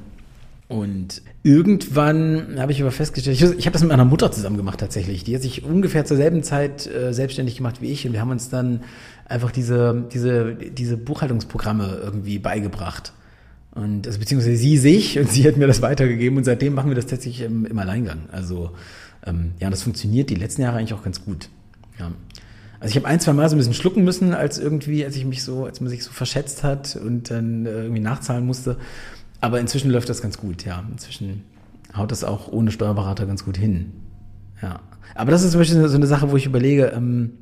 Und 0.68 1.22
irgendwann 1.42 2.60
habe 2.60 2.70
ich 2.72 2.82
aber 2.82 2.92
festgestellt, 2.92 3.40
ich, 3.40 3.58
ich 3.58 3.64
habe 3.64 3.72
das 3.72 3.80
mit 3.80 3.90
meiner 3.90 4.04
Mutter 4.04 4.30
zusammen 4.30 4.58
gemacht 4.58 4.78
tatsächlich. 4.78 5.24
Die 5.24 5.34
hat 5.34 5.40
sich 5.40 5.64
ungefähr 5.64 6.04
zur 6.04 6.18
selben 6.18 6.42
Zeit 6.42 6.86
äh, 6.86 7.14
selbstständig 7.14 7.56
gemacht 7.56 7.80
wie 7.80 7.90
ich 7.90 8.06
und 8.06 8.12
wir 8.12 8.20
haben 8.20 8.30
uns 8.30 8.50
dann 8.50 8.82
einfach 9.26 9.52
diese, 9.52 10.04
diese, 10.12 10.54
diese 10.54 10.98
Buchhaltungsprogramme 10.98 11.98
irgendwie 12.04 12.38
beigebracht. 12.38 13.14
Und 13.72 14.06
also 14.06 14.18
beziehungsweise 14.18 14.56
sie 14.56 14.78
sich 14.78 15.18
und 15.18 15.30
sie 15.30 15.46
hat 15.46 15.56
mir 15.56 15.66
das 15.66 15.80
weitergegeben 15.80 16.36
und 16.38 16.44
seitdem 16.44 16.74
machen 16.74 16.90
wir 16.90 16.96
das 16.96 17.06
tatsächlich 17.06 17.42
im, 17.42 17.66
im 17.66 17.78
Alleingang. 17.78 18.28
Also 18.32 18.72
ähm, 19.24 19.52
ja, 19.60 19.70
das 19.70 19.82
funktioniert 19.82 20.30
die 20.30 20.34
letzten 20.34 20.62
Jahre 20.62 20.78
eigentlich 20.78 20.94
auch 20.94 21.04
ganz 21.04 21.24
gut. 21.24 21.48
Ja. 21.98 22.10
Also 22.80 22.92
ich 22.92 22.96
habe 22.96 23.06
ein, 23.06 23.20
zwei 23.20 23.32
Mal 23.34 23.48
so 23.48 23.54
ein 23.54 23.58
bisschen 23.58 23.74
schlucken 23.74 24.04
müssen, 24.04 24.32
als 24.32 24.58
irgendwie, 24.58 25.04
als 25.04 25.14
ich 25.14 25.24
mich 25.24 25.44
so, 25.44 25.66
als 25.66 25.80
man 25.80 25.90
sich 25.90 26.02
so 26.02 26.10
verschätzt 26.10 26.64
hat 26.64 26.96
und 26.96 27.30
dann 27.30 27.66
äh, 27.66 27.82
irgendwie 27.82 28.00
nachzahlen 28.00 28.46
musste. 28.46 28.76
Aber 29.40 29.60
inzwischen 29.60 29.90
läuft 29.90 30.08
das 30.08 30.22
ganz 30.22 30.38
gut, 30.38 30.64
ja. 30.64 30.82
Inzwischen 30.90 31.44
haut 31.96 32.10
das 32.10 32.24
auch 32.24 32.50
ohne 32.50 32.70
Steuerberater 32.70 33.26
ganz 33.26 33.44
gut 33.44 33.56
hin. 33.56 33.92
Ja. 34.62 34.80
Aber 35.14 35.30
das 35.30 35.42
ist 35.42 35.52
zum 35.52 35.60
Beispiel 35.60 35.88
so 35.88 35.94
eine 35.94 36.06
Sache, 36.06 36.30
wo 36.30 36.36
ich 36.36 36.46
überlege, 36.46 36.86
ähm, 36.94 37.32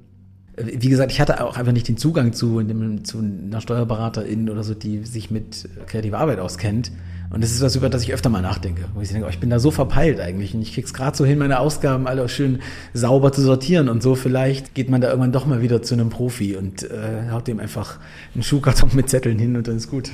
wie 0.64 0.88
gesagt, 0.88 1.12
ich 1.12 1.20
hatte 1.20 1.44
auch 1.44 1.56
einfach 1.56 1.72
nicht 1.72 1.88
den 1.88 1.96
Zugang 1.96 2.32
zu, 2.32 2.62
zu 3.02 3.18
einer 3.18 3.60
Steuerberaterin 3.60 4.50
oder 4.50 4.64
so, 4.64 4.74
die 4.74 5.04
sich 5.04 5.30
mit 5.30 5.68
kreativer 5.86 6.18
Arbeit 6.18 6.38
auskennt. 6.38 6.90
Und 7.30 7.44
das 7.44 7.50
ist 7.50 7.60
was, 7.60 7.76
über 7.76 7.90
das 7.90 8.02
ich 8.02 8.14
öfter 8.14 8.30
mal 8.30 8.40
nachdenke, 8.40 8.86
wo 8.94 9.02
ich 9.02 9.10
denke, 9.10 9.26
oh, 9.26 9.28
ich 9.30 9.38
bin 9.38 9.50
da 9.50 9.58
so 9.58 9.70
verpeilt 9.70 10.18
eigentlich 10.18 10.54
und 10.54 10.62
ich 10.62 10.72
krieg's 10.72 10.94
gerade 10.94 11.14
so 11.14 11.26
hin, 11.26 11.38
meine 11.38 11.60
Ausgaben 11.60 12.06
alle 12.06 12.26
schön 12.28 12.60
sauber 12.94 13.32
zu 13.32 13.42
sortieren 13.42 13.90
und 13.90 14.02
so. 14.02 14.14
Vielleicht 14.14 14.74
geht 14.74 14.88
man 14.88 15.02
da 15.02 15.08
irgendwann 15.08 15.32
doch 15.32 15.44
mal 15.44 15.60
wieder 15.60 15.82
zu 15.82 15.94
einem 15.94 16.08
Profi 16.08 16.56
und 16.56 16.84
äh, 16.84 17.30
haut 17.30 17.46
dem 17.46 17.60
einfach 17.60 17.98
einen 18.34 18.42
Schuhkarton 18.42 18.90
mit 18.94 19.10
Zetteln 19.10 19.38
hin 19.38 19.56
und 19.56 19.68
dann 19.68 19.76
ist 19.76 19.90
gut. 19.90 20.10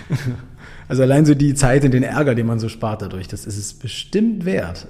also 0.88 1.02
allein 1.02 1.24
so 1.24 1.34
die 1.34 1.54
Zeit 1.54 1.84
und 1.84 1.92
den 1.92 2.02
Ärger, 2.02 2.34
den 2.34 2.46
man 2.46 2.58
so 2.58 2.68
spart 2.68 3.00
dadurch, 3.00 3.26
das 3.26 3.46
ist 3.46 3.56
es 3.56 3.72
bestimmt 3.72 4.44
wert. 4.44 4.86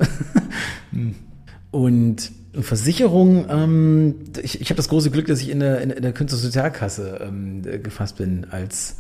und 1.71 2.33
Versicherung, 2.59 3.47
ähm, 3.49 4.15
ich, 4.43 4.61
ich 4.61 4.71
habe 4.71 4.77
das 4.77 4.89
große 4.89 5.11
Glück, 5.11 5.27
dass 5.27 5.41
ich 5.41 5.51
in 5.51 5.61
der, 5.61 5.81
in, 5.81 5.91
in 5.91 6.03
der 6.03 6.13
Künstlersozialkasse 6.13 7.21
ähm, 7.23 7.63
gefasst 7.83 8.17
bin 8.17 8.47
als, 8.51 8.97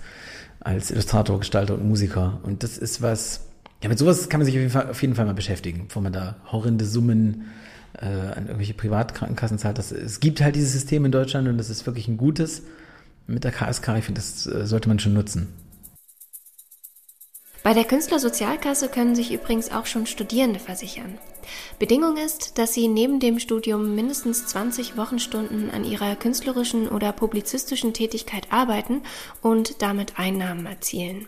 als 0.60 0.90
Illustrator, 0.90 1.38
Gestalter 1.38 1.74
und 1.74 1.86
Musiker. 1.86 2.40
Und 2.42 2.62
das 2.62 2.78
ist 2.78 3.02
was, 3.02 3.46
ja, 3.82 3.88
mit 3.88 3.98
sowas 3.98 4.28
kann 4.28 4.40
man 4.40 4.46
sich 4.46 4.54
auf 4.54 4.60
jeden 4.60 4.70
Fall, 4.70 4.90
auf 4.90 5.02
jeden 5.02 5.14
Fall 5.14 5.26
mal 5.26 5.34
beschäftigen, 5.34 5.86
bevor 5.88 6.02
man 6.02 6.12
da 6.12 6.36
horrende 6.52 6.84
Summen 6.84 7.46
äh, 8.00 8.06
an 8.06 8.46
irgendwelche 8.46 8.74
Privatkrankenkassen 8.74 9.58
zahlt. 9.58 9.78
Das, 9.78 9.90
es 9.90 10.20
gibt 10.20 10.40
halt 10.40 10.54
dieses 10.54 10.72
System 10.72 11.04
in 11.04 11.12
Deutschland 11.12 11.48
und 11.48 11.58
das 11.58 11.70
ist 11.70 11.86
wirklich 11.86 12.06
ein 12.08 12.16
gutes. 12.16 12.62
Mit 13.26 13.44
der 13.44 13.52
KSK, 13.52 13.88
ich 13.98 14.04
finde, 14.04 14.20
das 14.20 14.46
äh, 14.46 14.66
sollte 14.66 14.88
man 14.88 14.98
schon 14.98 15.14
nutzen. 15.14 15.48
Bei 17.62 17.74
der 17.74 17.84
Künstlersozialkasse 17.84 18.88
können 18.88 19.14
sich 19.14 19.32
übrigens 19.32 19.70
auch 19.70 19.84
schon 19.84 20.06
Studierende 20.06 20.58
versichern. 20.58 21.18
Bedingung 21.78 22.16
ist, 22.16 22.58
dass 22.58 22.72
sie 22.72 22.88
neben 22.88 23.20
dem 23.20 23.38
Studium 23.38 23.94
mindestens 23.94 24.46
20 24.46 24.96
Wochenstunden 24.96 25.70
an 25.70 25.84
ihrer 25.84 26.16
künstlerischen 26.16 26.88
oder 26.88 27.12
publizistischen 27.12 27.92
Tätigkeit 27.92 28.46
arbeiten 28.50 29.02
und 29.42 29.82
damit 29.82 30.18
Einnahmen 30.18 30.64
erzielen. 30.64 31.26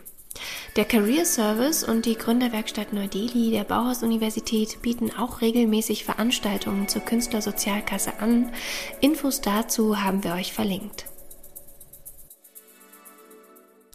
Der 0.77 0.87
Career 0.87 1.27
Service 1.27 1.85
und 1.85 2.07
die 2.07 2.16
Gründerwerkstatt 2.16 2.95
Neu-Delhi 2.95 3.51
der 3.51 3.64
Bauhaus-Universität 3.64 4.81
bieten 4.81 5.11
auch 5.11 5.42
regelmäßig 5.42 6.07
Veranstaltungen 6.07 6.88
zur 6.88 7.03
Künstlersozialkasse 7.03 8.18
an. 8.21 8.51
Infos 9.03 9.42
dazu 9.42 10.03
haben 10.03 10.25
wir 10.25 10.33
euch 10.33 10.55
verlinkt. 10.55 11.12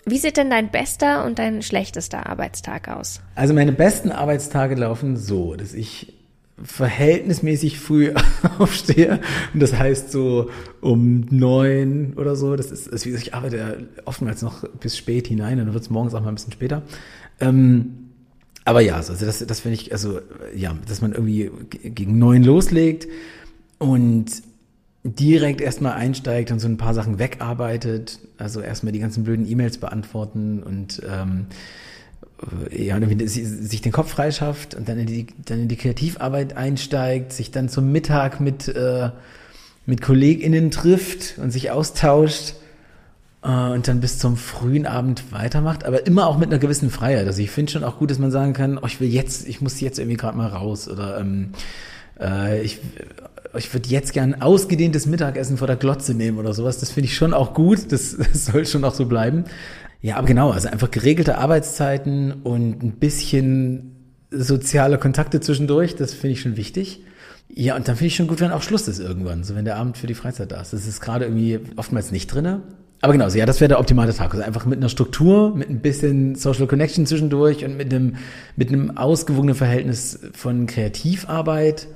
Wie 0.10 0.20
sieht 0.20 0.38
denn 0.38 0.50
dein 0.50 0.72
bester 0.72 1.26
und 1.26 1.38
dein 1.38 1.62
schlechtester 1.62 2.28
Arbeitstag 2.28 2.88
aus? 2.88 3.20
Also 3.36 3.54
meine 3.54 3.74
besten 3.74 4.10
Arbeitstage 4.10 4.76
laufen 4.76 5.18
so, 5.18 5.56
dass 5.56 5.74
ich 5.74 6.14
verhältnismäßig 6.64 7.78
früh 7.78 8.14
aufstehe. 8.58 9.20
Und 9.54 9.60
das 9.60 9.74
heißt 9.74 10.10
so 10.10 10.50
um 10.80 11.26
neun 11.30 12.14
oder 12.16 12.38
so. 12.38 12.56
Das 12.56 12.72
ist, 12.72 12.88
ist 12.88 13.06
wie 13.06 13.10
gesagt, 13.10 13.28
ich 13.28 13.34
arbeite 13.34 13.90
oftmals 14.06 14.42
noch 14.42 14.64
bis 14.80 14.96
spät 14.96 15.28
hinein, 15.28 15.58
dann 15.58 15.74
wird 15.74 15.84
es 15.84 15.90
morgens 15.90 16.14
auch 16.14 16.22
mal 16.22 16.30
ein 16.30 16.36
bisschen 16.36 16.54
später. 16.54 16.84
Ähm, 17.42 18.12
aber 18.64 18.80
ja, 18.80 18.96
also 18.96 19.14
das, 19.14 19.46
das 19.46 19.60
finde 19.60 19.76
ich, 19.76 19.92
also 19.92 20.22
ja, 20.56 20.74
dass 20.88 21.02
man 21.02 21.12
irgendwie 21.12 21.52
gegen 21.84 22.18
neun 22.18 22.46
loslegt 22.46 23.10
und 23.78 24.26
direkt 25.16 25.62
erstmal 25.62 25.94
einsteigt 25.94 26.52
und 26.52 26.60
so 26.60 26.68
ein 26.68 26.78
paar 26.78 26.94
Sachen 26.94 27.20
wegarbeitet, 27.20 28.20
also 28.38 28.62
erstmal 28.62 28.94
die 28.94 29.00
ganzen 29.00 29.24
blöden 29.24 29.50
E-Mails 29.50 29.78
beantworten 29.78 30.64
und 30.64 31.02
ähm, 31.08 31.48
ja, 32.72 33.00
sich 33.26 33.82
den 33.82 33.92
Kopf 33.92 34.12
freischafft 34.12 34.76
und 34.76 34.88
dann 34.88 35.00
in 35.00 35.08
die, 35.08 35.28
dann 35.46 35.62
in 35.62 35.68
die 35.68 35.76
Kreativarbeit 35.76 36.56
einsteigt, 36.56 37.34
sich 37.34 37.52
dann 37.52 37.70
zum 37.70 37.92
Mittag 37.92 38.40
mit, 38.40 38.68
äh, 38.68 39.10
mit 39.86 40.02
KollegInnen 40.02 40.70
trifft 40.70 41.40
und 41.40 41.52
sich 41.52 41.72
austauscht 41.72 42.56
äh, 43.44 43.50
und 43.50 43.88
dann 43.88 44.02
bis 44.02 44.20
zum 44.20 44.38
frühen 44.38 44.86
Abend 44.86 45.32
weitermacht, 45.32 45.84
aber 45.84 46.06
immer 46.06 46.28
auch 46.28 46.38
mit 46.38 46.50
einer 46.50 46.60
gewissen 46.60 46.92
Freiheit. 46.92 47.26
Also 47.26 47.42
ich 47.42 47.50
finde 47.50 47.72
schon 47.72 47.84
auch 47.84 47.98
gut, 47.98 48.12
dass 48.12 48.20
man 48.20 48.30
sagen 48.30 48.54
kann, 48.54 48.78
oh, 48.78 48.86
ich 48.86 49.00
will 49.00 49.10
jetzt, 49.10 49.48
ich 49.48 49.62
muss 49.62 49.80
jetzt 49.80 49.98
irgendwie 49.98 50.18
gerade 50.18 50.38
mal 50.38 50.48
raus 50.48 50.88
oder 50.88 51.20
ähm, 51.20 51.54
äh, 52.20 52.62
ich 52.62 52.80
ich 53.56 53.74
würde 53.74 53.90
jetzt 53.90 54.14
gern 54.14 54.42
ausgedehntes 54.42 55.06
Mittagessen 55.06 55.58
vor 55.58 55.68
der 55.68 55.76
Glotze 55.76 56.14
nehmen 56.14 56.38
oder 56.38 56.54
sowas. 56.54 56.80
Das 56.80 56.92
finde 56.92 57.08
ich 57.08 57.16
schon 57.16 57.34
auch 57.34 57.54
gut. 57.54 57.92
Das, 57.92 58.18
das 58.18 58.46
soll 58.52 58.66
schon 58.66 58.84
auch 58.84 58.94
so 58.94 59.06
bleiben. 59.06 59.46
Ja, 60.02 60.18
aber 60.18 60.28
genau, 60.28 60.52
also 60.52 60.68
einfach 60.70 60.92
geregelte 60.92 61.38
Arbeitszeiten 61.38 62.42
und 62.44 62.84
ein 62.84 62.94
bisschen 62.94 63.96
soziale 64.30 64.98
Kontakte 64.98 65.40
zwischendurch, 65.40 65.96
das 65.96 66.14
finde 66.14 66.34
ich 66.34 66.42
schon 66.42 66.58
wichtig. 66.58 67.02
Ja, 67.50 67.76
und 67.76 67.88
dann 67.88 67.96
finde 67.96 68.08
ich 68.08 68.16
schon 68.16 68.28
gut, 68.28 68.42
wenn 68.42 68.52
auch 68.52 68.62
Schluss 68.62 68.88
ist 68.88 69.00
irgendwann, 69.00 69.44
so 69.44 69.56
wenn 69.56 69.66
der 69.66 69.78
Abend 69.78 69.98
für 69.98 70.08
die 70.08 70.14
Freizeit 70.14 70.52
da 70.52 70.62
ist. 70.62 70.74
Das 70.74 70.86
ist 70.86 71.02
gerade 71.02 71.26
irgendwie 71.26 71.60
oftmals 71.78 72.12
nicht 72.12 72.28
drinne. 72.28 72.62
Aber 73.02 73.14
genau, 73.14 73.30
so, 73.30 73.38
ja, 73.38 73.46
das 73.46 73.62
wäre 73.62 73.70
der 73.70 73.80
optimale 73.80 74.14
Tag. 74.14 74.34
Also 74.34 74.44
einfach 74.44 74.66
mit 74.66 74.80
einer 74.80 74.90
Struktur, 74.90 75.56
mit 75.56 75.70
ein 75.70 75.80
bisschen 75.80 76.36
Social 76.36 76.68
Connection 76.68 77.06
zwischendurch 77.06 77.64
und 77.64 77.78
mit 77.78 77.94
einem, 77.94 78.16
mit 78.56 78.70
einem 78.70 78.98
ausgewogenen 78.98 79.56
Verhältnis 79.56 80.20
von 80.34 80.66
Kreativarbeit 80.66 81.88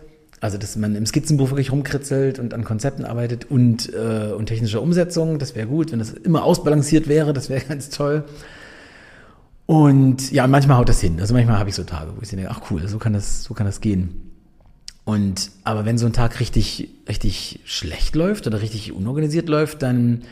also, 0.41 0.57
dass 0.57 0.75
man 0.75 0.95
im 0.95 1.05
Skizzenbuch 1.05 1.51
wirklich 1.51 1.71
rumkritzelt 1.71 2.39
und 2.39 2.55
an 2.55 2.63
Konzepten 2.63 3.05
arbeitet 3.05 3.45
und, 3.49 3.93
äh, 3.93 4.33
und 4.33 4.47
technischer 4.47 4.81
Umsetzung, 4.81 5.37
das 5.37 5.55
wäre 5.55 5.67
gut. 5.67 5.91
Wenn 5.91 5.99
das 5.99 6.11
immer 6.11 6.43
ausbalanciert 6.43 7.07
wäre, 7.07 7.31
das 7.31 7.49
wäre 7.49 7.61
ganz 7.69 7.89
toll. 7.89 8.23
Und 9.67 10.31
ja, 10.31 10.47
manchmal 10.47 10.77
haut 10.77 10.89
das 10.89 10.99
hin. 10.99 11.21
Also 11.21 11.35
manchmal 11.35 11.59
habe 11.59 11.69
ich 11.69 11.75
so 11.75 11.83
Tage, 11.83 12.13
wo 12.17 12.21
ich 12.23 12.29
denke, 12.29 12.49
ach 12.49 12.71
cool, 12.71 12.87
so 12.87 12.97
kann 12.97 13.13
das, 13.13 13.43
so 13.43 13.53
kann 13.53 13.67
das 13.67 13.81
gehen. 13.81 14.31
Und 15.05 15.51
aber 15.63 15.85
wenn 15.85 15.99
so 15.99 16.07
ein 16.07 16.13
Tag 16.13 16.39
richtig, 16.39 16.89
richtig 17.07 17.59
schlecht 17.65 18.15
läuft 18.15 18.47
oder 18.47 18.61
richtig 18.61 18.93
unorganisiert 18.93 19.47
läuft, 19.47 19.83
dann, 19.83 20.23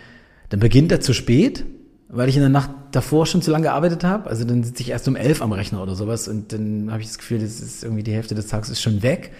dann 0.50 0.60
beginnt 0.60 0.92
er 0.92 1.02
zu 1.02 1.14
spät, 1.14 1.66
weil 2.08 2.30
ich 2.30 2.36
in 2.36 2.42
der 2.42 2.50
Nacht 2.50 2.72
davor 2.92 3.28
schon 3.28 3.44
zu 3.44 3.52
lange 3.52 3.66
gearbeitet 3.66 4.04
habe. 4.04 4.28
Also 4.28 4.44
dann 4.44 4.64
sitze 4.64 4.82
ich 4.82 4.90
erst 4.90 5.08
um 5.08 5.16
elf 5.16 5.44
am 5.44 5.52
Rechner 5.52 5.84
oder 5.84 5.96
sowas 5.96 6.28
und 6.28 6.52
dann 6.52 6.92
habe 6.92 7.02
ich 7.02 7.08
das 7.08 7.20
Gefühl, 7.20 7.38
das 7.38 7.60
ist 7.62 7.84
irgendwie 7.84 8.04
die 8.04 8.14
Hälfte 8.14 8.34
des 8.34 8.48
Tages 8.48 8.70
ist 8.70 8.82
schon 8.82 9.04
weg. 9.04 9.32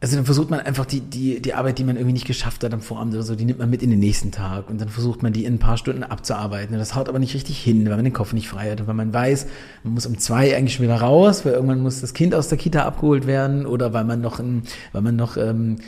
Also 0.00 0.14
dann 0.14 0.24
versucht 0.24 0.48
man 0.48 0.60
einfach 0.60 0.86
die, 0.86 1.00
die, 1.00 1.42
die 1.42 1.54
Arbeit, 1.54 1.78
die 1.78 1.84
man 1.84 1.96
irgendwie 1.96 2.12
nicht 2.12 2.26
geschafft 2.26 2.62
hat 2.62 2.72
am 2.72 2.80
Vorabend 2.80 3.14
oder 3.14 3.24
so, 3.24 3.34
die 3.34 3.44
nimmt 3.44 3.58
man 3.58 3.68
mit 3.68 3.82
in 3.82 3.90
den 3.90 3.98
nächsten 3.98 4.30
Tag 4.30 4.70
und 4.70 4.80
dann 4.80 4.88
versucht 4.88 5.24
man 5.24 5.32
die 5.32 5.44
in 5.44 5.54
ein 5.54 5.58
paar 5.58 5.76
Stunden 5.76 6.04
abzuarbeiten. 6.04 6.72
Und 6.72 6.78
das 6.78 6.94
haut 6.94 7.08
aber 7.08 7.18
nicht 7.18 7.34
richtig 7.34 7.58
hin, 7.58 7.84
weil 7.88 7.96
man 7.96 8.04
den 8.04 8.12
Kopf 8.12 8.32
nicht 8.32 8.48
frei 8.48 8.70
hat 8.70 8.80
und 8.80 8.86
weil 8.86 8.94
man 8.94 9.12
weiß, 9.12 9.46
man 9.82 9.94
muss 9.94 10.06
um 10.06 10.16
zwei 10.16 10.56
eigentlich 10.56 10.74
schon 10.74 10.84
wieder 10.84 11.00
raus, 11.00 11.44
weil 11.44 11.54
irgendwann 11.54 11.80
muss 11.82 12.00
das 12.00 12.14
Kind 12.14 12.32
aus 12.32 12.46
der 12.46 12.58
Kita 12.58 12.84
abgeholt 12.84 13.26
werden 13.26 13.66
oder 13.66 13.92
weil 13.92 14.04
man 14.04 14.20
noch 14.20 14.38
ein, 14.38 14.62
weil 14.92 15.02
man 15.02 15.16
noch 15.16 15.36
ähm, 15.36 15.78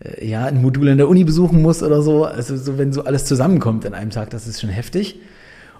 äh, 0.00 0.26
ja, 0.26 0.46
ein 0.46 0.60
Modul 0.60 0.88
in 0.88 0.98
der 0.98 1.08
Uni 1.08 1.22
besuchen 1.22 1.62
muss 1.62 1.84
oder 1.84 2.02
so. 2.02 2.24
Also 2.24 2.56
so, 2.56 2.76
wenn 2.76 2.92
so 2.92 3.04
alles 3.04 3.24
zusammenkommt 3.24 3.86
an 3.86 3.94
einem 3.94 4.10
Tag, 4.10 4.30
das 4.30 4.48
ist 4.48 4.60
schon 4.60 4.70
heftig. 4.70 5.20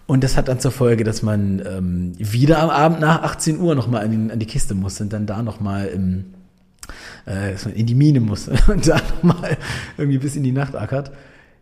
Und 0.07 0.23
das 0.23 0.37
hat 0.37 0.47
dann 0.47 0.61
zur 0.61 0.71
Folge, 0.71 1.03
dass 1.03 1.23
man 1.23 1.61
ähm, 1.67 2.13
wieder 2.19 2.61
am 2.61 2.71
Abend 2.71 3.01
nach 3.01 3.25
18 3.25 3.59
Uhr 3.59 3.75
nochmal 3.75 4.05
an, 4.05 4.31
an 4.31 4.39
die 4.39 4.47
Kiste 4.47 4.77
muss 4.77 5.01
und 5.01 5.13
dann 5.13 5.27
da 5.27 5.43
nochmal 5.43 5.87
im 5.87 6.27
äh, 7.27 7.53
dass 7.53 7.65
man 7.65 7.75
in 7.75 7.87
die 7.87 7.95
Mine 7.95 8.21
muss 8.21 8.49
und 8.69 8.87
da 8.87 8.97
nochmal 8.97 9.57
irgendwie 9.97 10.19
bis 10.19 10.37
in 10.37 10.43
die 10.43 10.53
Nacht 10.53 10.75
ackert. 10.75 11.13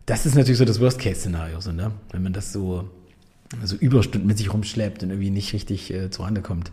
Das 0.05 0.25
ist 0.25 0.35
natürlich 0.35 0.57
so 0.57 0.65
das 0.65 0.79
Worst-Case-Szenario, 0.79 1.61
so, 1.61 1.71
ne? 1.71 1.91
wenn 2.11 2.23
man 2.23 2.33
das 2.33 2.51
so, 2.51 2.89
so 3.63 3.75
Überstunden 3.75 4.27
mit 4.27 4.37
sich 4.37 4.51
rumschleppt 4.51 5.03
und 5.03 5.11
irgendwie 5.11 5.29
nicht 5.29 5.53
richtig 5.53 5.93
äh, 5.93 6.09
zurande 6.09 6.41
kommt. 6.41 6.71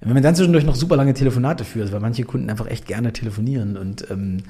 Wenn 0.00 0.14
man 0.14 0.22
dann 0.22 0.34
zwischendurch 0.34 0.64
noch 0.64 0.76
super 0.76 0.96
lange 0.96 1.12
Telefonate 1.12 1.64
führt, 1.64 1.92
weil 1.92 2.00
manche 2.00 2.24
Kunden 2.24 2.48
einfach 2.48 2.66
echt 2.66 2.86
gerne 2.86 3.12
telefonieren 3.12 3.76
und 3.76 4.10
ähm, 4.10 4.44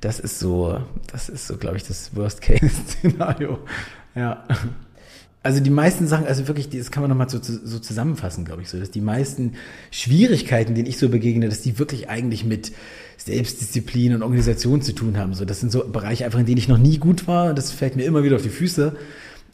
das 0.00 0.18
ist 0.20 0.38
so, 0.38 0.80
das 1.12 1.28
ist 1.28 1.46
so, 1.46 1.56
glaube 1.56 1.76
ich, 1.76 1.84
das 1.84 2.14
Worst-Case-Szenario. 2.14 3.58
Ja. 4.14 4.44
Also 5.42 5.60
die 5.60 5.70
meisten 5.70 6.06
Sachen, 6.06 6.26
also 6.26 6.48
wirklich, 6.48 6.68
das 6.68 6.90
kann 6.90 7.02
man 7.02 7.08
nochmal 7.08 7.30
so, 7.30 7.38
so 7.40 7.78
zusammenfassen, 7.78 8.44
glaube 8.44 8.60
ich, 8.60 8.68
so, 8.68 8.78
dass 8.78 8.90
die 8.90 9.00
meisten 9.00 9.54
Schwierigkeiten, 9.90 10.74
denen 10.74 10.86
ich 10.86 10.98
so 10.98 11.08
begegne, 11.08 11.48
dass 11.48 11.62
die 11.62 11.78
wirklich 11.78 12.10
eigentlich 12.10 12.44
mit 12.44 12.72
Selbstdisziplin 13.16 14.14
und 14.14 14.22
Organisation 14.22 14.82
zu 14.82 14.92
tun 14.92 15.16
haben. 15.16 15.32
So, 15.32 15.46
das 15.46 15.60
sind 15.60 15.72
so 15.72 15.86
Bereiche 15.88 16.26
einfach, 16.26 16.38
in 16.38 16.46
denen 16.46 16.58
ich 16.58 16.68
noch 16.68 16.76
nie 16.76 16.98
gut 16.98 17.26
war. 17.26 17.54
Das 17.54 17.72
fällt 17.72 17.96
mir 17.96 18.04
immer 18.04 18.22
wieder 18.22 18.36
auf 18.36 18.42
die 18.42 18.50
Füße. 18.50 18.94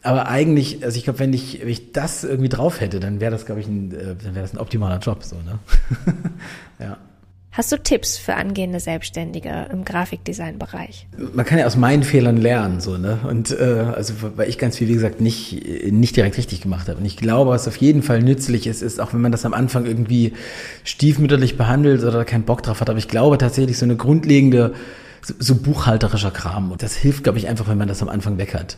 Aber 0.03 0.27
eigentlich, 0.27 0.83
also 0.83 0.97
ich 0.97 1.05
glaube, 1.05 1.19
wenn 1.19 1.33
ich, 1.33 1.61
wenn 1.61 1.69
ich 1.69 1.93
das 1.93 2.25
irgendwie 2.25 2.49
drauf 2.49 2.81
hätte, 2.81 2.99
dann 2.99 3.19
wäre 3.21 3.31
das, 3.31 3.45
glaube 3.45 3.61
ich, 3.61 3.67
ein, 3.67 3.91
äh, 3.91 4.15
dann 4.21 4.35
wäre 4.35 4.41
das 4.41 4.53
ein 4.53 4.57
optimaler 4.57 4.99
Job, 4.99 5.23
so, 5.23 5.37
ne? 5.37 5.59
ja. 6.79 6.97
Hast 7.57 7.71
du 7.71 7.77
Tipps 7.77 8.19
für 8.19 8.35
angehende 8.35 8.79
Selbstständige 8.79 9.65
im 9.71 9.83
Grafikdesign-Bereich? 9.83 11.07
Man 11.33 11.43
kann 11.43 11.57
ja 11.57 11.65
aus 11.65 11.75
meinen 11.75 12.03
Fehlern 12.03 12.37
lernen, 12.37 12.81
so, 12.81 12.99
ne? 12.99 13.17
Und 13.27 13.49
äh, 13.49 13.93
also 13.95 14.13
weil 14.35 14.47
ich 14.47 14.59
ganz 14.59 14.77
viel, 14.77 14.87
wie 14.87 14.93
gesagt, 14.93 15.21
nicht, 15.21 15.91
nicht 15.91 16.15
direkt 16.15 16.37
richtig 16.37 16.61
gemacht 16.61 16.87
habe. 16.87 16.99
Und 16.99 17.05
ich 17.05 17.17
glaube, 17.17 17.49
was 17.49 17.67
auf 17.67 17.75
jeden 17.77 18.03
Fall 18.03 18.21
nützlich 18.21 18.67
ist, 18.67 18.83
ist, 18.83 18.99
auch 18.99 19.11
wenn 19.13 19.21
man 19.21 19.31
das 19.31 19.43
am 19.43 19.55
Anfang 19.55 19.87
irgendwie 19.87 20.33
stiefmütterlich 20.83 21.57
behandelt 21.57 22.03
oder 22.03 22.25
keinen 22.25 22.43
Bock 22.43 22.61
drauf 22.61 22.79
hat, 22.79 22.91
aber 22.91 22.99
ich 22.99 23.07
glaube 23.07 23.39
tatsächlich 23.39 23.79
so 23.79 23.85
eine 23.85 23.95
grundlegende, 23.95 24.75
so, 25.23 25.33
so 25.39 25.55
buchhalterischer 25.55 26.29
Kram. 26.29 26.71
Und 26.71 26.83
das 26.83 26.95
hilft, 26.95 27.23
glaube 27.23 27.39
ich, 27.39 27.47
einfach, 27.47 27.67
wenn 27.67 27.79
man 27.79 27.87
das 27.87 28.03
am 28.03 28.09
Anfang 28.09 28.37
weg 28.37 28.53
hat. 28.53 28.77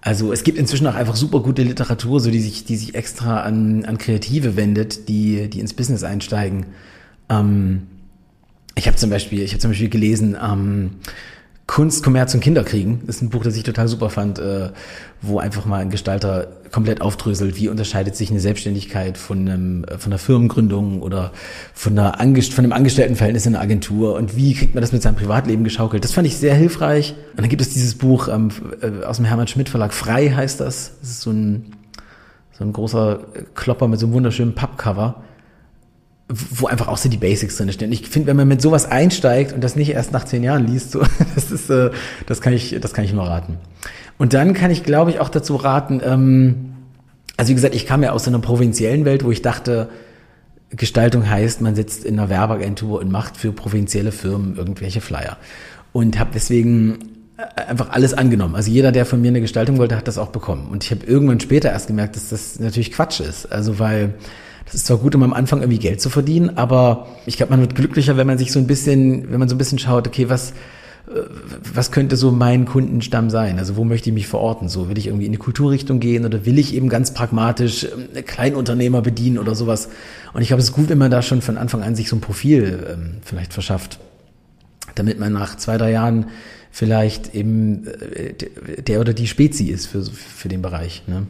Also 0.00 0.32
es 0.32 0.44
gibt 0.44 0.56
inzwischen 0.56 0.86
auch 0.86 0.94
einfach 0.94 1.16
super 1.16 1.40
gute 1.40 1.62
Literatur, 1.62 2.20
so 2.20 2.30
die 2.30 2.40
sich, 2.40 2.64
die 2.64 2.76
sich 2.76 2.94
extra 2.94 3.42
an, 3.42 3.84
an 3.84 3.98
Kreative 3.98 4.56
wendet, 4.56 5.10
die, 5.10 5.50
die 5.50 5.60
ins 5.60 5.74
Business 5.74 6.04
einsteigen. 6.04 6.64
Ähm, 7.28 7.82
ich 8.74 8.86
habe 8.86 8.96
zum 8.96 9.10
Beispiel, 9.10 9.42
ich 9.42 9.52
habe 9.52 9.60
zum 9.60 9.70
Beispiel 9.70 9.88
gelesen, 9.88 10.36
ähm, 10.42 10.90
Kunst, 11.66 12.04
Kommerz 12.04 12.34
und 12.34 12.40
Kinderkriegen. 12.40 13.00
Das 13.06 13.16
ist 13.16 13.22
ein 13.22 13.30
Buch, 13.30 13.42
das 13.42 13.56
ich 13.56 13.62
total 13.62 13.88
super 13.88 14.10
fand, 14.10 14.38
äh, 14.38 14.68
wo 15.22 15.38
einfach 15.38 15.64
mal 15.64 15.80
ein 15.80 15.88
Gestalter 15.88 16.48
komplett 16.70 17.00
aufdröselt, 17.00 17.56
wie 17.56 17.68
unterscheidet 17.68 18.16
sich 18.16 18.30
eine 18.30 18.40
Selbstständigkeit 18.40 19.16
von, 19.16 19.48
einem, 19.48 19.84
äh, 19.84 19.96
von 19.96 20.12
einer 20.12 20.18
Firmengründung 20.18 21.00
oder 21.00 21.32
von, 21.72 21.98
einer 21.98 22.18
von 22.18 22.64
einem 22.64 22.72
Angestelltenverhältnis 22.72 23.46
in 23.46 23.54
einer 23.54 23.64
Agentur 23.64 24.14
und 24.16 24.36
wie 24.36 24.52
kriegt 24.52 24.74
man 24.74 24.82
das 24.82 24.92
mit 24.92 25.02
seinem 25.02 25.16
Privatleben 25.16 25.64
geschaukelt. 25.64 26.04
Das 26.04 26.12
fand 26.12 26.26
ich 26.26 26.36
sehr 26.36 26.54
hilfreich. 26.54 27.14
Und 27.30 27.40
dann 27.40 27.48
gibt 27.48 27.62
es 27.62 27.72
dieses 27.72 27.94
Buch 27.94 28.28
ähm, 28.28 28.50
äh, 28.82 29.04
aus 29.04 29.16
dem 29.16 29.24
Hermann 29.24 29.48
Schmidt 29.48 29.70
Verlag, 29.70 29.94
Frei 29.94 30.28
heißt 30.28 30.60
das. 30.60 30.92
Das 31.00 31.10
ist 31.10 31.20
so 31.22 31.30
ein, 31.30 31.72
so 32.52 32.64
ein 32.64 32.74
großer 32.74 33.20
Klopper 33.54 33.88
mit 33.88 33.98
so 34.00 34.06
einem 34.06 34.14
wunderschönen 34.14 34.54
Pappcover 34.54 35.22
wo 36.28 36.66
einfach 36.66 36.88
auch 36.88 36.96
so 36.96 37.08
die 37.08 37.18
Basics 37.18 37.56
drin 37.56 37.70
stehen. 37.72 37.92
Ich 37.92 38.08
finde, 38.08 38.28
wenn 38.28 38.36
man 38.36 38.48
mit 38.48 38.62
sowas 38.62 38.86
einsteigt 38.86 39.52
und 39.52 39.62
das 39.62 39.76
nicht 39.76 39.90
erst 39.90 40.12
nach 40.12 40.24
zehn 40.24 40.42
Jahren 40.42 40.66
liest, 40.66 40.92
so, 40.92 41.02
das 41.34 41.50
ist, 41.50 41.70
äh, 41.70 41.90
das 42.26 42.40
kann 42.40 42.52
ich, 42.52 42.76
das 42.80 42.94
kann 42.94 43.04
ich 43.04 43.12
nur 43.12 43.24
raten. 43.24 43.58
Und 44.16 44.32
dann 44.32 44.54
kann 44.54 44.70
ich, 44.70 44.84
glaube 44.84 45.10
ich, 45.10 45.20
auch 45.20 45.28
dazu 45.28 45.56
raten, 45.56 46.00
ähm, 46.04 46.74
also 47.36 47.50
wie 47.50 47.54
gesagt, 47.54 47.74
ich 47.74 47.86
kam 47.86 48.02
ja 48.02 48.12
aus 48.12 48.28
einer 48.28 48.38
provinziellen 48.38 49.04
Welt, 49.04 49.24
wo 49.24 49.30
ich 49.30 49.42
dachte, 49.42 49.88
Gestaltung 50.70 51.28
heißt, 51.28 51.60
man 51.60 51.74
sitzt 51.74 52.04
in 52.04 52.18
einer 52.18 52.28
Werbeagentur 52.28 53.00
und 53.00 53.10
macht 53.10 53.36
für 53.36 53.52
provinzielle 53.52 54.12
Firmen 54.12 54.56
irgendwelche 54.56 55.00
Flyer. 55.00 55.36
Und 55.92 56.18
habe 56.18 56.30
deswegen 56.34 56.98
äh, 57.36 57.62
einfach 57.68 57.90
alles 57.90 58.14
angenommen. 58.14 58.54
Also 58.54 58.70
jeder, 58.70 58.92
der 58.92 59.04
von 59.04 59.20
mir 59.20 59.28
eine 59.28 59.40
Gestaltung 59.40 59.78
wollte, 59.78 59.96
hat 59.96 60.08
das 60.08 60.18
auch 60.18 60.30
bekommen. 60.30 60.68
Und 60.70 60.84
ich 60.84 60.90
habe 60.90 61.04
irgendwann 61.04 61.40
später 61.40 61.70
erst 61.70 61.88
gemerkt, 61.88 62.16
dass 62.16 62.30
das 62.30 62.58
natürlich 62.60 62.92
Quatsch 62.92 63.20
ist. 63.20 63.50
Also 63.52 63.78
weil 63.78 64.14
das 64.64 64.74
ist 64.74 64.86
zwar 64.86 64.98
gut, 64.98 65.14
um 65.14 65.22
am 65.22 65.32
Anfang 65.32 65.60
irgendwie 65.60 65.78
Geld 65.78 66.00
zu 66.00 66.10
verdienen, 66.10 66.56
aber 66.56 67.06
ich 67.26 67.36
glaube, 67.36 67.50
man 67.50 67.60
wird 67.60 67.74
glücklicher, 67.74 68.16
wenn 68.16 68.26
man 68.26 68.38
sich 68.38 68.52
so 68.52 68.58
ein 68.58 68.66
bisschen, 68.66 69.30
wenn 69.30 69.38
man 69.38 69.48
so 69.48 69.54
ein 69.54 69.58
bisschen 69.58 69.78
schaut, 69.78 70.06
okay, 70.06 70.28
was, 70.28 70.52
äh, 71.06 71.20
was 71.74 71.90
könnte 71.90 72.16
so 72.16 72.30
mein 72.30 72.64
Kundenstamm 72.64 73.30
sein? 73.30 73.58
Also 73.58 73.76
wo 73.76 73.84
möchte 73.84 74.10
ich 74.10 74.14
mich 74.14 74.26
verorten? 74.26 74.68
So 74.68 74.88
will 74.88 74.98
ich 74.98 75.08
irgendwie 75.08 75.26
in 75.26 75.32
die 75.32 75.38
Kulturrichtung 75.38 76.00
gehen 76.00 76.24
oder 76.24 76.46
will 76.46 76.58
ich 76.58 76.74
eben 76.74 76.88
ganz 76.88 77.12
pragmatisch 77.12 77.84
ähm, 77.84 78.24
Kleinunternehmer 78.24 79.02
bedienen 79.02 79.38
oder 79.38 79.54
sowas? 79.54 79.88
Und 80.32 80.42
ich 80.42 80.48
glaube, 80.48 80.60
es 80.60 80.70
ist 80.70 80.74
gut, 80.74 80.88
wenn 80.88 80.98
man 80.98 81.10
da 81.10 81.22
schon 81.22 81.42
von 81.42 81.58
Anfang 81.58 81.82
an 81.82 81.94
sich 81.94 82.08
so 82.08 82.16
ein 82.16 82.20
Profil 82.20 82.86
ähm, 82.90 83.16
vielleicht 83.22 83.52
verschafft, 83.52 83.98
damit 84.94 85.18
man 85.18 85.32
nach 85.32 85.56
zwei, 85.56 85.76
drei 85.76 85.90
Jahren 85.90 86.26
vielleicht 86.70 87.34
eben 87.34 87.86
äh, 87.86 88.32
der 88.82 89.00
oder 89.00 89.12
die 89.12 89.26
Spezi 89.26 89.66
ist 89.66 89.86
für, 89.86 90.04
für 90.04 90.48
den 90.48 90.62
Bereich. 90.62 91.02
Ne? 91.06 91.26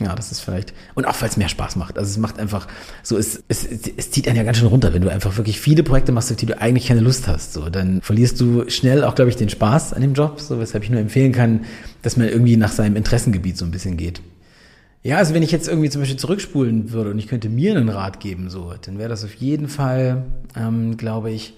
Ja, 0.00 0.16
das 0.16 0.32
ist 0.32 0.40
vielleicht. 0.40 0.74
Und 0.94 1.06
auch 1.06 1.20
weil 1.20 1.28
es 1.28 1.36
mehr 1.36 1.48
Spaß 1.48 1.76
macht. 1.76 1.98
Also 1.98 2.10
es 2.10 2.18
macht 2.18 2.40
einfach 2.40 2.66
so, 3.04 3.16
es, 3.16 3.44
es, 3.46 3.64
es 3.64 4.10
zieht 4.10 4.26
einen 4.26 4.36
ja 4.36 4.42
ganz 4.42 4.58
schön 4.58 4.66
runter, 4.66 4.92
wenn 4.92 5.02
du 5.02 5.08
einfach 5.08 5.36
wirklich 5.36 5.60
viele 5.60 5.84
Projekte 5.84 6.10
machst, 6.10 6.32
auf 6.32 6.36
die 6.36 6.46
du 6.46 6.60
eigentlich 6.60 6.88
keine 6.88 7.00
Lust 7.00 7.28
hast. 7.28 7.52
So, 7.52 7.70
dann 7.70 8.00
verlierst 8.02 8.40
du 8.40 8.68
schnell 8.68 9.04
auch, 9.04 9.14
glaube 9.14 9.30
ich, 9.30 9.36
den 9.36 9.48
Spaß 9.48 9.92
an 9.92 10.00
dem 10.00 10.14
Job, 10.14 10.40
so 10.40 10.58
weshalb 10.58 10.82
ich 10.82 10.90
nur 10.90 11.00
empfehlen 11.00 11.30
kann, 11.30 11.60
dass 12.02 12.16
man 12.16 12.28
irgendwie 12.28 12.56
nach 12.56 12.72
seinem 12.72 12.96
Interessengebiet 12.96 13.56
so 13.56 13.64
ein 13.64 13.70
bisschen 13.70 13.96
geht. 13.96 14.20
Ja, 15.04 15.18
also 15.18 15.32
wenn 15.32 15.44
ich 15.44 15.52
jetzt 15.52 15.68
irgendwie 15.68 15.90
zum 15.90 16.02
Beispiel 16.02 16.18
zurückspulen 16.18 16.90
würde 16.90 17.10
und 17.10 17.18
ich 17.18 17.28
könnte 17.28 17.48
mir 17.48 17.76
einen 17.76 17.88
Rat 17.88 18.18
geben, 18.18 18.50
so, 18.50 18.74
dann 18.80 18.98
wäre 18.98 19.10
das 19.10 19.22
auf 19.22 19.34
jeden 19.34 19.68
Fall, 19.68 20.24
ähm, 20.56 20.96
glaube 20.96 21.30
ich, 21.30 21.54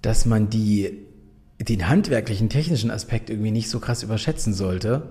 dass 0.00 0.26
man 0.26 0.48
die, 0.48 0.98
den 1.58 1.88
handwerklichen, 1.88 2.50
technischen 2.50 2.90
Aspekt 2.90 3.30
irgendwie 3.30 3.50
nicht 3.50 3.68
so 3.68 3.80
krass 3.80 4.02
überschätzen 4.04 4.54
sollte 4.54 5.08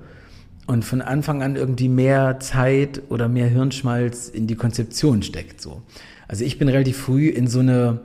und 0.72 0.86
von 0.86 1.02
Anfang 1.02 1.44
an 1.44 1.58
irgendwie 1.58 1.90
mehr 1.90 2.40
Zeit 2.40 3.02
oder 3.10 3.28
mehr 3.28 3.48
Hirnschmalz 3.48 4.30
in 4.30 4.48
die 4.48 4.56
Konzeption 4.56 5.22
steckt. 5.22 5.60
So. 5.60 5.82
Also 6.30 6.46
ich 6.46 6.58
bin 6.58 6.70
relativ 6.70 6.98
früh 6.98 7.28
in 7.28 7.48
so 7.48 7.60
eine 7.60 8.00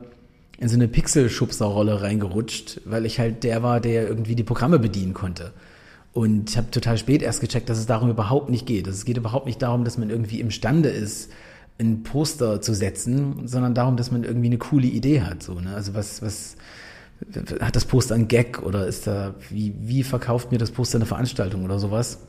in 0.59 0.69
so 0.69 0.75
eine 0.75 0.89
Pixelschubserrolle 0.89 2.03
reingerutscht, 2.03 2.81
weil 2.85 3.07
ich 3.07 3.21
halt 3.21 3.45
der 3.45 3.63
war, 3.63 3.79
der 3.79 4.09
irgendwie 4.09 4.35
die 4.35 4.43
Programme 4.43 4.81
bedienen 4.81 5.15
konnte. 5.15 5.53
Und 6.13 6.51
ich 6.51 6.57
habe 6.57 6.71
total 6.73 6.99
spät 6.99 7.23
erst 7.23 7.41
gecheckt, 7.41 7.69
dass 7.69 7.79
es 7.79 7.87
darum 7.87 8.11
überhaupt 8.11 8.51
nicht 8.51 8.67
geht. 8.67 8.89
Es 8.89 9.05
geht 9.05 9.19
überhaupt 9.19 9.47
nicht 9.47 9.63
darum, 9.63 9.85
dass 9.85 9.97
man 9.97 10.11
irgendwie 10.11 10.41
imstande 10.41 10.89
ist, 10.89 11.31
ein 11.79 12.03
Poster 12.03 12.61
zu 12.63 12.75
setzen, 12.75 13.47
sondern 13.47 13.75
darum, 13.75 13.97
dass 13.97 14.11
man 14.11 14.25
irgendwie 14.25 14.47
eine 14.47 14.59
coole 14.59 14.87
Idee 14.89 15.21
hat. 15.21 15.43
So, 15.43 15.61
ne? 15.61 15.73
Also 15.73 15.95
was, 15.95 16.21
was 16.21 16.57
hat 17.61 17.77
das 17.77 17.85
Poster 17.85 18.17
ein 18.17 18.27
Gag 18.27 18.63
oder 18.63 18.89
ist 18.89 19.07
da, 19.07 19.35
wie, 19.51 19.73
wie 19.79 20.03
verkauft 20.03 20.51
mir 20.51 20.59
das 20.59 20.73
Poster 20.73 20.97
eine 20.97 21.07
Veranstaltung 21.07 21.63
oder 21.65 21.79
sowas? 21.79 22.26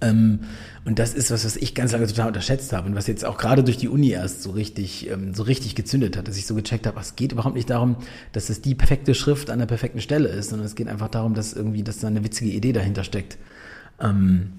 Ähm, 0.00 0.40
und 0.84 0.98
das 0.98 1.14
ist 1.14 1.30
was, 1.30 1.44
was 1.44 1.56
ich 1.56 1.74
ganz 1.74 1.92
lange 1.92 2.06
total 2.06 2.28
unterschätzt 2.28 2.72
habe 2.72 2.88
und 2.88 2.94
was 2.94 3.06
jetzt 3.06 3.24
auch 3.24 3.38
gerade 3.38 3.64
durch 3.64 3.78
die 3.78 3.88
Uni 3.88 4.10
erst 4.10 4.42
so 4.42 4.50
richtig, 4.50 5.08
ähm, 5.10 5.34
so 5.34 5.42
richtig 5.42 5.74
gezündet 5.74 6.16
hat, 6.16 6.28
dass 6.28 6.36
ich 6.36 6.46
so 6.46 6.54
gecheckt 6.54 6.86
habe, 6.86 7.00
es 7.00 7.16
geht 7.16 7.32
überhaupt 7.32 7.56
nicht 7.56 7.70
darum, 7.70 7.96
dass 8.32 8.50
es 8.50 8.60
die 8.60 8.74
perfekte 8.74 9.14
Schrift 9.14 9.48
an 9.48 9.58
der 9.58 9.66
perfekten 9.66 10.00
Stelle 10.00 10.28
ist, 10.28 10.50
sondern 10.50 10.66
es 10.66 10.74
geht 10.74 10.88
einfach 10.88 11.08
darum, 11.08 11.34
dass 11.34 11.54
irgendwie, 11.54 11.82
dass 11.82 11.98
da 11.98 12.08
eine 12.08 12.24
witzige 12.24 12.50
Idee 12.50 12.72
dahinter 12.72 13.04
steckt. 13.04 13.38
Ähm, 14.00 14.52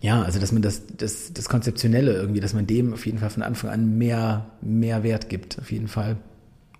ja, 0.00 0.22
also 0.22 0.38
dass 0.38 0.52
man 0.52 0.62
das, 0.62 0.82
das, 0.96 1.32
das 1.32 1.48
Konzeptionelle 1.48 2.12
irgendwie, 2.12 2.40
dass 2.40 2.54
man 2.54 2.66
dem 2.66 2.92
auf 2.92 3.04
jeden 3.06 3.18
Fall 3.18 3.30
von 3.30 3.42
Anfang 3.42 3.70
an 3.70 3.98
mehr, 3.98 4.46
mehr 4.60 5.02
Wert 5.02 5.28
gibt, 5.28 5.58
auf 5.58 5.72
jeden 5.72 5.88
Fall. 5.88 6.16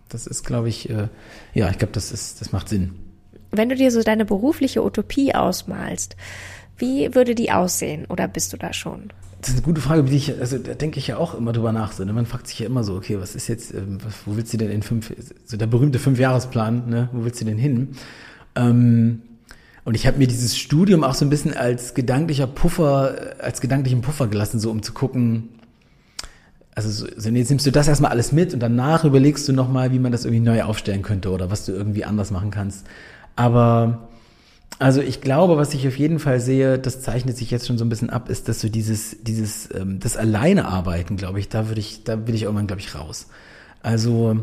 Das 0.09 0.27
ist, 0.27 0.45
glaube 0.45 0.69
ich, 0.69 0.89
äh, 0.91 1.09
ja, 1.55 1.71
ich 1.71 1.79
glaube, 1.79 1.93
das 1.93 2.13
ist, 2.13 2.41
das 2.41 2.53
macht 2.53 2.69
Sinn. 2.69 2.95
Wenn 3.51 3.69
du 3.69 3.77
dir 3.77 3.91
so 3.91 4.03
deine 4.03 4.25
berufliche 4.25 4.85
Utopie 4.85 5.35
ausmalst, 5.35 6.17
wie 6.79 7.15
würde 7.15 7.35
die 7.35 7.53
aussehen 7.53 8.07
oder 8.09 8.29
bist 8.29 8.53
du 8.53 8.57
da 8.57 8.73
schon? 8.73 9.13
Das 9.41 9.51
ist 9.51 9.57
eine 9.57 9.65
gute 9.65 9.81
Frage, 9.83 10.05
die 10.05 10.17
ich, 10.17 10.41
also 10.41 10.57
da 10.59 10.73
denke 10.73 10.99
ich 10.99 11.07
ja 11.07 11.19
auch 11.19 11.35
immer 11.35 11.53
drüber 11.53 11.73
nach. 11.73 11.93
So, 11.93 12.05
ne? 12.05 12.13
Man 12.13 12.25
fragt 12.25 12.49
sich 12.49 12.61
ja 12.61 12.67
immer 12.67 12.83
so, 12.83 12.97
okay, 12.97 13.21
was 13.21 13.35
ist 13.35 13.47
jetzt, 13.49 13.75
ähm, 13.75 13.99
wo 14.25 14.37
willst 14.37 14.53
du 14.53 14.57
denn 14.57 14.71
in 14.71 14.83
fünf, 14.83 15.13
so 15.45 15.57
der 15.57 15.67
berühmte 15.67 15.99
Fünfjahresplan, 15.99 16.89
ne? 16.89 17.09
wo 17.13 17.25
willst 17.25 17.41
du 17.41 17.45
denn 17.45 17.59
hin? 17.59 17.89
Ähm, 18.55 19.21
und 19.85 19.95
ich 19.95 20.07
habe 20.07 20.17
mir 20.17 20.27
dieses 20.27 20.57
Studium 20.57 21.05
auch 21.05 21.15
so 21.15 21.27
ein 21.27 21.31
bisschen 21.31 21.53
als 21.53 21.93
gedanklicher 21.93 22.47
Puffer, 22.47 23.35
als 23.39 23.61
gedanklichen 23.61 24.01
Puffer 24.01 24.29
gelassen, 24.29 24.59
so 24.59 24.71
um 24.71 24.83
zu 24.83 24.95
gucken, 24.95 25.51
Also 26.75 26.89
so, 26.91 27.07
so 27.15 27.29
jetzt 27.29 27.51
nimmst 27.51 27.67
du 27.67 27.71
das 27.71 27.87
erstmal 27.87 28.11
alles 28.11 28.33
mit 28.33 28.55
und 28.55 28.61
danach 28.61 29.05
überlegst 29.05 29.47
du 29.47 29.53
nochmal, 29.53 29.93
wie 29.93 29.99
man 29.99 30.11
das 30.11 30.25
irgendwie 30.25 30.43
neu 30.43 30.63
aufstellen 30.63 31.03
könnte 31.03 31.31
oder 31.31 31.51
was 31.51 31.67
du 31.67 31.73
irgendwie 31.73 32.05
anders 32.05 32.31
machen 32.31 32.51
kannst. 32.51 32.87
Aber 33.37 34.09
also 34.79 35.01
ich 35.01 35.21
glaube, 35.21 35.57
was 35.57 35.73
ich 35.75 35.87
auf 35.87 35.97
jeden 35.97 36.19
Fall 36.19 36.41
sehe, 36.41 36.79
das 36.79 37.01
zeichnet 37.01 37.37
sich 37.37 37.51
jetzt 37.51 37.67
schon 37.67 37.79
so 37.79 37.85
ein 37.85 37.89
bisschen 37.89 38.11
ab, 38.11 38.29
ist, 38.29 38.49
dass 38.49 38.61
so 38.61 38.69
dieses, 38.69 39.23
dieses, 39.23 39.73
ähm, 39.75 40.01
das 40.01 40.17
Alleinearbeiten, 40.17 41.17
glaube 41.17 41.39
ich, 41.39 41.49
da 41.49 41.69
würde 41.69 41.81
ich, 41.81 42.05
da 42.05 42.27
will 42.27 42.35
ich 42.35 42.43
irgendwann, 42.43 42.67
glaube 42.67 42.81
ich, 42.81 42.95
raus. 42.95 43.29
Also, 43.83 44.43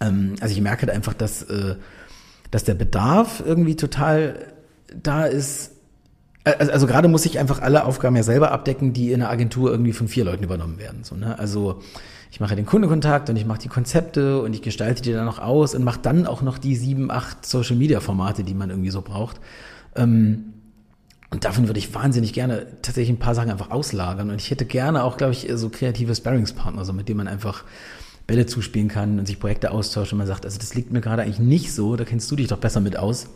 ähm, 0.00 0.34
also 0.40 0.52
ich 0.52 0.60
merke 0.60 0.82
halt 0.82 0.90
einfach, 0.90 1.14
dass, 1.14 1.42
äh, 1.42 1.76
dass 2.50 2.64
der 2.64 2.74
Bedarf 2.74 3.42
irgendwie 3.44 3.76
total 3.76 4.52
da 5.00 5.26
ist. 5.26 5.72
Also, 6.42 6.72
also 6.72 6.86
gerade 6.86 7.06
muss 7.06 7.26
ich 7.26 7.38
einfach 7.38 7.60
alle 7.60 7.84
Aufgaben 7.84 8.16
ja 8.16 8.22
selber 8.24 8.50
abdecken, 8.50 8.92
die 8.92 9.12
in 9.12 9.22
einer 9.22 9.30
Agentur 9.30 9.70
irgendwie 9.70 9.92
von 9.92 10.08
vier 10.08 10.24
Leuten 10.24 10.42
übernommen 10.42 10.78
werden. 10.78 11.04
So, 11.04 11.14
ne? 11.14 11.38
Also 11.38 11.82
ich 12.30 12.40
mache 12.40 12.54
den 12.54 12.66
Kundenkontakt 12.66 13.28
und 13.28 13.36
ich 13.36 13.44
mache 13.44 13.58
die 13.58 13.68
Konzepte 13.68 14.40
und 14.42 14.54
ich 14.54 14.62
gestalte 14.62 15.02
die 15.02 15.12
dann 15.12 15.24
noch 15.24 15.40
aus 15.40 15.74
und 15.74 15.84
mache 15.84 16.00
dann 16.00 16.26
auch 16.26 16.42
noch 16.42 16.58
die 16.58 16.76
sieben, 16.76 17.10
acht 17.10 17.44
Social 17.44 17.76
Media 17.76 18.00
Formate, 18.00 18.44
die 18.44 18.54
man 18.54 18.70
irgendwie 18.70 18.90
so 18.90 19.02
braucht. 19.02 19.40
Ähm, 19.96 20.54
und 21.30 21.44
davon 21.44 21.68
würde 21.68 21.78
ich 21.78 21.94
wahnsinnig 21.94 22.32
gerne 22.32 22.66
tatsächlich 22.82 23.16
ein 23.16 23.20
paar 23.20 23.34
Sachen 23.34 23.50
einfach 23.50 23.70
auslagern. 23.70 24.30
Und 24.30 24.40
ich 24.40 24.50
hätte 24.50 24.64
gerne 24.64 25.04
auch, 25.04 25.16
glaube 25.16 25.32
ich, 25.32 25.48
so 25.54 25.68
kreative 25.68 26.14
Sparringspartner, 26.14 26.84
so 26.84 26.92
mit 26.92 27.08
denen 27.08 27.18
man 27.18 27.28
einfach 27.28 27.64
Bälle 28.26 28.46
zuspielen 28.46 28.88
kann 28.88 29.18
und 29.18 29.26
sich 29.26 29.40
Projekte 29.40 29.72
austauscht 29.72 30.12
und 30.12 30.18
man 30.18 30.26
sagt, 30.26 30.44
also 30.44 30.58
das 30.58 30.74
liegt 30.74 30.92
mir 30.92 31.00
gerade 31.00 31.22
eigentlich 31.22 31.40
nicht 31.40 31.72
so, 31.72 31.96
da 31.96 32.04
kennst 32.04 32.30
du 32.30 32.36
dich 32.36 32.46
doch 32.46 32.58
besser 32.58 32.80
mit 32.80 32.96
aus. 32.96 33.26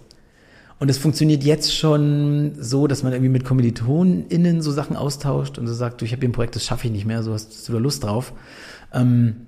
Und 0.78 0.88
es 0.88 0.98
funktioniert 0.98 1.44
jetzt 1.44 1.74
schon 1.74 2.52
so, 2.58 2.86
dass 2.86 3.02
man 3.02 3.12
irgendwie 3.12 3.30
mit 3.30 3.44
KommilitonInnen 3.44 4.60
so 4.60 4.70
Sachen 4.72 4.96
austauscht 4.96 5.58
und 5.58 5.66
so 5.66 5.74
sagt, 5.74 6.00
du, 6.00 6.04
ich 6.04 6.12
habe 6.12 6.20
hier 6.20 6.28
ein 6.28 6.32
Projekt, 6.32 6.56
das 6.56 6.64
schaffe 6.64 6.86
ich 6.86 6.92
nicht 6.92 7.06
mehr, 7.06 7.22
so 7.22 7.32
hast 7.32 7.68
du 7.68 7.72
da 7.72 7.78
Lust 7.78 8.04
drauf. 8.04 8.32
Ähm, 8.94 9.46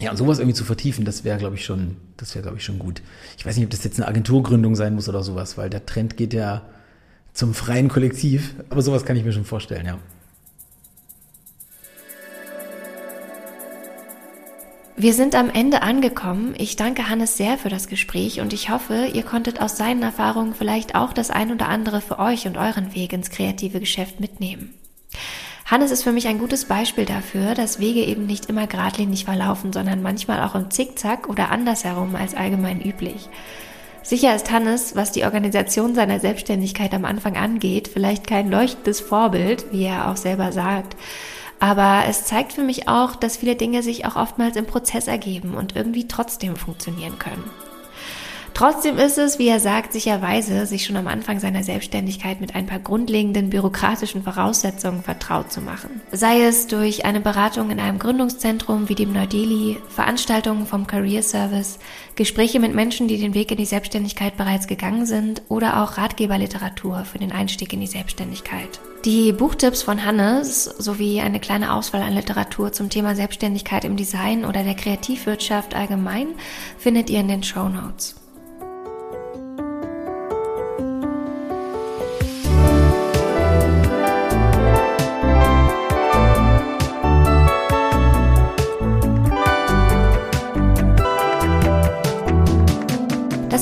ja, 0.00 0.12
und 0.12 0.16
sowas 0.16 0.38
irgendwie 0.38 0.54
zu 0.54 0.64
vertiefen, 0.64 1.04
das 1.04 1.24
wäre, 1.24 1.38
glaube 1.38 1.56
ich, 1.56 1.64
schon, 1.64 1.96
das 2.16 2.34
wäre, 2.34 2.42
glaube 2.42 2.58
ich, 2.58 2.64
schon 2.64 2.78
gut. 2.78 3.02
Ich 3.36 3.44
weiß 3.44 3.56
nicht, 3.56 3.64
ob 3.64 3.70
das 3.70 3.84
jetzt 3.84 3.98
eine 3.98 4.08
Agenturgründung 4.08 4.76
sein 4.76 4.94
muss 4.94 5.08
oder 5.08 5.22
sowas, 5.22 5.58
weil 5.58 5.68
der 5.68 5.84
Trend 5.84 6.16
geht 6.16 6.32
ja 6.32 6.62
zum 7.32 7.54
freien 7.54 7.88
Kollektiv. 7.88 8.54
Aber 8.70 8.82
sowas 8.82 9.04
kann 9.04 9.16
ich 9.16 9.24
mir 9.24 9.32
schon 9.32 9.44
vorstellen, 9.44 9.86
ja. 9.86 9.98
Wir 14.96 15.14
sind 15.14 15.34
am 15.34 15.48
Ende 15.48 15.80
angekommen. 15.80 16.54
Ich 16.58 16.76
danke 16.76 17.08
Hannes 17.08 17.38
sehr 17.38 17.56
für 17.56 17.70
das 17.70 17.88
Gespräch 17.88 18.40
und 18.40 18.52
ich 18.52 18.68
hoffe, 18.68 19.06
ihr 19.14 19.22
konntet 19.22 19.60
aus 19.60 19.78
seinen 19.78 20.02
Erfahrungen 20.02 20.54
vielleicht 20.54 20.94
auch 20.94 21.14
das 21.14 21.30
ein 21.30 21.50
oder 21.52 21.68
andere 21.68 22.02
für 22.02 22.18
euch 22.18 22.46
und 22.46 22.58
euren 22.58 22.94
Weg 22.94 23.14
ins 23.14 23.30
kreative 23.30 23.80
Geschäft 23.80 24.20
mitnehmen. 24.20 24.74
Hannes 25.70 25.92
ist 25.92 26.02
für 26.02 26.10
mich 26.10 26.26
ein 26.26 26.40
gutes 26.40 26.64
Beispiel 26.64 27.04
dafür, 27.04 27.54
dass 27.54 27.78
Wege 27.78 28.00
eben 28.00 28.26
nicht 28.26 28.46
immer 28.46 28.66
geradlinig 28.66 29.24
verlaufen, 29.24 29.72
sondern 29.72 30.02
manchmal 30.02 30.42
auch 30.42 30.56
im 30.56 30.68
Zickzack 30.68 31.28
oder 31.28 31.52
andersherum 31.52 32.16
als 32.16 32.34
allgemein 32.34 32.80
üblich. 32.80 33.28
Sicher 34.02 34.34
ist 34.34 34.50
Hannes, 34.50 34.96
was 34.96 35.12
die 35.12 35.22
Organisation 35.22 35.94
seiner 35.94 36.18
Selbstständigkeit 36.18 36.92
am 36.92 37.04
Anfang 37.04 37.36
angeht, 37.36 37.86
vielleicht 37.86 38.26
kein 38.26 38.50
leuchtendes 38.50 38.98
Vorbild, 38.98 39.66
wie 39.70 39.84
er 39.84 40.10
auch 40.10 40.16
selber 40.16 40.50
sagt. 40.50 40.96
Aber 41.60 42.02
es 42.08 42.24
zeigt 42.24 42.54
für 42.54 42.64
mich 42.64 42.88
auch, 42.88 43.14
dass 43.14 43.36
viele 43.36 43.54
Dinge 43.54 43.84
sich 43.84 44.06
auch 44.06 44.16
oftmals 44.16 44.56
im 44.56 44.66
Prozess 44.66 45.06
ergeben 45.06 45.54
und 45.54 45.76
irgendwie 45.76 46.08
trotzdem 46.08 46.56
funktionieren 46.56 47.16
können. 47.20 47.44
Trotzdem 48.54 48.98
ist 48.98 49.18
es, 49.18 49.38
wie 49.38 49.48
er 49.48 49.60
sagt, 49.60 49.92
sicherweise, 49.92 50.66
sich 50.66 50.84
schon 50.84 50.96
am 50.96 51.06
Anfang 51.06 51.40
seiner 51.40 51.62
Selbstständigkeit 51.62 52.40
mit 52.40 52.54
ein 52.54 52.66
paar 52.66 52.78
grundlegenden 52.78 53.50
bürokratischen 53.50 54.22
Voraussetzungen 54.22 55.02
vertraut 55.02 55.52
zu 55.52 55.60
machen. 55.60 56.00
Sei 56.12 56.42
es 56.42 56.66
durch 56.66 57.04
eine 57.04 57.20
Beratung 57.20 57.70
in 57.70 57.80
einem 57.80 57.98
Gründungszentrum 57.98 58.88
wie 58.88 58.94
dem 58.94 59.12
Neu-Delhi, 59.12 59.78
Veranstaltungen 59.88 60.66
vom 60.66 60.86
Career 60.86 61.22
Service, 61.22 61.78
Gespräche 62.16 62.60
mit 62.60 62.74
Menschen, 62.74 63.08
die 63.08 63.18
den 63.18 63.34
Weg 63.34 63.50
in 63.50 63.58
die 63.58 63.64
Selbstständigkeit 63.64 64.36
bereits 64.36 64.66
gegangen 64.66 65.06
sind 65.06 65.42
oder 65.48 65.82
auch 65.82 65.96
Ratgeberliteratur 65.96 67.04
für 67.04 67.18
den 67.18 67.32
Einstieg 67.32 67.72
in 67.72 67.80
die 67.80 67.86
Selbstständigkeit. 67.86 68.80
Die 69.06 69.32
Buchtipps 69.32 69.82
von 69.82 70.04
Hannes 70.04 70.64
sowie 70.64 71.22
eine 71.22 71.40
kleine 71.40 71.72
Auswahl 71.72 72.02
an 72.02 72.12
Literatur 72.12 72.72
zum 72.72 72.90
Thema 72.90 73.14
Selbstständigkeit 73.14 73.86
im 73.86 73.96
Design 73.96 74.44
oder 74.44 74.62
der 74.62 74.74
Kreativwirtschaft 74.74 75.74
allgemein 75.74 76.28
findet 76.76 77.08
ihr 77.08 77.20
in 77.20 77.28
den 77.28 77.42
Show 77.42 77.70
Notes. 77.70 78.19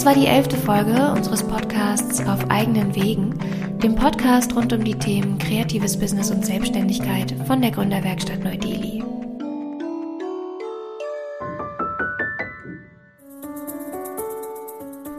War 0.08 0.14
die 0.14 0.26
elfte 0.26 0.56
Folge 0.56 1.12
unseres 1.14 1.42
Podcasts 1.42 2.26
Auf 2.26 2.48
eigenen 2.48 2.94
Wegen, 2.94 3.38
dem 3.82 3.94
Podcast 3.94 4.56
rund 4.56 4.72
um 4.72 4.82
die 4.82 4.94
Themen 4.94 5.36
kreatives 5.36 5.98
Business 5.98 6.30
und 6.30 6.46
Selbstständigkeit 6.46 7.34
von 7.46 7.60
der 7.60 7.72
Gründerwerkstatt 7.72 8.42
Neu-Delhi. 8.42 9.04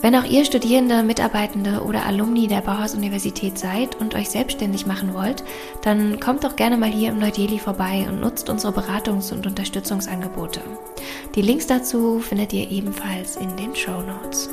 Wenn 0.01 0.15
auch 0.15 0.23
ihr 0.23 0.43
Studierende, 0.43 1.03
Mitarbeitende 1.03 1.83
oder 1.83 2.07
Alumni 2.07 2.47
der 2.47 2.61
Bauhaus-Universität 2.61 3.59
seid 3.59 3.93
und 3.97 4.15
euch 4.15 4.31
selbstständig 4.31 4.87
machen 4.87 5.13
wollt, 5.13 5.43
dann 5.83 6.19
kommt 6.19 6.43
doch 6.43 6.55
gerne 6.55 6.77
mal 6.77 6.89
hier 6.89 7.09
im 7.09 7.19
Neu-Delhi 7.19 7.59
vorbei 7.59 8.07
und 8.09 8.21
nutzt 8.21 8.49
unsere 8.49 8.73
Beratungs- 8.73 9.31
und 9.31 9.45
Unterstützungsangebote. 9.45 10.61
Die 11.35 11.43
Links 11.43 11.67
dazu 11.67 12.17
findet 12.17 12.53
ihr 12.53 12.71
ebenfalls 12.71 13.35
in 13.35 13.55
den 13.55 13.75
Show 13.75 14.01
Notes. 14.01 14.49